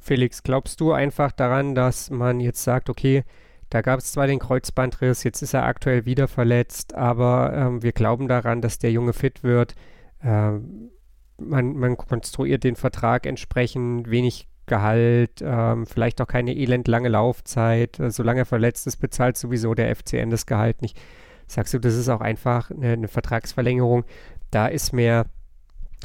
Felix, 0.01 0.43
glaubst 0.43 0.81
du 0.81 0.93
einfach 0.93 1.33
daran, 1.33 1.75
dass 1.75 2.11
man 2.11 2.41
jetzt 2.41 2.65
sagt, 2.65 2.89
okay, 2.89 3.25
da 3.71 3.83
gab 3.83 4.01
es 4.01 4.13
zwar 4.13 4.27
den 4.27 4.39
Kreuzbandriss, 4.39 5.25
jetzt 5.25 5.43
ist 5.43 5.55
er 5.55 5.65
aktuell 5.65 6.07
wieder 6.07 6.29
verletzt, 6.29 6.95
aber 6.95 7.53
ähm, 7.55 7.83
wir 7.83 7.93
glauben 7.93 8.29
daran, 8.29 8.63
dass 8.63 8.79
der 8.79 8.93
Junge 8.93 9.13
fit 9.13 9.43
wird. 9.43 9.75
Ähm, 10.23 10.91
man, 11.39 11.75
man 11.77 11.97
konstruiert 11.97 12.65
den 12.65 12.77
Vertrag 12.77 13.27
entsprechend, 13.27 14.11
wenig 14.11 14.49
Gehalt, 14.69 15.43
ähm, 15.43 15.87
vielleicht 15.87 16.21
auch 16.21 16.27
keine 16.27 16.55
elendlange 16.55 17.09
Laufzeit. 17.09 17.99
Äh, 17.99 18.11
solange 18.11 18.41
er 18.41 18.47
verletzt 18.47 18.87
ist, 18.87 18.99
bezahlt 18.99 19.37
sowieso 19.37 19.75
der 19.75 19.95
FCN 19.95 20.31
das 20.31 20.47
Gehalt 20.47 20.83
nicht. 20.83 21.01
Sagst 21.47 21.75
du, 21.75 21.79
das 21.79 21.95
ist 21.95 22.09
auch 22.09 22.21
einfach 22.21 22.71
eine, 22.71 22.93
eine 22.93 23.09
Vertragsverlängerung. 23.09 24.05
Da 24.51 24.67
ist 24.67 24.93
mehr, 24.93 25.27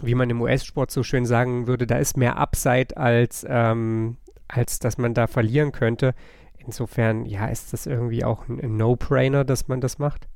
wie 0.02 0.16
man 0.16 0.30
im 0.30 0.42
US-Sport 0.42 0.90
so 0.90 1.04
schön 1.04 1.26
sagen 1.26 1.68
würde, 1.68 1.86
da 1.86 1.98
ist 1.98 2.18
mehr 2.18 2.38
Upside 2.38 2.96
als, 2.98 3.46
ähm, 3.48 4.18
als 4.48 4.80
dass 4.80 4.98
man 4.98 5.14
da 5.14 5.28
verlieren 5.28 5.74
könnte. 5.74 6.16
Insofern, 6.66 7.26
ja, 7.26 7.48
ist 7.48 7.74
das 7.74 7.86
irgendwie 7.86 8.24
auch 8.24 8.48
ein, 8.48 8.78
No-Brainer, 8.78 9.44
dass 9.44 9.68
man 9.68 9.82
das 9.82 10.00
macht? 10.00 10.28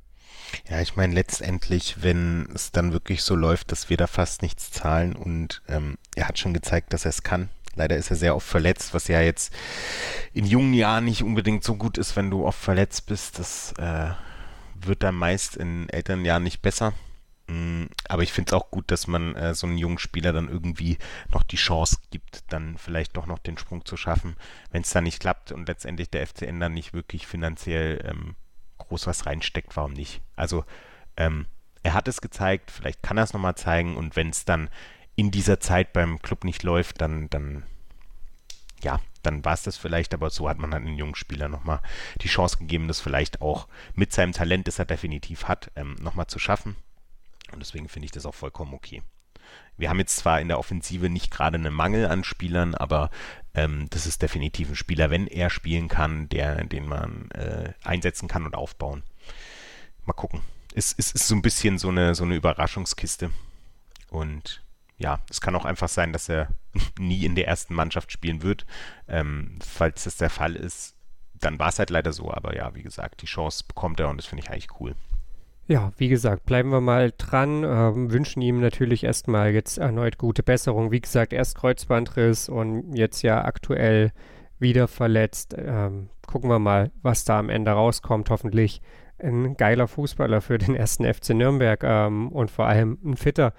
Ja, 0.68 0.80
ich 0.80 0.96
meine, 0.96 1.14
letztendlich, 1.14 2.02
wenn 2.02 2.48
es 2.54 2.72
dann 2.72 2.92
wirklich 2.92 3.22
so 3.22 3.34
läuft, 3.34 3.72
dass 3.72 3.90
wir 3.90 3.96
da 3.96 4.06
fast 4.06 4.42
nichts 4.42 4.70
zahlen 4.70 5.14
und 5.14 5.62
ähm, 5.68 5.98
er 6.16 6.28
hat 6.28 6.38
schon 6.38 6.54
gezeigt, 6.54 6.92
dass 6.92 7.04
er 7.04 7.10
es 7.10 7.22
kann. 7.22 7.50
Leider 7.74 7.96
ist 7.96 8.10
er 8.10 8.16
sehr 8.16 8.34
oft 8.34 8.46
verletzt, 8.46 8.94
was 8.94 9.08
ja 9.08 9.20
jetzt 9.20 9.52
in 10.32 10.44
jungen 10.44 10.74
Jahren 10.74 11.04
nicht 11.04 11.22
unbedingt 11.22 11.64
so 11.64 11.76
gut 11.76 11.96
ist, 11.96 12.16
wenn 12.16 12.30
du 12.30 12.44
oft 12.44 12.58
verletzt 12.58 13.06
bist. 13.06 13.38
Das 13.38 13.72
äh, 13.78 14.10
wird 14.74 15.02
dann 15.02 15.14
meist 15.14 15.56
in 15.56 15.88
älteren 15.88 16.24
Jahren 16.24 16.42
nicht 16.42 16.60
besser. 16.60 16.92
Mm, 17.48 17.86
aber 18.08 18.22
ich 18.22 18.32
finde 18.32 18.50
es 18.50 18.52
auch 18.52 18.70
gut, 18.70 18.90
dass 18.90 19.06
man 19.06 19.34
äh, 19.34 19.54
so 19.54 19.66
einen 19.66 19.78
jungen 19.78 19.98
Spieler 19.98 20.32
dann 20.32 20.48
irgendwie 20.48 20.98
noch 21.32 21.42
die 21.42 21.56
Chance 21.56 21.96
gibt, 22.10 22.44
dann 22.52 22.76
vielleicht 22.76 23.16
doch 23.16 23.26
noch 23.26 23.38
den 23.38 23.56
Sprung 23.58 23.84
zu 23.84 23.96
schaffen, 23.96 24.36
wenn 24.70 24.82
es 24.82 24.90
dann 24.90 25.04
nicht 25.04 25.20
klappt 25.20 25.52
und 25.52 25.66
letztendlich 25.66 26.10
der 26.10 26.26
FCN 26.26 26.60
dann 26.60 26.74
nicht 26.74 26.92
wirklich 26.92 27.26
finanziell 27.26 28.04
ähm, 28.04 28.36
groß 28.76 29.06
was 29.06 29.26
reinsteckt, 29.26 29.76
warum 29.76 29.94
nicht? 29.94 30.20
Also 30.36 30.64
ähm, 31.16 31.46
er 31.82 31.94
hat 31.94 32.06
es 32.06 32.20
gezeigt, 32.20 32.70
vielleicht 32.70 33.02
kann 33.02 33.16
er 33.16 33.24
es 33.24 33.32
nochmal 33.32 33.54
zeigen 33.54 33.96
und 33.96 34.14
wenn 34.14 34.28
es 34.28 34.44
dann 34.44 34.68
in 35.16 35.30
dieser 35.30 35.58
Zeit 35.58 35.94
beim 35.94 36.20
Club 36.20 36.44
nicht 36.44 36.62
läuft, 36.62 37.00
dann, 37.00 37.30
dann 37.30 37.64
ja, 38.82 39.00
dann 39.22 39.44
war 39.44 39.54
es 39.54 39.62
das 39.62 39.76
vielleicht, 39.76 40.12
aber 40.12 40.30
so 40.30 40.48
hat 40.48 40.58
man 40.58 40.72
halt 40.72 40.86
einen 40.86 40.98
jungen 40.98 41.14
Spieler 41.14 41.48
nochmal 41.48 41.80
die 42.20 42.28
Chance 42.28 42.58
gegeben, 42.58 42.88
das 42.88 43.00
vielleicht 43.00 43.40
auch 43.40 43.68
mit 43.94 44.12
seinem 44.12 44.32
Talent, 44.32 44.68
das 44.68 44.78
er 44.78 44.84
definitiv 44.84 45.44
hat, 45.44 45.70
ähm, 45.76 45.96
nochmal 46.00 46.26
zu 46.26 46.38
schaffen. 46.38 46.76
Und 47.52 47.60
deswegen 47.60 47.88
finde 47.88 48.06
ich 48.06 48.12
das 48.12 48.26
auch 48.26 48.34
vollkommen 48.34 48.74
okay. 48.74 49.02
Wir 49.76 49.88
haben 49.88 49.98
jetzt 49.98 50.16
zwar 50.16 50.40
in 50.40 50.48
der 50.48 50.58
Offensive 50.58 51.08
nicht 51.08 51.30
gerade 51.30 51.56
einen 51.56 51.72
Mangel 51.72 52.06
an 52.06 52.24
Spielern, 52.24 52.74
aber 52.74 53.10
ähm, 53.54 53.86
das 53.90 54.06
ist 54.06 54.22
definitiv 54.22 54.70
ein 54.70 54.76
Spieler, 54.76 55.10
wenn 55.10 55.26
er 55.26 55.50
spielen 55.50 55.88
kann, 55.88 56.28
der, 56.28 56.64
den 56.64 56.86
man 56.86 57.30
äh, 57.30 57.72
einsetzen 57.84 58.28
kann 58.28 58.44
und 58.44 58.56
aufbauen. 58.56 59.02
Mal 60.04 60.14
gucken. 60.14 60.40
Es, 60.74 60.94
es 60.96 61.12
ist 61.12 61.28
so 61.28 61.34
ein 61.34 61.42
bisschen 61.42 61.78
so 61.78 61.88
eine, 61.88 62.14
so 62.14 62.24
eine 62.24 62.34
Überraschungskiste. 62.34 63.30
Und 64.10 64.62
ja, 64.96 65.20
es 65.30 65.40
kann 65.40 65.54
auch 65.54 65.64
einfach 65.64 65.88
sein, 65.88 66.12
dass 66.12 66.28
er 66.28 66.48
nie 66.98 67.24
in 67.24 67.36
der 67.36 67.46
ersten 67.46 67.74
Mannschaft 67.74 68.10
spielen 68.10 68.42
wird. 68.42 68.66
Ähm, 69.06 69.58
falls 69.64 70.04
das 70.04 70.16
der 70.16 70.30
Fall 70.30 70.56
ist, 70.56 70.96
dann 71.34 71.58
war 71.58 71.68
es 71.68 71.78
halt 71.78 71.90
leider 71.90 72.12
so. 72.12 72.32
Aber 72.32 72.56
ja, 72.56 72.74
wie 72.74 72.82
gesagt, 72.82 73.22
die 73.22 73.26
Chance 73.26 73.64
bekommt 73.66 74.00
er 74.00 74.08
und 74.08 74.16
das 74.16 74.26
finde 74.26 74.42
ich 74.42 74.50
eigentlich 74.50 74.80
cool. 74.80 74.96
Ja, 75.68 75.92
wie 75.98 76.08
gesagt, 76.08 76.46
bleiben 76.46 76.70
wir 76.70 76.80
mal 76.80 77.12
dran, 77.18 77.62
ähm, 77.62 78.10
wünschen 78.10 78.40
ihm 78.40 78.58
natürlich 78.58 79.04
erstmal 79.04 79.50
jetzt 79.52 79.76
erneut 79.76 80.16
gute 80.16 80.42
Besserung. 80.42 80.90
Wie 80.92 81.00
gesagt, 81.00 81.34
erst 81.34 81.58
Kreuzbandriss 81.58 82.48
und 82.48 82.94
jetzt 82.94 83.20
ja 83.20 83.44
aktuell 83.44 84.12
wieder 84.58 84.88
verletzt. 84.88 85.54
Ähm, 85.58 86.08
gucken 86.26 86.48
wir 86.48 86.58
mal, 86.58 86.90
was 87.02 87.26
da 87.26 87.38
am 87.38 87.50
Ende 87.50 87.70
rauskommt. 87.72 88.30
Hoffentlich 88.30 88.80
ein 89.18 89.58
geiler 89.58 89.88
Fußballer 89.88 90.40
für 90.40 90.56
den 90.56 90.74
ersten 90.74 91.04
FC 91.14 91.34
Nürnberg 91.34 91.84
ähm, 91.84 92.32
und 92.32 92.50
vor 92.50 92.64
allem 92.64 92.96
ein 93.04 93.18
fitter. 93.18 93.52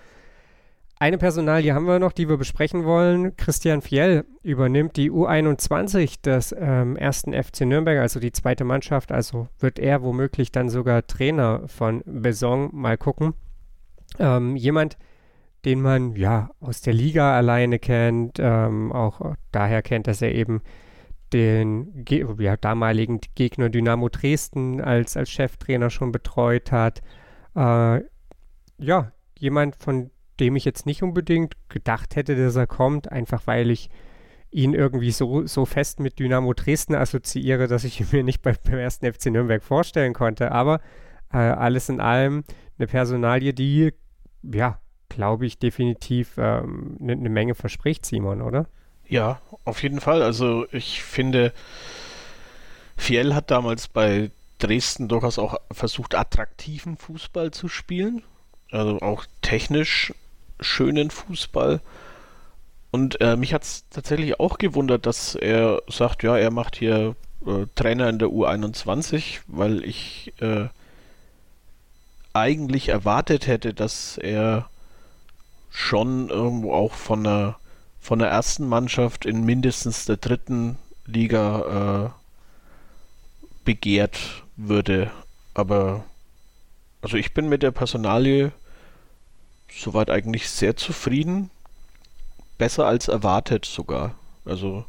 Eine 1.02 1.18
Personalie 1.18 1.74
haben 1.74 1.88
wir 1.88 1.98
noch, 1.98 2.12
die 2.12 2.28
wir 2.28 2.36
besprechen 2.36 2.84
wollen. 2.84 3.38
Christian 3.38 3.82
Fiel 3.82 4.26
übernimmt 4.44 4.98
die 4.98 5.10
U21 5.10 6.22
des 6.22 6.54
ähm, 6.60 6.98
ersten 6.98 7.32
FC 7.32 7.62
Nürnberg, 7.62 8.00
also 8.00 8.20
die 8.20 8.34
zweite 8.34 8.66
Mannschaft. 8.66 9.14
Also 9.14 9.48
wird 9.60 9.80
er 9.80 10.04
womöglich 10.04 10.52
dann 10.52 10.68
sogar 10.68 11.08
Trainer 11.08 11.66
von 11.68 12.04
Beson. 12.06 12.72
Mal 12.74 12.98
gucken. 12.98 13.34
Ähm, 14.20 14.58
jemand, 14.58 14.98
den 15.64 15.82
man 15.82 16.18
ja 16.18 16.50
aus 16.60 16.82
der 16.82 16.94
Liga 16.94 17.34
alleine 17.34 17.80
kennt, 17.80 18.38
ähm, 18.38 18.92
auch 18.92 19.36
daher 19.54 19.82
kennt, 19.82 20.06
dass 20.08 20.22
er 20.22 20.36
eben 20.36 20.62
den 21.32 22.04
Ge 22.04 22.28
ja, 22.40 22.58
damaligen 22.58 23.22
Gegner 23.36 23.70
Dynamo 23.70 24.10
Dresden 24.10 24.82
als, 24.82 25.16
als 25.16 25.30
Cheftrainer 25.30 25.92
schon 25.92 26.12
betreut 26.12 26.74
hat. 26.74 27.00
Äh, 27.56 28.02
ja, 28.80 29.14
jemand, 29.38 29.78
von 29.78 30.12
dem 30.40 30.56
ich 30.56 30.66
jetzt 30.66 30.86
nicht 30.86 31.04
unbedingt 31.04 31.56
gedacht 31.70 32.16
hätte, 32.16 32.36
dass 32.36 32.56
er 32.56 32.68
kommt, 32.68 33.12
einfach 33.12 33.46
weil 33.46 33.70
ich 33.70 33.90
ihn 34.52 34.74
irgendwie 34.74 35.12
so, 35.12 35.46
so 35.46 35.66
fest 35.66 36.00
mit 36.00 36.20
Dynamo 36.20 36.54
Dresden 36.54 36.96
assoziiere, 36.96 37.68
dass 37.68 37.84
ich 37.84 38.00
ihn 38.00 38.08
mir 38.12 38.24
nicht 38.24 38.42
bei, 38.42 38.54
beim 38.54 38.80
ersten 38.80 39.12
FC 39.12 39.28
Nürnberg 39.28 39.64
vorstellen 39.64 40.14
konnte. 40.14 40.52
Aber 40.52 40.82
äh, 41.32 41.38
alles 41.38 41.90
in 41.90 42.00
allem 42.00 42.44
eine 42.78 42.88
Personalie, 42.88 43.54
die, 43.54 43.94
ja, 44.42 44.80
glaube 45.10 45.46
ich, 45.46 45.60
definitiv 45.60 46.38
eine 46.38 46.62
ähm, 46.64 46.96
ne, 47.00 47.16
ne 47.16 47.30
Menge 47.30 47.56
verspricht, 47.56 48.06
Simon, 48.06 48.42
oder? 48.42 48.68
Ja, 49.08 49.42
auf 49.66 49.84
jeden 49.84 50.00
Fall. 50.00 50.22
Also 50.22 50.66
ich 50.72 51.04
finde, 51.04 51.52
Fiel 52.96 53.36
hat 53.36 53.52
damals 53.52 53.88
bei 53.88 54.32
Dresden 54.60 55.08
durchaus 55.08 55.40
auch 55.40 55.58
versucht, 55.72 56.16
attraktiven 56.16 56.98
Fußball 56.98 57.52
zu 57.52 57.68
spielen. 57.68 58.24
Also 58.72 59.00
auch 59.00 59.26
technisch 59.42 60.14
schönen 60.60 61.12
Fußball. 61.12 61.82
Und 62.92 63.22
äh, 63.22 63.36
mich 63.36 63.54
hat 63.54 63.64
es 63.64 63.86
tatsächlich 63.90 64.40
auch 64.40 64.58
gewundert, 64.58 65.06
dass 65.06 65.36
er 65.36 65.82
sagt, 65.88 66.24
ja, 66.24 66.38
er 66.38 66.52
macht 66.52 66.76
hier 66.76 67.16
äh, 67.46 67.66
Trainer 67.76 68.10
in 68.10 68.20
der 68.20 68.30
U21, 68.30 69.42
weil 69.48 69.84
ich 69.84 70.34
äh, 70.40 70.68
eigentlich 72.34 72.90
erwartet 72.90 73.48
hätte, 73.48 73.74
dass 73.74 74.18
er 74.18 74.70
schon 75.70 76.30
irgendwo 76.30 76.74
auch 76.74 76.94
von 76.94 77.24
der, 77.24 77.58
von 78.00 78.20
der 78.20 78.30
ersten 78.30 78.68
Mannschaft 78.68 79.26
in 79.26 79.46
mindestens 79.46 80.06
der 80.06 80.18
dritten 80.18 80.78
Liga 81.06 82.06
äh, 82.06 82.20
begehrt 83.66 84.44
würde. 84.56 85.12
Aber 85.54 86.04
also 87.02 87.18
ich 87.18 87.34
bin 87.34 87.50
mit 87.50 87.64
der 87.64 87.72
Personalie 87.72 88.52
soweit 89.72 90.10
eigentlich 90.10 90.50
sehr 90.50 90.76
zufrieden. 90.76 91.50
Besser 92.58 92.86
als 92.86 93.08
erwartet 93.08 93.66
sogar. 93.66 94.16
Also, 94.46 94.86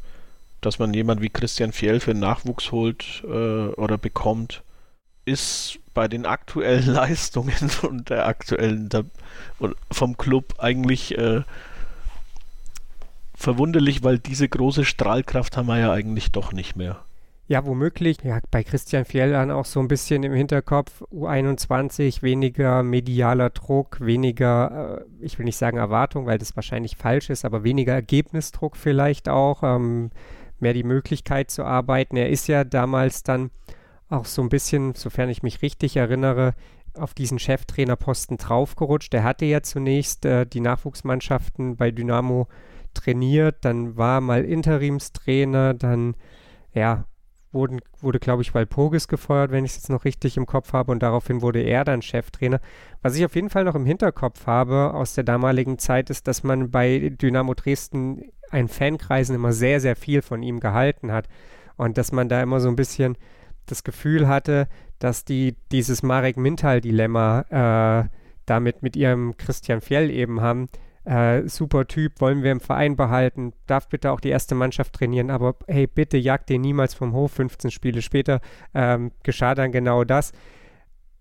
dass 0.60 0.78
man 0.78 0.92
jemand 0.94 1.20
wie 1.20 1.30
Christian 1.30 1.72
Fjell 1.72 2.00
für 2.00 2.14
Nachwuchs 2.14 2.72
holt 2.72 3.22
äh, 3.24 3.68
oder 3.68 3.98
bekommt, 3.98 4.62
ist 5.24 5.78
bei 5.94 6.08
den 6.08 6.26
aktuellen 6.26 6.86
Leistungen 6.92 7.70
und 7.82 8.10
der 8.10 8.26
aktuellen 8.26 8.88
der, 8.88 9.04
vom 9.90 10.16
Club 10.16 10.54
eigentlich 10.58 11.16
äh, 11.16 11.42
verwunderlich, 13.34 14.02
weil 14.02 14.18
diese 14.18 14.48
große 14.48 14.84
Strahlkraft 14.84 15.56
haben 15.56 15.66
wir 15.66 15.78
ja 15.78 15.92
eigentlich 15.92 16.32
doch 16.32 16.52
nicht 16.52 16.76
mehr. 16.76 17.02
Ja, 17.50 17.66
womöglich. 17.66 18.18
Ja, 18.22 18.38
bei 18.52 18.62
Christian 18.62 19.04
Fjell 19.04 19.32
dann 19.32 19.50
auch 19.50 19.64
so 19.64 19.80
ein 19.80 19.88
bisschen 19.88 20.22
im 20.22 20.32
Hinterkopf 20.32 21.02
U21, 21.12 22.22
weniger 22.22 22.84
medialer 22.84 23.50
Druck, 23.50 23.98
weniger, 24.00 25.00
äh, 25.00 25.24
ich 25.24 25.36
will 25.36 25.46
nicht 25.46 25.56
sagen 25.56 25.76
Erwartung, 25.76 26.26
weil 26.26 26.38
das 26.38 26.54
wahrscheinlich 26.54 26.96
falsch 26.96 27.28
ist, 27.28 27.44
aber 27.44 27.64
weniger 27.64 27.92
Ergebnisdruck 27.92 28.76
vielleicht 28.76 29.28
auch, 29.28 29.64
ähm, 29.64 30.10
mehr 30.60 30.74
die 30.74 30.84
Möglichkeit 30.84 31.50
zu 31.50 31.64
arbeiten. 31.64 32.16
Er 32.16 32.30
ist 32.30 32.46
ja 32.46 32.62
damals 32.62 33.24
dann 33.24 33.50
auch 34.08 34.26
so 34.26 34.42
ein 34.42 34.48
bisschen, 34.48 34.94
sofern 34.94 35.28
ich 35.28 35.42
mich 35.42 35.60
richtig 35.60 35.96
erinnere, 35.96 36.54
auf 36.94 37.14
diesen 37.14 37.40
Cheftrainerposten 37.40 38.36
draufgerutscht. 38.36 39.12
Er 39.12 39.24
hatte 39.24 39.44
ja 39.46 39.60
zunächst 39.60 40.24
äh, 40.24 40.46
die 40.46 40.60
Nachwuchsmannschaften 40.60 41.74
bei 41.74 41.90
Dynamo 41.90 42.46
trainiert, 42.94 43.64
dann 43.64 43.96
war 43.96 44.20
mal 44.20 44.44
Interimstrainer, 44.44 45.74
dann 45.74 46.14
ja, 46.72 47.06
wurden, 47.52 47.80
wurde, 48.00 48.18
glaube 48.18 48.42
ich, 48.42 48.54
Walpurgis 48.54 49.08
gefeuert, 49.08 49.50
wenn 49.50 49.64
ich 49.64 49.72
es 49.72 49.78
jetzt 49.78 49.90
noch 49.90 50.04
richtig 50.04 50.36
im 50.36 50.46
Kopf 50.46 50.72
habe, 50.72 50.92
und 50.92 51.02
daraufhin 51.02 51.42
wurde 51.42 51.60
er 51.60 51.84
dann 51.84 52.02
Cheftrainer. 52.02 52.60
Was 53.02 53.16
ich 53.16 53.24
auf 53.24 53.34
jeden 53.34 53.50
Fall 53.50 53.64
noch 53.64 53.74
im 53.74 53.86
Hinterkopf 53.86 54.46
habe 54.46 54.94
aus 54.94 55.14
der 55.14 55.24
damaligen 55.24 55.78
Zeit, 55.78 56.10
ist, 56.10 56.28
dass 56.28 56.42
man 56.42 56.70
bei 56.70 57.12
Dynamo 57.20 57.54
Dresden 57.54 58.30
ein 58.50 58.68
Fankreisen 58.68 59.34
immer 59.34 59.52
sehr, 59.52 59.80
sehr 59.80 59.96
viel 59.96 60.22
von 60.22 60.42
ihm 60.42 60.60
gehalten 60.60 61.12
hat. 61.12 61.28
Und 61.76 61.96
dass 61.98 62.12
man 62.12 62.28
da 62.28 62.42
immer 62.42 62.60
so 62.60 62.68
ein 62.68 62.76
bisschen 62.76 63.16
das 63.66 63.84
Gefühl 63.84 64.28
hatte, 64.28 64.68
dass 64.98 65.24
die 65.24 65.56
dieses 65.72 66.02
Marek 66.02 66.36
Mintal-Dilemma 66.36 68.02
äh, 68.04 68.08
damit 68.44 68.82
mit 68.82 68.96
ihrem 68.96 69.36
Christian 69.36 69.80
Fjell 69.80 70.10
eben 70.10 70.40
haben, 70.40 70.68
äh, 71.04 71.48
super 71.48 71.86
Typ, 71.86 72.20
wollen 72.20 72.42
wir 72.42 72.52
im 72.52 72.60
Verein 72.60 72.96
behalten, 72.96 73.52
darf 73.66 73.88
bitte 73.88 74.12
auch 74.12 74.20
die 74.20 74.28
erste 74.28 74.54
Mannschaft 74.54 74.94
trainieren, 74.94 75.30
aber 75.30 75.56
hey, 75.66 75.86
bitte 75.86 76.16
jagt 76.18 76.48
den 76.50 76.60
niemals 76.60 76.94
vom 76.94 77.12
Hof. 77.12 77.32
15 77.32 77.70
Spiele 77.70 78.02
später 78.02 78.40
ähm, 78.74 79.12
geschah 79.22 79.54
dann 79.54 79.72
genau 79.72 80.04
das. 80.04 80.32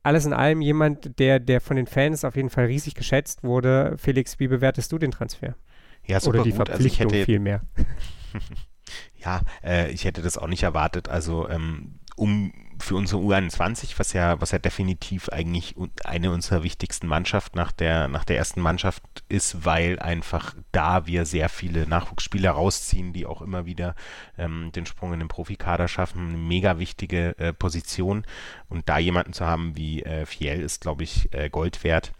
Alles 0.03 0.25
in 0.25 0.33
allem 0.33 0.61
jemand, 0.61 1.19
der, 1.19 1.39
der 1.39 1.61
von 1.61 1.75
den 1.75 1.87
Fans 1.87 2.23
auf 2.23 2.35
jeden 2.35 2.49
Fall 2.49 2.65
riesig 2.65 2.95
geschätzt 2.95 3.43
wurde. 3.43 3.95
Felix, 3.97 4.39
wie 4.39 4.47
bewertest 4.47 4.91
du 4.91 4.97
den 4.97 5.11
Transfer? 5.11 5.55
Ja, 6.05 6.19
super 6.19 6.35
Oder 6.35 6.43
die 6.43 6.51
gut. 6.51 6.67
Verpflichtung 6.67 7.07
also 7.07 7.15
ich 7.15 7.19
hätte, 7.19 7.25
vielmehr. 7.25 7.61
Ja, 9.23 9.41
äh, 9.63 9.91
ich 9.91 10.05
hätte 10.05 10.21
das 10.21 10.37
auch 10.37 10.47
nicht 10.47 10.63
erwartet. 10.63 11.09
Also 11.09 11.49
ähm, 11.49 11.99
um 12.15 12.51
für 12.79 12.95
unsere 12.95 13.21
U21, 13.21 13.93
was 13.97 14.13
ja, 14.13 14.39
was 14.41 14.51
ja 14.51 14.59
definitiv 14.59 15.29
eigentlich 15.29 15.75
eine 16.03 16.31
unserer 16.31 16.63
wichtigsten 16.63 17.07
Mannschaften 17.07 17.57
nach 17.57 17.71
der, 17.71 18.07
nach 18.07 18.25
der 18.25 18.37
ersten 18.37 18.61
Mannschaft 18.61 19.03
ist, 19.27 19.65
weil 19.65 19.99
einfach 19.99 20.55
da 20.71 21.05
wir 21.05 21.25
sehr 21.25 21.49
viele 21.49 21.87
Nachwuchsspieler 21.87 22.51
rausziehen, 22.51 23.13
die 23.13 23.25
auch 23.25 23.41
immer 23.41 23.65
wieder 23.65 23.95
ähm, 24.37 24.71
den 24.73 24.85
Sprung 24.85 25.13
in 25.13 25.19
den 25.19 25.27
Profikader 25.27 25.87
schaffen. 25.87 26.29
Eine 26.29 26.37
mega 26.37 26.79
wichtige 26.79 27.37
äh, 27.37 27.53
Position. 27.53 28.25
Und 28.67 28.89
da 28.89 28.97
jemanden 28.97 29.33
zu 29.33 29.45
haben 29.45 29.75
wie 29.77 30.03
äh, 30.03 30.25
Fiel 30.25 30.59
ist, 30.61 30.81
glaube 30.81 31.03
ich, 31.03 31.33
äh, 31.33 31.49
Gold 31.49 31.83
wert 31.83 32.13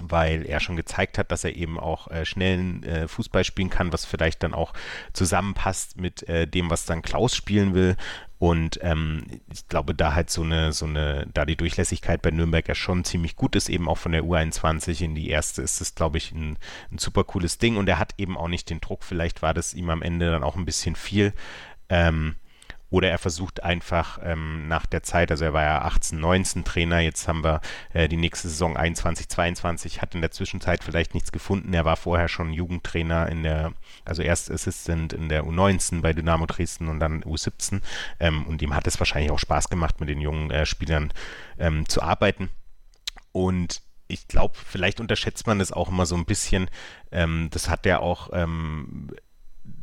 weil 0.00 0.46
er 0.46 0.60
schon 0.60 0.76
gezeigt 0.76 1.18
hat, 1.18 1.30
dass 1.30 1.44
er 1.44 1.56
eben 1.56 1.78
auch 1.78 2.08
äh, 2.08 2.24
schnellen 2.24 2.82
äh, 2.84 3.08
Fußball 3.08 3.44
spielen 3.44 3.70
kann, 3.70 3.92
was 3.92 4.04
vielleicht 4.04 4.42
dann 4.42 4.54
auch 4.54 4.72
zusammenpasst 5.12 5.98
mit 5.98 6.28
äh, 6.28 6.46
dem, 6.46 6.70
was 6.70 6.86
dann 6.86 7.02
Klaus 7.02 7.36
spielen 7.36 7.74
will. 7.74 7.96
Und 8.40 8.78
ähm, 8.80 9.26
ich 9.52 9.68
glaube, 9.68 9.94
da 9.94 10.14
halt 10.14 10.30
so 10.30 10.42
eine, 10.42 10.72
so 10.72 10.86
eine, 10.86 11.26
da 11.34 11.44
die 11.44 11.56
Durchlässigkeit 11.56 12.22
bei 12.22 12.30
Nürnberg 12.30 12.66
ja 12.66 12.74
schon 12.74 13.04
ziemlich 13.04 13.36
gut 13.36 13.54
ist, 13.54 13.68
eben 13.68 13.86
auch 13.86 13.98
von 13.98 14.12
der 14.12 14.24
U21 14.24 15.04
in 15.04 15.14
die 15.14 15.28
erste, 15.28 15.60
ist 15.60 15.82
es, 15.82 15.94
glaube 15.94 16.16
ich, 16.16 16.32
ein, 16.32 16.56
ein 16.90 16.96
super 16.96 17.22
cooles 17.24 17.58
Ding. 17.58 17.76
Und 17.76 17.86
er 17.86 17.98
hat 17.98 18.14
eben 18.16 18.38
auch 18.38 18.48
nicht 18.48 18.70
den 18.70 18.80
Druck. 18.80 19.04
Vielleicht 19.04 19.42
war 19.42 19.52
das 19.52 19.74
ihm 19.74 19.90
am 19.90 20.00
Ende 20.00 20.30
dann 20.30 20.42
auch 20.42 20.56
ein 20.56 20.64
bisschen 20.64 20.96
viel. 20.96 21.34
Ähm, 21.90 22.36
oder 22.90 23.08
er 23.08 23.18
versucht 23.18 23.62
einfach 23.62 24.18
ähm, 24.22 24.68
nach 24.68 24.86
der 24.86 25.02
Zeit, 25.02 25.30
also 25.30 25.44
er 25.44 25.52
war 25.52 25.62
ja 25.62 25.82
18, 25.82 26.18
19 26.18 26.64
Trainer, 26.64 26.98
jetzt 26.98 27.28
haben 27.28 27.44
wir 27.44 27.60
äh, 27.92 28.08
die 28.08 28.16
nächste 28.16 28.48
Saison 28.48 28.76
21, 28.76 29.28
22, 29.28 30.02
hat 30.02 30.14
in 30.14 30.20
der 30.20 30.32
Zwischenzeit 30.32 30.82
vielleicht 30.82 31.14
nichts 31.14 31.32
gefunden. 31.32 31.72
Er 31.72 31.84
war 31.84 31.96
vorher 31.96 32.28
schon 32.28 32.52
Jugendtrainer 32.52 33.28
in 33.28 33.44
der, 33.44 33.72
also 34.04 34.22
erst 34.22 34.50
Assistant 34.50 35.12
in 35.12 35.28
der 35.28 35.44
U19 35.44 36.02
bei 36.02 36.12
Dynamo 36.12 36.46
Dresden 36.46 36.88
und 36.88 37.00
dann 37.00 37.22
U17. 37.22 37.80
Ähm, 38.18 38.46
und 38.46 38.60
ihm 38.60 38.74
hat 38.74 38.86
es 38.86 38.98
wahrscheinlich 38.98 39.30
auch 39.30 39.38
Spaß 39.38 39.68
gemacht, 39.68 40.00
mit 40.00 40.08
den 40.08 40.20
jungen 40.20 40.50
äh, 40.50 40.66
Spielern 40.66 41.12
ähm, 41.58 41.88
zu 41.88 42.02
arbeiten. 42.02 42.50
Und 43.32 43.82
ich 44.08 44.26
glaube, 44.26 44.54
vielleicht 44.56 45.00
unterschätzt 45.00 45.46
man 45.46 45.60
das 45.60 45.72
auch 45.72 45.88
immer 45.88 46.06
so 46.06 46.16
ein 46.16 46.24
bisschen. 46.24 46.68
Ähm, 47.12 47.48
das 47.52 47.68
hat 47.68 47.86
er 47.86 48.02
auch 48.02 48.30
ähm, 48.32 49.10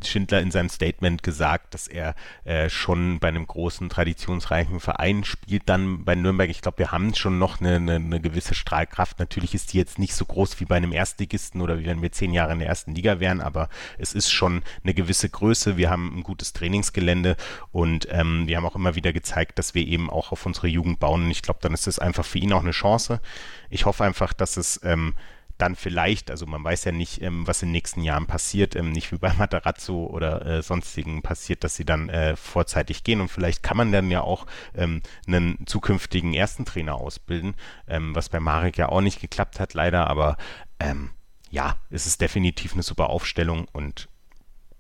Schindler 0.04 0.42
in 0.42 0.52
seinem 0.52 0.70
Statement 0.70 1.24
gesagt, 1.24 1.74
dass 1.74 1.88
er 1.88 2.16
äh, 2.44 2.70
schon 2.70 3.20
bei 3.20 3.28
einem 3.28 3.48
großen, 3.48 3.90
traditionsreichen 3.90 4.80
Verein 4.80 5.24
spielt, 5.24 5.64
dann 5.68 6.04
bei 6.06 6.16
Nürnberg. 6.16 6.50
Ich 6.50 6.62
glaube, 6.62 6.80
wir 6.80 6.92
haben 6.92 7.14
schon 7.14 7.40
noch 7.40 7.60
eine, 7.60 7.76
eine, 7.76 7.96
eine, 7.96 8.22
gewisse 8.22 8.56
Strahlkraft. 8.56 9.20
Natürlich 9.20 9.54
ist 9.56 9.74
die 9.74 9.78
jetzt 9.78 10.00
nicht 10.00 10.14
so 10.14 10.26
groß 10.26 10.60
wie 10.60 10.66
bei 10.66 10.76
einem 10.76 10.92
Erstligisten 10.92 11.62
oder 11.62 11.80
wie 11.80 11.86
wenn 11.86 12.02
wir 12.02 12.12
zehn 12.12 12.34
Jahre 12.34 12.54
in 12.54 12.60
der 12.60 12.68
ersten 12.68 12.94
Liga 12.94 13.20
wären, 13.20 13.42
aber 13.42 13.70
es 13.98 14.14
ist 14.14 14.32
schon 14.32 14.64
eine 14.84 14.94
gewisse 14.94 15.30
Größe. 15.30 15.78
Wir 15.78 15.90
haben 15.90 16.18
ein 16.18 16.24
gutes 16.24 16.54
Trainingsgelände 16.54 17.36
und 17.72 18.08
ähm, 18.12 18.48
wir 18.48 18.58
haben 18.58 18.66
auch 18.66 18.76
immer 18.76 18.96
wieder 18.96 19.14
gezeigt, 19.14 19.60
dass 19.60 19.74
wir 19.74 19.86
eben 19.86 20.10
auch 20.10 20.32
auf 20.32 20.46
unsere 20.46 20.68
Jugend 20.68 21.00
bauen. 21.00 21.26
Und 21.26 21.32
ich 21.32 21.42
glaube, 21.42 21.60
dann 21.62 21.74
ist 21.74 21.88
das 21.88 22.00
einfach 22.00 22.26
für 22.26 22.40
ihn 22.40 22.54
auch 22.54 22.62
eine 22.62 22.72
Chance. 22.72 23.22
Ich 23.70 23.86
hoffe 23.86 24.04
einfach, 24.04 24.34
dass 24.34 24.58
es 24.58 24.80
ähm, 24.84 25.16
dann 25.58 25.76
vielleicht, 25.76 26.32
also 26.32 26.46
man 26.46 26.64
weiß 26.64 26.86
ja 26.86 26.92
nicht, 26.92 27.22
ähm, 27.22 27.48
was 27.48 27.62
in 27.62 27.70
den 27.70 27.74
nächsten 27.74 28.02
Jahren 28.02 28.28
passiert, 28.28 28.76
ähm, 28.76 28.92
nicht 28.92 29.12
wie 29.12 29.18
bei 29.18 29.34
Matarazzo 29.38 30.06
oder 30.06 30.46
äh, 30.46 30.62
sonstigen 30.62 31.22
passiert, 31.22 31.64
dass 31.64 31.76
sie 31.76 31.86
dann 31.86 32.10
äh, 32.10 32.36
vorzeitig 32.36 33.04
gehen 33.04 33.22
und 33.22 33.30
vielleicht 33.30 33.64
kann 33.64 33.78
man 33.78 33.92
dann 33.92 34.12
ja 34.12 34.22
auch 34.22 34.46
ähm, 34.76 35.02
einen 35.28 35.66
zukünftigen 35.66 36.34
ersten 36.34 36.66
Trainer 36.66 36.96
ausbilden, 36.96 37.56
ähm, 37.88 38.16
was 38.16 38.30
bei 38.30 38.40
Marek 38.40 38.78
ja 38.78 38.90
auch 38.90 39.02
nicht 39.02 39.20
geklappt 39.20 39.60
hat, 39.60 39.74
leider, 39.74 40.08
aber 40.08 40.38
ähm, 40.80 41.12
ja, 41.50 41.78
es 41.90 42.06
ist 42.06 42.22
definitiv 42.22 42.74
eine 42.74 42.84
super 42.84 43.10
Aufstellung 43.10 43.68
und 43.72 44.10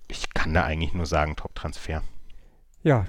ich 0.07 0.33
kann 0.33 0.53
da 0.53 0.63
eigentlich 0.63 0.93
nur 0.93 1.05
sagen, 1.05 1.35
Top-Transfer. 1.35 2.03
Ja, 2.83 3.05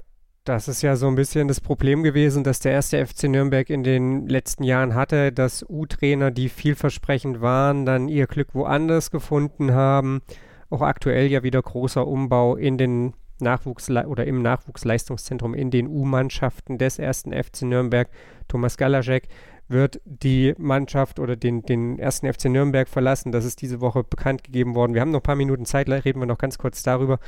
das 0.48 0.66
ist 0.66 0.80
ja 0.80 0.96
so 0.96 1.06
ein 1.08 1.14
bisschen 1.14 1.46
das 1.46 1.60
Problem 1.60 2.02
gewesen, 2.02 2.42
dass 2.42 2.60
der 2.60 2.72
erste 2.72 3.04
FC 3.04 3.24
Nürnberg 3.24 3.68
in 3.68 3.82
den 3.84 4.26
letzten 4.26 4.64
Jahren 4.64 4.94
hatte, 4.94 5.30
dass 5.30 5.62
U-Trainer, 5.68 6.30
die 6.30 6.48
vielversprechend 6.48 7.42
waren, 7.42 7.84
dann 7.84 8.08
ihr 8.08 8.26
Glück 8.26 8.54
woanders 8.54 9.10
gefunden 9.10 9.74
haben. 9.74 10.22
Auch 10.70 10.80
aktuell 10.80 11.26
ja 11.26 11.42
wieder 11.42 11.60
großer 11.60 12.06
Umbau 12.06 12.56
in 12.56 12.78
den 12.78 13.12
Nachwuchs 13.40 13.90
oder 13.90 14.26
im 14.26 14.40
Nachwuchsleistungszentrum 14.40 15.52
in 15.52 15.70
den 15.70 15.86
U-Mannschaften 15.86 16.78
des 16.78 16.98
ersten 16.98 17.32
FC 17.32 17.62
Nürnberg. 17.62 18.08
Thomas 18.48 18.78
Galaschek 18.78 19.28
wird 19.68 20.00
die 20.06 20.54
Mannschaft 20.56 21.20
oder 21.20 21.36
den, 21.36 21.62
den 21.62 21.98
ersten 21.98 22.32
FC 22.32 22.46
Nürnberg 22.46 22.88
verlassen. 22.88 23.32
Das 23.32 23.44
ist 23.44 23.60
diese 23.60 23.82
Woche 23.82 24.02
bekannt 24.02 24.44
gegeben 24.44 24.74
worden. 24.74 24.94
Wir 24.94 25.02
haben 25.02 25.10
noch 25.10 25.20
ein 25.20 25.24
paar 25.24 25.36
Minuten 25.36 25.66
Zeit, 25.66 25.90
reden 25.90 26.20
wir 26.20 26.26
noch 26.26 26.38
ganz 26.38 26.56
kurz 26.56 26.82
darüber. 26.82 27.18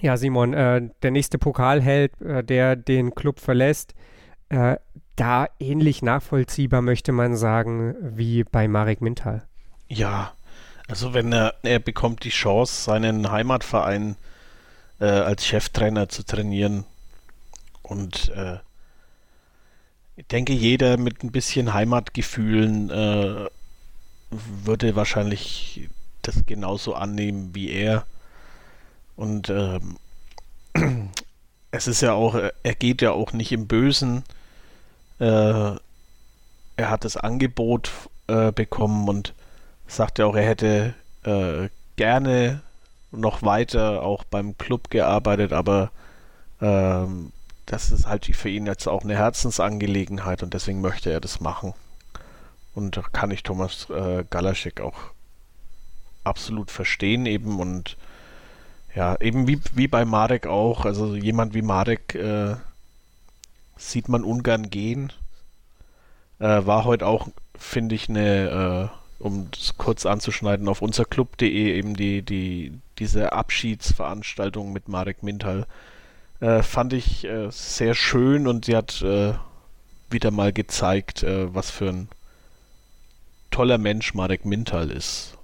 Ja, 0.00 0.16
Simon, 0.16 0.54
äh, 0.54 0.88
der 1.02 1.10
nächste 1.10 1.38
Pokalheld, 1.38 2.20
äh, 2.20 2.42
der 2.42 2.76
den 2.76 3.14
Club 3.14 3.40
verlässt, 3.40 3.94
äh, 4.48 4.76
da 5.16 5.46
ähnlich 5.60 6.02
nachvollziehbar 6.02 6.82
möchte 6.82 7.12
man 7.12 7.36
sagen 7.36 7.94
wie 8.00 8.44
bei 8.44 8.66
Marek 8.68 9.00
Mintal. 9.00 9.42
Ja, 9.88 10.32
also 10.88 11.14
wenn 11.14 11.32
er, 11.32 11.54
er 11.62 11.78
bekommt 11.78 12.24
die 12.24 12.30
Chance, 12.30 12.84
seinen 12.84 13.30
Heimatverein 13.30 14.16
äh, 15.00 15.04
als 15.04 15.46
Cheftrainer 15.46 16.08
zu 16.08 16.24
trainieren 16.24 16.84
und 17.82 18.30
äh, 18.34 18.58
ich 20.16 20.26
denke, 20.26 20.52
jeder 20.52 20.98
mit 20.98 21.22
ein 21.22 21.32
bisschen 21.32 21.72
Heimatgefühlen 21.72 22.90
äh, 22.90 23.48
würde 24.30 24.96
wahrscheinlich 24.96 25.88
das 26.22 26.44
genauso 26.46 26.94
annehmen 26.94 27.54
wie 27.54 27.70
er. 27.70 28.04
Und 29.22 29.50
ähm, 29.50 29.98
es 31.70 31.86
ist 31.86 32.00
ja 32.00 32.12
auch, 32.12 32.34
er 32.34 32.74
geht 32.74 33.02
ja 33.02 33.12
auch 33.12 33.32
nicht 33.32 33.52
im 33.52 33.68
Bösen. 33.68 34.24
Äh, 35.20 35.76
er 36.76 36.90
hat 36.90 37.04
das 37.04 37.16
Angebot 37.16 37.92
äh, 38.26 38.50
bekommen 38.50 39.08
und 39.08 39.32
sagt 39.86 40.18
ja 40.18 40.26
auch, 40.26 40.34
er 40.34 40.44
hätte 40.44 40.94
äh, 41.22 41.68
gerne 41.94 42.62
noch 43.12 43.44
weiter 43.44 44.02
auch 44.02 44.24
beim 44.24 44.58
Club 44.58 44.90
gearbeitet, 44.90 45.52
aber 45.52 45.92
ähm, 46.60 47.30
das 47.66 47.92
ist 47.92 48.08
halt 48.08 48.26
für 48.26 48.48
ihn 48.48 48.66
jetzt 48.66 48.88
auch 48.88 49.04
eine 49.04 49.14
Herzensangelegenheit 49.14 50.42
und 50.42 50.52
deswegen 50.52 50.80
möchte 50.80 51.12
er 51.12 51.20
das 51.20 51.38
machen. 51.38 51.74
Und 52.74 52.96
da 52.96 53.02
kann 53.02 53.30
ich 53.30 53.44
Thomas 53.44 53.88
äh, 53.88 54.24
Galaschek 54.28 54.80
auch 54.80 54.98
absolut 56.24 56.72
verstehen 56.72 57.24
eben 57.26 57.60
und 57.60 57.96
ja, 58.94 59.16
eben 59.20 59.46
wie, 59.48 59.60
wie 59.74 59.88
bei 59.88 60.04
Marek 60.04 60.46
auch. 60.46 60.84
Also 60.84 61.14
jemand 61.14 61.54
wie 61.54 61.62
Marek 61.62 62.14
äh, 62.14 62.56
sieht 63.76 64.08
man 64.08 64.24
ungern 64.24 64.70
gehen. 64.70 65.12
Äh, 66.38 66.66
war 66.66 66.84
heute 66.84 67.06
auch, 67.06 67.28
finde 67.56 67.94
ich, 67.94 68.08
eine, 68.08 68.90
äh, 68.90 69.22
um 69.22 69.48
es 69.52 69.76
kurz 69.78 70.06
anzuschneiden, 70.06 70.68
auf 70.68 70.82
unserclub.de 70.82 71.48
eben 71.48 71.94
die, 71.94 72.22
die, 72.22 72.72
diese 72.98 73.32
Abschiedsveranstaltung 73.32 74.72
mit 74.72 74.88
Marek 74.88 75.22
Mintal. 75.22 75.66
Äh, 76.40 76.62
fand 76.62 76.92
ich 76.92 77.24
äh, 77.24 77.50
sehr 77.50 77.94
schön 77.94 78.48
und 78.48 78.64
sie 78.64 78.76
hat 78.76 79.00
äh, 79.02 79.34
wieder 80.10 80.30
mal 80.30 80.52
gezeigt, 80.52 81.24
was 81.24 81.70
für 81.70 81.88
ein 81.88 82.08
toller 83.50 83.78
Mensch 83.78 84.12
Marek 84.12 84.44
Mintal 84.44 84.90
ist. 84.90 85.38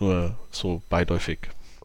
Nur 0.00 0.34
so 0.50 0.82
beiläufig. 0.88 1.38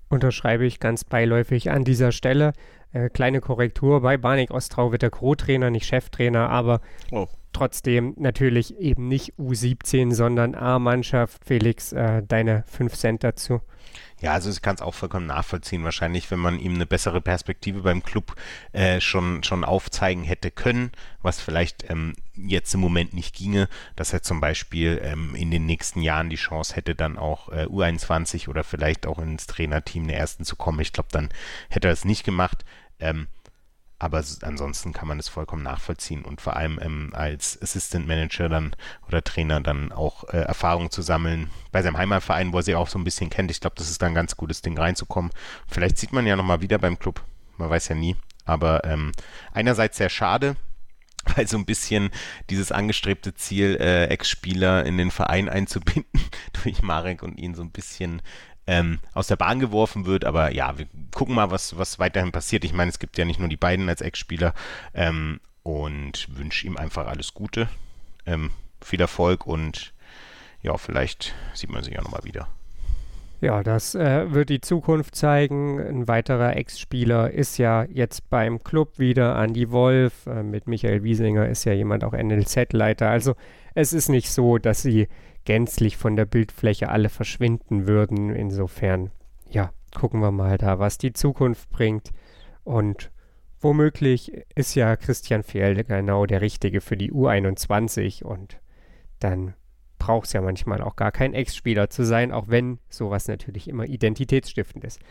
Unterschreibe 0.09 0.65
ich 0.65 0.79
ganz 0.79 1.03
beiläufig 1.03 1.71
an 1.71 1.83
dieser 1.83 2.11
Stelle. 2.11 2.53
Äh, 2.93 3.09
kleine 3.09 3.41
Korrektur, 3.41 4.01
bei 4.01 4.17
Barnik 4.17 4.51
Ostrau 4.51 4.91
wird 4.91 5.01
der 5.01 5.09
Co-Trainer, 5.09 5.69
nicht 5.69 5.85
Cheftrainer, 5.85 6.49
aber 6.49 6.81
oh. 7.11 7.27
trotzdem 7.51 8.13
natürlich 8.17 8.77
eben 8.79 9.07
nicht 9.07 9.33
U17, 9.37 10.13
sondern 10.13 10.55
A-Mannschaft. 10.55 11.43
Felix, 11.45 11.91
äh, 11.91 12.23
deine 12.23 12.63
5 12.67 12.93
Cent 12.95 13.23
dazu. 13.23 13.61
Ja, 14.19 14.33
also 14.33 14.49
ich 14.49 14.63
kann 14.63 14.75
es 14.75 14.81
auch 14.81 14.95
vollkommen 14.95 15.27
nachvollziehen. 15.27 15.83
Wahrscheinlich, 15.83 16.31
wenn 16.31 16.39
man 16.39 16.59
ihm 16.59 16.73
eine 16.73 16.87
bessere 16.87 17.21
Perspektive 17.21 17.81
beim 17.81 18.01
Club 18.01 18.35
äh, 18.71 18.99
schon, 18.99 19.43
schon 19.43 19.63
aufzeigen 19.63 20.23
hätte 20.23 20.49
können, 20.49 20.91
was 21.21 21.39
vielleicht 21.39 21.87
ähm, 21.89 22.13
jetzt 22.35 22.73
im 22.73 22.79
Moment 22.79 23.13
nicht 23.13 23.35
ginge, 23.35 23.69
dass 23.95 24.13
er 24.13 24.23
zum 24.23 24.41
Beispiel 24.41 24.99
ähm, 25.03 25.35
in 25.35 25.51
den 25.51 25.67
nächsten 25.67 26.01
Jahren 26.01 26.31
die 26.31 26.35
Chance 26.35 26.75
hätte, 26.75 26.95
dann 26.95 27.19
auch 27.19 27.49
äh, 27.49 27.65
U21 27.65 28.49
oder 28.49 28.63
vielleicht 28.63 29.05
auch 29.05 29.19
ins 29.19 29.45
Trainerteam 29.45 30.07
der 30.07 30.17
Ersten 30.17 30.45
zu 30.45 30.55
kommen. 30.55 30.79
Ich 30.79 30.93
glaube, 30.93 31.09
dann 31.11 31.29
hätte 31.69 31.87
er 31.87 31.93
es 31.93 32.05
nicht 32.05 32.23
gemacht. 32.23 32.65
Ähm, 32.99 33.27
aber 33.99 34.23
ansonsten 34.41 34.93
kann 34.93 35.07
man 35.07 35.17
es 35.17 35.27
vollkommen 35.27 35.63
nachvollziehen 35.63 36.23
und 36.23 36.39
vor 36.39 36.55
allem 36.55 36.79
ähm, 36.81 37.09
als 37.13 37.59
Assistant 37.61 38.07
Manager 38.07 38.47
dann 38.47 38.75
oder 39.07 39.23
Trainer 39.23 39.59
dann 39.59 39.91
auch 39.91 40.25
äh, 40.25 40.37
Erfahrung 40.37 40.91
zu 40.91 41.01
sammeln 41.01 41.49
bei 41.71 41.81
seinem 41.81 41.97
Heimatverein, 41.97 42.53
wo 42.53 42.57
er 42.57 42.63
sie 42.63 42.75
auch 42.75 42.89
so 42.89 42.99
ein 42.99 43.03
bisschen 43.03 43.31
kennt. 43.31 43.49
Ich 43.49 43.59
glaube, 43.59 43.75
das 43.75 43.89
ist 43.89 44.01
dann 44.01 44.11
ein 44.11 44.15
ganz 44.15 44.37
gutes 44.37 44.61
Ding 44.61 44.77
reinzukommen. 44.77 45.31
Vielleicht 45.67 45.97
sieht 45.97 46.13
man 46.13 46.27
ja 46.27 46.35
nochmal 46.35 46.61
wieder 46.61 46.77
beim 46.77 46.99
Club, 46.99 47.23
man 47.57 47.69
weiß 47.69 47.87
ja 47.87 47.95
nie. 47.95 48.15
Aber 48.45 48.83
ähm, 48.85 49.11
einerseits 49.51 49.97
sehr 49.97 50.09
schade, 50.09 50.55
weil 51.35 51.47
so 51.47 51.57
ein 51.57 51.65
bisschen 51.65 52.11
dieses 52.51 52.71
angestrebte 52.71 53.33
Ziel, 53.33 53.77
äh, 53.81 54.05
Ex-Spieler 54.05 54.85
in 54.85 54.97
den 54.97 55.09
Verein 55.09 55.49
einzubinden, 55.49 56.21
durch 56.63 56.83
Marek 56.83 57.23
und 57.23 57.39
ihn 57.39 57.55
so 57.55 57.63
ein 57.63 57.71
bisschen 57.71 58.21
ähm, 58.67 58.99
aus 59.13 59.27
der 59.27 59.37
Bahn 59.37 59.59
geworfen 59.59 60.05
wird. 60.05 60.25
Aber 60.25 60.53
ja, 60.53 60.77
wir 60.77 60.87
gucken 61.13 61.35
mal, 61.35 61.49
was, 61.49 61.77
was 61.77 61.99
weiterhin 61.99 62.31
passiert. 62.31 62.63
Ich 62.63 62.73
meine, 62.73 62.89
es 62.89 62.99
gibt 62.99 63.17
ja 63.17 63.25
nicht 63.25 63.39
nur 63.39 63.49
die 63.49 63.57
beiden 63.57 63.89
als 63.89 64.01
Ex-Spieler 64.01 64.53
ähm, 64.93 65.39
und 65.63 66.27
wünsche 66.37 66.67
ihm 66.67 66.77
einfach 66.77 67.07
alles 67.07 67.33
Gute, 67.33 67.69
ähm, 68.25 68.51
viel 68.81 69.01
Erfolg 69.01 69.47
und 69.47 69.93
ja, 70.61 70.77
vielleicht 70.77 71.33
sieht 71.53 71.69
man 71.69 71.83
sich 71.83 71.93
ja 71.93 72.01
nochmal 72.01 72.23
wieder. 72.23 72.47
Ja, 73.39 73.61
das 73.61 73.93
äh, 73.93 74.33
wird 74.33 74.49
die 74.49 74.61
Zukunft 74.61 75.15
zeigen. 75.15 75.79
Ein 75.79 76.07
weiterer 76.07 76.55
Ex-Spieler 76.55 77.29
ist 77.31 77.59
ja 77.59 77.83
jetzt 77.83 78.29
beim 78.31 78.63
Club 78.63 78.97
wieder. 78.97 79.41
Andy 79.41 79.69
Wolf 79.71 80.25
äh, 80.25 80.41
mit 80.41 80.67
Michael 80.67 81.03
Wiesinger 81.03 81.47
ist 81.47 81.63
ja 81.63 81.73
jemand 81.73 82.03
auch 82.03 82.13
NLZ-Leiter. 82.13 83.07
Also 83.07 83.35
es 83.75 83.93
ist 83.93 84.09
nicht 84.09 84.31
so, 84.31 84.57
dass 84.57 84.81
sie 84.81 85.07
gänzlich 85.45 85.97
von 85.97 86.15
der 86.15 86.25
Bildfläche 86.25 86.89
alle 86.89 87.09
verschwinden 87.09 87.85
würden. 87.85 88.33
Insofern, 88.33 89.11
ja, 89.49 89.71
gucken 89.95 90.19
wir 90.19 90.31
mal 90.31 90.57
da, 90.57 90.79
was 90.79 90.97
die 90.97 91.13
Zukunft 91.13 91.69
bringt. 91.69 92.09
Und 92.63 93.11
womöglich 93.61 94.31
ist 94.55 94.73
ja 94.73 94.95
Christian 94.95 95.43
Fehl 95.43 95.83
genau 95.83 96.25
der 96.25 96.41
Richtige 96.41 96.81
für 96.81 96.97
die 96.97 97.11
U21 97.11 98.23
und 98.23 98.59
dann 99.19 99.53
braucht 100.07 100.27
es 100.27 100.33
ja 100.33 100.39
manchmal 100.39 100.81
auch 100.81 100.95
gar 100.95 101.11
kein 101.11 101.33
Ex-Spieler 101.33 101.89
zu 101.89 102.05
sein, 102.05 102.31
auch 102.31 102.45
wenn 102.47 102.79
sowas 102.87 103.27
natürlich 103.27 103.67
immer 103.67 103.83
identitätsstiftend 103.83 104.85
ist. 104.85 105.01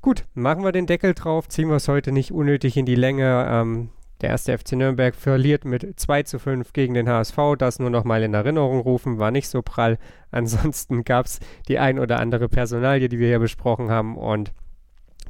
Gut, 0.00 0.24
machen 0.32 0.64
wir 0.64 0.72
den 0.72 0.86
Deckel 0.86 1.12
drauf, 1.12 1.50
ziehen 1.50 1.68
wir 1.68 1.76
es 1.76 1.86
heute 1.86 2.12
nicht 2.12 2.32
unnötig 2.32 2.78
in 2.78 2.86
die 2.86 2.94
Länge. 2.94 3.46
Ähm, 3.50 3.90
der 4.22 4.30
erste 4.30 4.56
FC 4.56 4.72
Nürnberg 4.72 5.14
verliert 5.14 5.66
mit 5.66 6.00
2 6.00 6.22
zu 6.22 6.38
5 6.38 6.72
gegen 6.72 6.94
den 6.94 7.10
HSV. 7.10 7.36
Das 7.58 7.78
nur 7.78 7.90
noch 7.90 8.04
mal 8.04 8.22
in 8.22 8.32
Erinnerung 8.32 8.80
rufen, 8.80 9.18
war 9.18 9.30
nicht 9.30 9.50
so 9.50 9.60
prall. 9.60 9.98
Ansonsten 10.30 11.04
gab 11.04 11.26
es 11.26 11.38
die 11.68 11.78
ein 11.78 11.98
oder 11.98 12.18
andere 12.18 12.48
Personalie, 12.48 13.10
die 13.10 13.18
wir 13.18 13.28
hier 13.28 13.38
besprochen 13.38 13.90
haben. 13.90 14.16
Und 14.16 14.54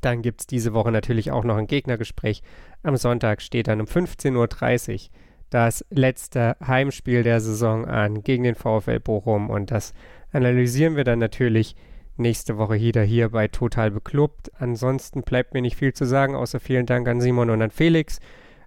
dann 0.00 0.22
gibt 0.22 0.42
es 0.42 0.46
diese 0.46 0.74
Woche 0.74 0.92
natürlich 0.92 1.32
auch 1.32 1.42
noch 1.42 1.57
ein 1.57 1.66
Gegnergespräch. 1.66 2.44
Am 2.84 2.96
Sonntag 2.96 3.42
steht 3.42 3.66
dann 3.66 3.80
um 3.80 3.88
15.30 3.88 4.92
Uhr 4.92 5.11
das 5.53 5.84
letzte 5.90 6.57
Heimspiel 6.66 7.22
der 7.22 7.40
Saison 7.40 7.84
an 7.84 8.22
gegen 8.22 8.44
den 8.44 8.55
VfL 8.55 9.00
Bochum. 9.00 9.50
Und 9.50 9.70
das 9.70 9.92
analysieren 10.32 10.96
wir 10.96 11.05
dann 11.05 11.18
natürlich 11.18 11.76
nächste 12.16 12.57
Woche 12.57 12.74
wieder 12.74 13.03
hier 13.03 13.28
bei 13.28 13.48
Total 13.48 13.90
Beklubbt. 13.90 14.50
Ansonsten 14.59 15.22
bleibt 15.22 15.53
mir 15.53 15.61
nicht 15.61 15.76
viel 15.76 15.92
zu 15.92 16.07
sagen, 16.07 16.34
außer 16.34 16.59
vielen 16.59 16.86
Dank 16.86 17.07
an 17.07 17.20
Simon 17.20 17.50
und 17.50 17.61
an 17.61 17.70
Felix. 17.70 18.18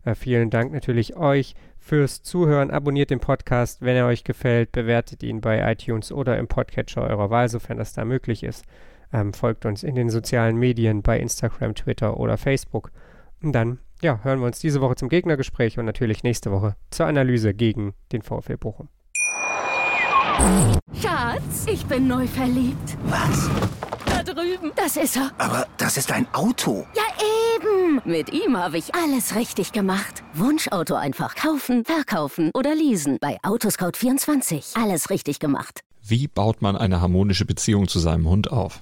Äh, 0.03 0.13
vielen 0.13 0.51
Dank 0.51 0.73
natürlich 0.73 1.15
euch 1.15 1.55
fürs 1.79 2.21
Zuhören. 2.21 2.69
Abonniert 2.69 3.09
den 3.09 3.19
Podcast, 3.19 3.81
wenn 3.81 3.95
er 3.95 4.05
euch 4.05 4.23
gefällt. 4.23 4.71
Bewertet 4.71 5.23
ihn 5.23 5.41
bei 5.41 5.71
iTunes 5.71 6.11
oder 6.11 6.37
im 6.37 6.47
Podcatcher 6.47 7.01
eurer 7.01 7.31
Wahl, 7.31 7.49
sofern 7.49 7.77
das 7.77 7.93
da 7.93 8.05
möglich 8.05 8.43
ist. 8.43 8.63
Ähm, 9.11 9.33
folgt 9.33 9.65
uns 9.65 9.83
in 9.83 9.95
den 9.95 10.11
sozialen 10.11 10.57
Medien 10.57 11.01
bei 11.01 11.19
Instagram, 11.19 11.73
Twitter 11.73 12.19
oder 12.19 12.37
Facebook. 12.37 12.91
Und 13.41 13.53
dann 13.53 13.79
ja, 14.01 14.19
hören 14.23 14.39
wir 14.39 14.47
uns 14.47 14.59
diese 14.59 14.81
Woche 14.81 14.95
zum 14.95 15.09
Gegnergespräch 15.09 15.77
und 15.79 15.85
natürlich 15.85 16.23
nächste 16.23 16.51
Woche 16.51 16.75
zur 16.91 17.05
Analyse 17.05 17.53
gegen 17.53 17.93
den 18.11 18.21
VfL 18.21 18.57
Bochum. 18.57 18.89
Schatz, 21.01 21.65
ich 21.67 21.85
bin 21.85 22.07
neu 22.07 22.27
verliebt. 22.27 22.97
Was? 23.05 23.49
Da 24.05 24.21
drüben. 24.23 24.71
Das 24.75 24.97
ist 24.97 25.15
er. 25.15 25.31
Aber 25.37 25.65
das 25.77 25.97
ist 25.97 26.11
ein 26.11 26.27
Auto. 26.33 26.85
Ja, 26.95 27.03
eben. 27.55 28.01
Mit 28.05 28.31
ihm 28.33 28.57
habe 28.57 28.77
ich 28.77 28.93
alles 28.93 29.35
richtig 29.35 29.71
gemacht. 29.71 30.23
Wunschauto 30.33 30.95
einfach 30.95 31.35
kaufen, 31.35 31.85
verkaufen 31.85 32.51
oder 32.53 32.75
leasen. 32.75 33.17
Bei 33.21 33.37
Autoscout24. 33.43 34.81
Alles 34.81 35.09
richtig 35.09 35.39
gemacht. 35.39 35.81
Wie 36.03 36.27
baut 36.27 36.61
man 36.61 36.75
eine 36.75 37.01
harmonische 37.01 37.45
Beziehung 37.45 37.87
zu 37.87 37.99
seinem 37.99 38.27
Hund 38.29 38.51
auf? 38.51 38.81